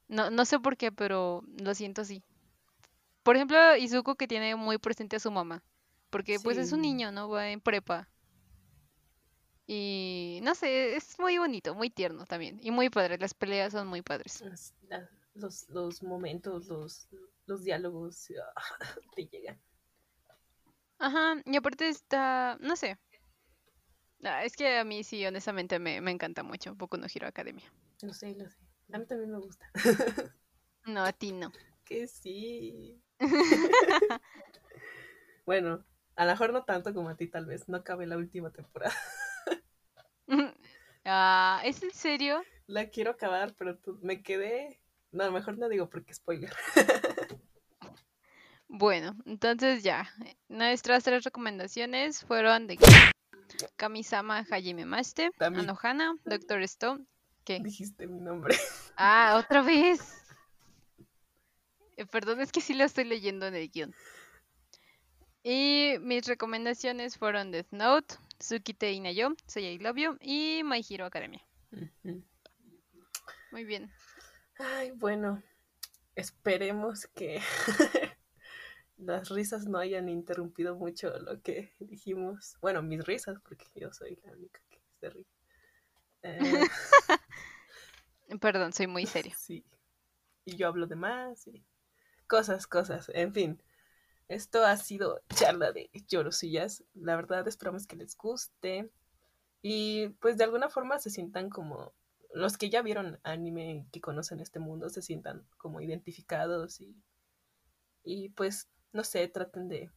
No, 0.07 0.29
no 0.29 0.45
sé 0.45 0.59
por 0.59 0.75
qué, 0.75 0.91
pero 0.91 1.43
lo 1.57 1.73
siento 1.73 2.01
así. 2.01 2.23
Por 3.23 3.35
ejemplo, 3.35 3.77
Izuku 3.77 4.15
que 4.15 4.27
tiene 4.27 4.55
muy 4.55 4.77
presente 4.77 5.15
a 5.15 5.19
su 5.19 5.31
mamá. 5.31 5.63
Porque 6.09 6.39
pues 6.39 6.57
es 6.57 6.73
un 6.73 6.81
niño, 6.81 7.11
¿no? 7.11 7.29
Va 7.29 7.49
en 7.49 7.61
prepa. 7.61 8.09
Y 9.67 10.39
no 10.43 10.55
sé, 10.55 10.95
es 10.95 11.17
muy 11.19 11.37
bonito, 11.37 11.75
muy 11.75 11.89
tierno 11.89 12.25
también. 12.25 12.59
Y 12.61 12.71
muy 12.71 12.89
padre, 12.89 13.17
las 13.17 13.33
peleas 13.33 13.73
son 13.73 13.87
muy 13.87 14.01
padres. 14.01 14.43
Los, 15.33 15.69
los 15.69 16.03
momentos, 16.03 16.67
los, 16.67 17.07
los 17.45 17.63
diálogos 17.63 18.27
te 19.15 19.27
llegan. 19.27 19.59
Ajá, 20.99 21.41
y 21.45 21.55
aparte 21.55 21.89
está, 21.89 22.57
no 22.59 22.75
sé. 22.75 22.97
Ah, 24.23 24.43
es 24.45 24.55
que 24.55 24.77
a 24.77 24.83
mí 24.83 25.03
sí, 25.03 25.25
honestamente, 25.25 25.79
me, 25.79 25.99
me 25.99 26.11
encanta 26.11 26.43
mucho 26.43 26.75
Poco 26.75 26.97
no 26.97 27.07
Hero 27.13 27.27
Academia. 27.27 27.65
Lo 28.03 28.13
sé, 28.13 28.35
lo 28.35 28.47
sé. 28.47 28.57
A 28.93 28.99
mí 28.99 29.05
también 29.05 29.31
me 29.31 29.39
gusta. 29.39 29.65
no, 30.85 31.03
a 31.03 31.13
ti 31.13 31.31
no. 31.31 31.51
Que 31.85 32.07
sí. 32.07 33.01
bueno, 35.45 35.83
a 36.15 36.25
lo 36.25 36.31
mejor 36.31 36.53
no 36.53 36.63
tanto 36.63 36.93
como 36.93 37.09
a 37.09 37.17
ti, 37.17 37.27
tal 37.27 37.45
vez. 37.45 37.67
No 37.67 37.77
acabe 37.77 38.05
la 38.05 38.15
última 38.17 38.51
temporada. 38.51 38.95
Ah, 41.05 41.61
¿Es 41.63 41.81
en 41.83 41.91
serio? 41.91 42.43
La 42.67 42.89
quiero 42.89 43.11
acabar, 43.11 43.53
pero 43.57 43.77
me 44.01 44.21
quedé. 44.21 44.79
No, 45.11 45.31
mejor 45.31 45.57
no 45.57 45.67
digo 45.69 45.89
porque 45.89 46.13
spoiler. 46.13 46.53
Bueno, 48.73 49.17
entonces 49.25 49.83
ya. 49.83 50.09
Nuestras 50.47 51.03
tres 51.03 51.25
recomendaciones 51.25 52.23
fueron 52.23 52.67
de 52.67 52.79
Kamisama 53.75 54.45
Hajime 54.49 54.85
Maste. 54.85 55.29
Anohana, 55.39 56.15
Doctor 56.23 56.61
Stone. 56.61 57.05
¿Qué? 57.43 57.59
Dijiste 57.59 58.07
mi 58.07 58.19
nombre. 58.19 58.55
Ah, 59.03 59.41
otra 59.43 59.61
vez. 59.61 60.23
Eh, 61.97 62.05
Perdón, 62.05 62.39
es 62.39 62.51
que 62.51 62.61
sí 62.61 62.73
lo 62.73 62.83
estoy 62.83 63.03
leyendo 63.03 63.47
en 63.47 63.55
el 63.55 63.69
guion. 63.69 63.95
Y 65.43 65.95
mis 66.01 66.27
recomendaciones 66.27 67.17
fueron 67.17 67.51
Death 67.51 67.71
Note, 67.71 68.15
Tsukite 68.41 68.91
Inayo, 68.91 69.35
Soy 69.45 69.65
I 69.65 69.77
Love 69.77 69.97
You 69.97 70.17
y 70.19 70.63
My 70.63 70.83
Hero 70.87 71.05
Academia. 71.05 71.45
Muy 73.51 73.65
bien. 73.65 73.91
Ay, 74.57 74.91
bueno, 74.91 75.43
esperemos 76.15 77.05
que 77.05 77.39
las 78.97 79.29
risas 79.29 79.67
no 79.67 79.77
hayan 79.77 80.09
interrumpido 80.09 80.75
mucho 80.75 81.15
lo 81.19 81.39
que 81.41 81.75
dijimos. 81.79 82.57
Bueno, 82.61 82.81
mis 82.81 83.05
risas, 83.05 83.39
porque 83.41 83.65
yo 83.75 83.93
soy 83.93 84.17
la 84.23 84.31
única 84.31 84.59
que 84.69 84.81
se 84.99 85.09
ríe. 85.11 85.27
Eh, 86.23 86.67
Perdón, 88.41 88.73
soy 88.73 88.87
muy 88.87 89.05
serio. 89.05 89.33
sí. 89.37 89.63
Y 90.45 90.55
yo 90.55 90.67
hablo 90.67 90.87
de 90.87 90.95
más 90.95 91.45
y 91.45 91.63
cosas, 92.25 92.65
cosas. 92.65 93.11
En 93.13 93.33
fin, 93.33 93.61
esto 94.31 94.65
ha 94.65 94.77
sido 94.77 95.21
charla 95.35 95.71
de 95.71 95.89
llorosillas. 96.07 96.83
La 96.93 97.15
verdad, 97.15 97.47
esperamos 97.47 97.85
que 97.85 97.97
les 97.97 98.15
guste. 98.15 98.89
Y 99.61 100.09
pues 100.19 100.37
de 100.37 100.45
alguna 100.45 100.69
forma 100.69 100.99
se 100.99 101.09
sientan 101.09 101.49
como 101.49 101.93
los 102.33 102.57
que 102.57 102.69
ya 102.69 102.81
vieron 102.81 103.19
anime, 103.23 103.85
que 103.91 103.99
conocen 103.99 104.39
este 104.39 104.59
mundo, 104.59 104.89
se 104.89 105.01
sientan 105.01 105.45
como 105.57 105.81
identificados 105.81 106.79
y, 106.79 106.95
y 108.03 108.29
pues, 108.29 108.69
no 108.93 109.03
sé, 109.03 109.27
traten 109.27 109.67
de... 109.67 109.91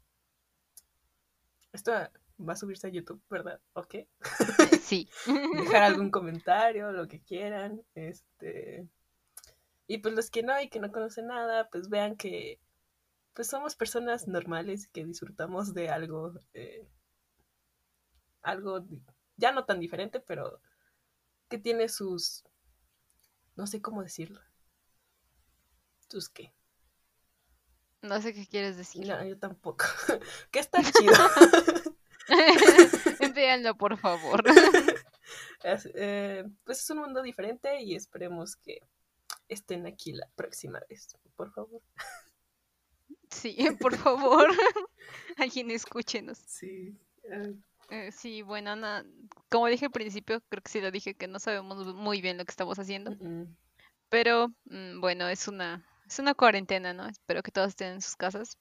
Esto 1.73 1.93
va 1.93 2.53
a 2.53 2.57
subirse 2.57 2.89
a 2.89 2.91
YouTube, 2.91 3.23
¿verdad? 3.31 3.61
¿Ok? 3.75 3.97
Sí. 4.83 5.09
Dejar 5.57 5.85
algún 5.85 6.11
comentario, 6.11 6.93
lo 6.93 7.07
que 7.07 7.21
quieran. 7.21 7.83
Este... 7.95 8.89
Y 9.87 9.99
pues 9.99 10.15
los 10.15 10.31
que 10.31 10.43
no 10.43 10.61
y 10.61 10.69
que 10.69 10.81
no 10.81 10.91
conocen 10.91 11.29
nada, 11.29 11.69
pues 11.71 11.89
vean 11.89 12.17
que 12.17 12.59
pues 13.35 13.49
somos 13.49 13.75
personas 13.75 14.29
normales 14.29 14.89
que 14.89 15.05
disfrutamos 15.05 15.75
de 15.75 15.89
algo, 15.89 16.33
eh, 16.55 16.89
algo 18.43 18.87
ya 19.37 19.53
no 19.53 19.65
tan 19.65 19.81
diferente, 19.81 20.21
pero 20.21 20.61
que 21.49 21.59
tiene 21.59 21.89
sus, 21.89 22.45
no 23.57 23.67
sé 23.67 23.83
cómo 23.83 24.03
decirlo, 24.03 24.41
sus 26.09 26.29
qué, 26.29 26.55
No 28.03 28.21
sé 28.23 28.33
qué 28.33 28.47
quieres 28.47 28.77
decir. 28.77 29.07
no, 29.07 29.25
yo 29.25 29.37
tampoco, 29.39 29.85
que 30.51 30.61
está 30.61 30.81
chido. 30.83 31.15
Véanlo, 33.35 33.77
por 33.77 33.99
favor. 33.99 34.43
Es, 35.63 35.89
eh, 35.95 36.45
pues 36.65 36.81
es 36.81 36.91
un 36.91 36.99
mundo 36.99 37.23
diferente 37.23 37.83
y 37.83 37.95
esperemos 37.95 38.57
que 38.57 38.81
estén 39.49 39.87
aquí 39.87 40.13
la 40.13 40.29
próxima 40.35 40.81
vez, 40.89 41.17
por 41.37 41.53
favor. 41.53 41.83
Sí, 43.35 43.57
por 43.81 43.97
favor. 43.97 44.49
Alguien 45.39 45.71
escúchenos. 45.71 46.39
Sí. 46.39 46.97
eh, 47.25 47.55
Eh, 47.91 48.13
sí, 48.13 48.43
bueno, 48.43 48.77
na- 48.77 49.05
como 49.51 49.67
dije 49.67 49.87
al 49.87 49.91
principio, 49.93 50.41
creo 50.49 50.63
que 50.63 50.71
sí 50.71 50.81
lo 50.81 50.91
dije 50.91 51.15
que 51.15 51.29
no 51.29 51.39
sabemos 51.39 51.95
muy 51.95 52.21
bien 52.23 52.39
lo 52.39 52.45
que 52.45 52.51
estamos 52.51 52.79
haciendo, 52.79 53.15
pero 54.09 54.49
mm, 54.65 55.01
bueno, 55.01 55.29
es 55.29 55.49
una 55.49 55.85
es 56.07 56.19
una 56.19 56.35
cuarentena, 56.35 56.93
¿no? 56.93 57.07
Espero 57.07 57.43
que 57.43 57.51
todos 57.51 57.69
estén 57.69 57.95
en 57.95 58.03
sus 58.03 58.17
casas. 58.17 58.57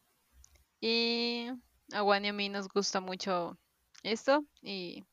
Y 0.81 1.47
a 1.93 2.01
Juan 2.01 2.25
y 2.25 2.29
a 2.29 2.33
mí 2.33 2.49
nos 2.49 2.67
gusta 2.67 2.99
mucho 3.01 3.57
esto 4.03 4.43
y 4.61 5.03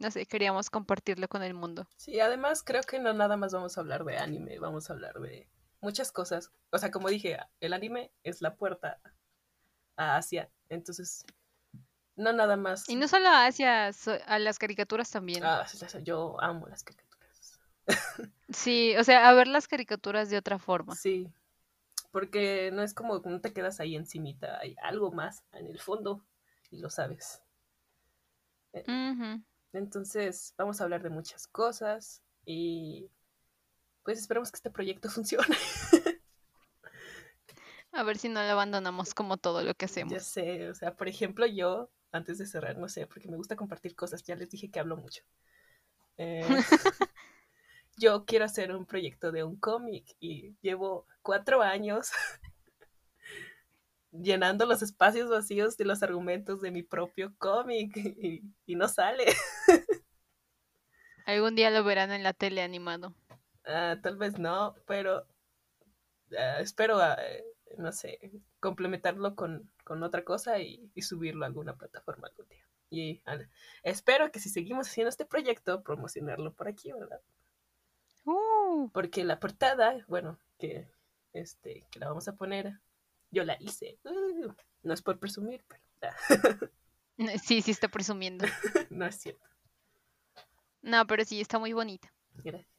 no 0.00 0.10
sé, 0.10 0.26
queríamos 0.26 0.70
compartirlo 0.70 1.28
con 1.28 1.42
el 1.42 1.54
mundo. 1.54 1.86
Sí, 1.96 2.20
además 2.20 2.62
creo 2.62 2.82
que 2.82 2.98
no 2.98 3.12
nada 3.14 3.36
más 3.36 3.52
vamos 3.52 3.76
a 3.76 3.80
hablar 3.80 4.04
de 4.04 4.18
anime, 4.18 4.58
vamos 4.58 4.90
a 4.90 4.92
hablar 4.92 5.14
de 5.20 5.48
muchas 5.84 6.10
cosas. 6.10 6.50
O 6.70 6.78
sea, 6.78 6.90
como 6.90 7.08
dije, 7.08 7.38
el 7.60 7.72
anime 7.72 8.10
es 8.24 8.40
la 8.42 8.56
puerta 8.56 9.00
a 9.96 10.16
Asia, 10.16 10.50
entonces 10.68 11.24
no 12.16 12.32
nada 12.32 12.56
más. 12.56 12.88
Y 12.88 12.96
no 12.96 13.06
solo 13.06 13.28
hacia 13.28 13.92
so- 13.92 14.18
a 14.26 14.38
las 14.38 14.58
caricaturas 14.58 15.10
también. 15.10 15.44
Ah, 15.44 15.66
yo 16.02 16.40
amo 16.40 16.66
las 16.66 16.82
caricaturas. 16.82 17.60
Sí, 18.50 18.94
o 18.96 19.04
sea, 19.04 19.28
a 19.28 19.32
ver 19.32 19.48
las 19.48 19.66
caricaturas 19.68 20.28
de 20.30 20.36
otra 20.36 20.58
forma. 20.58 20.94
Sí, 20.94 21.32
porque 22.12 22.70
no 22.72 22.82
es 22.82 22.92
como 22.94 23.20
que 23.22 23.30
no 23.30 23.40
te 23.40 23.52
quedas 23.52 23.80
ahí 23.80 23.96
encimita, 23.96 24.58
hay 24.60 24.76
algo 24.82 25.10
más 25.10 25.42
en 25.52 25.66
el 25.66 25.80
fondo 25.80 26.24
y 26.70 26.78
lo 26.78 26.90
sabes. 26.90 27.42
Ujú. 28.74 29.42
Entonces, 29.72 30.54
vamos 30.56 30.80
a 30.80 30.84
hablar 30.84 31.02
de 31.02 31.10
muchas 31.10 31.46
cosas 31.46 32.22
y 32.44 33.10
pues 34.04 34.18
esperemos 34.20 34.50
que 34.52 34.56
este 34.56 34.70
proyecto 34.70 35.08
funcione. 35.10 35.56
A 37.92 38.02
ver 38.02 38.18
si 38.18 38.28
no 38.28 38.42
lo 38.42 38.50
abandonamos 38.50 39.14
como 39.14 39.36
todo 39.38 39.62
lo 39.62 39.74
que 39.74 39.86
Ya 40.02 40.16
hacemos. 40.16 40.20
sé, 40.20 40.68
o 40.70 40.74
sea, 40.74 40.94
por 40.96 41.08
ejemplo, 41.08 41.46
yo, 41.46 41.90
antes 42.12 42.38
de 42.38 42.46
cerrar, 42.46 42.76
no 42.78 42.88
sé, 42.88 43.06
porque 43.06 43.28
me 43.28 43.36
gusta 43.36 43.56
compartir 43.56 43.94
cosas, 43.96 44.22
ya 44.24 44.34
les 44.36 44.50
dije 44.50 44.70
que 44.70 44.80
hablo 44.80 44.96
mucho. 44.96 45.22
Eh, 46.18 46.46
yo 47.96 48.24
quiero 48.26 48.44
hacer 48.44 48.74
un 48.74 48.86
proyecto 48.86 49.32
de 49.32 49.44
un 49.44 49.56
cómic 49.56 50.04
y 50.20 50.56
llevo 50.60 51.06
cuatro 51.22 51.62
años 51.62 52.10
llenando 54.12 54.66
los 54.66 54.82
espacios 54.82 55.28
vacíos 55.28 55.76
de 55.76 55.84
los 55.84 56.02
argumentos 56.02 56.60
de 56.60 56.70
mi 56.70 56.82
propio 56.82 57.34
cómic 57.38 57.96
y, 57.96 58.42
y 58.66 58.74
no 58.76 58.88
sale. 58.88 59.24
Algún 61.26 61.54
día 61.54 61.70
lo 61.70 61.84
verán 61.84 62.12
en 62.12 62.22
la 62.22 62.32
tele 62.32 62.62
animado. 62.62 63.14
Ah, 63.66 63.96
tal 64.02 64.16
vez 64.16 64.38
no, 64.38 64.74
pero 64.86 65.26
ah, 66.38 66.60
espero, 66.60 67.00
eh, 67.02 67.44
no 67.78 67.92
sé, 67.92 68.18
complementarlo 68.60 69.34
con, 69.34 69.70
con 69.84 70.02
otra 70.02 70.24
cosa 70.24 70.58
y, 70.58 70.90
y 70.94 71.02
subirlo 71.02 71.44
a 71.44 71.48
alguna 71.48 71.76
plataforma 71.76 72.28
algún 72.28 72.48
día. 72.48 72.64
Y 72.90 73.22
espero 73.82 74.30
que 74.30 74.38
si 74.38 74.48
seguimos 74.48 74.88
haciendo 74.88 75.08
este 75.08 75.24
proyecto, 75.24 75.82
promocionarlo 75.82 76.52
por 76.52 76.68
aquí, 76.68 76.92
¿verdad? 76.92 77.20
Uh, 78.24 78.88
Porque 78.92 79.24
la 79.24 79.40
portada, 79.40 80.04
bueno, 80.08 80.38
que, 80.58 80.88
este, 81.32 81.86
que 81.90 81.98
la 81.98 82.08
vamos 82.08 82.28
a 82.28 82.36
poner, 82.36 82.80
yo 83.30 83.44
la 83.44 83.56
hice. 83.60 83.98
Uh, 84.04 84.52
no 84.82 84.94
es 84.94 85.02
por 85.02 85.18
presumir, 85.18 85.64
pero 85.68 86.14
sí, 87.42 87.62
sí 87.62 87.70
está 87.70 87.88
presumiendo. 87.88 88.44
no 88.90 89.06
es 89.06 89.16
cierto. 89.16 89.46
No, 90.82 91.06
pero 91.06 91.24
sí 91.24 91.40
está 91.40 91.58
muy 91.58 91.72
bonita. 91.72 92.12
Gracias. 92.34 92.73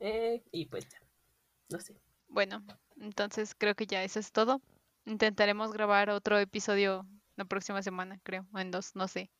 Eh, 0.00 0.42
y 0.50 0.66
pues 0.66 0.88
ya, 0.88 0.98
no 1.70 1.80
sé. 1.80 1.94
Bueno, 2.28 2.62
entonces 3.00 3.54
creo 3.56 3.74
que 3.74 3.86
ya 3.86 4.02
eso 4.02 4.20
es 4.20 4.32
todo. 4.32 4.60
Intentaremos 5.04 5.72
grabar 5.72 6.10
otro 6.10 6.38
episodio 6.38 7.06
la 7.36 7.44
próxima 7.44 7.82
semana, 7.82 8.18
creo, 8.22 8.46
o 8.52 8.58
en 8.58 8.70
dos, 8.70 8.94
no 8.96 9.08
sé. 9.08 9.30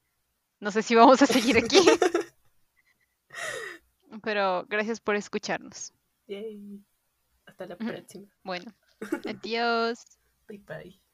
No 0.61 0.71
sé 0.71 0.83
si 0.83 0.95
vamos 0.95 1.21
a 1.23 1.27
seguir 1.27 1.59
aquí. 1.59 1.79
Pero 4.23 4.65
gracias 4.69 5.01
por 5.01 5.17
escucharnos. 5.17 5.93
Yay. 6.27 6.83
Hasta 7.47 7.67
la 7.67 7.77
próxima. 7.77 8.27
Bueno, 8.43 8.73
adiós. 9.27 10.19
Bye 10.49 10.59
bye. 10.59 11.06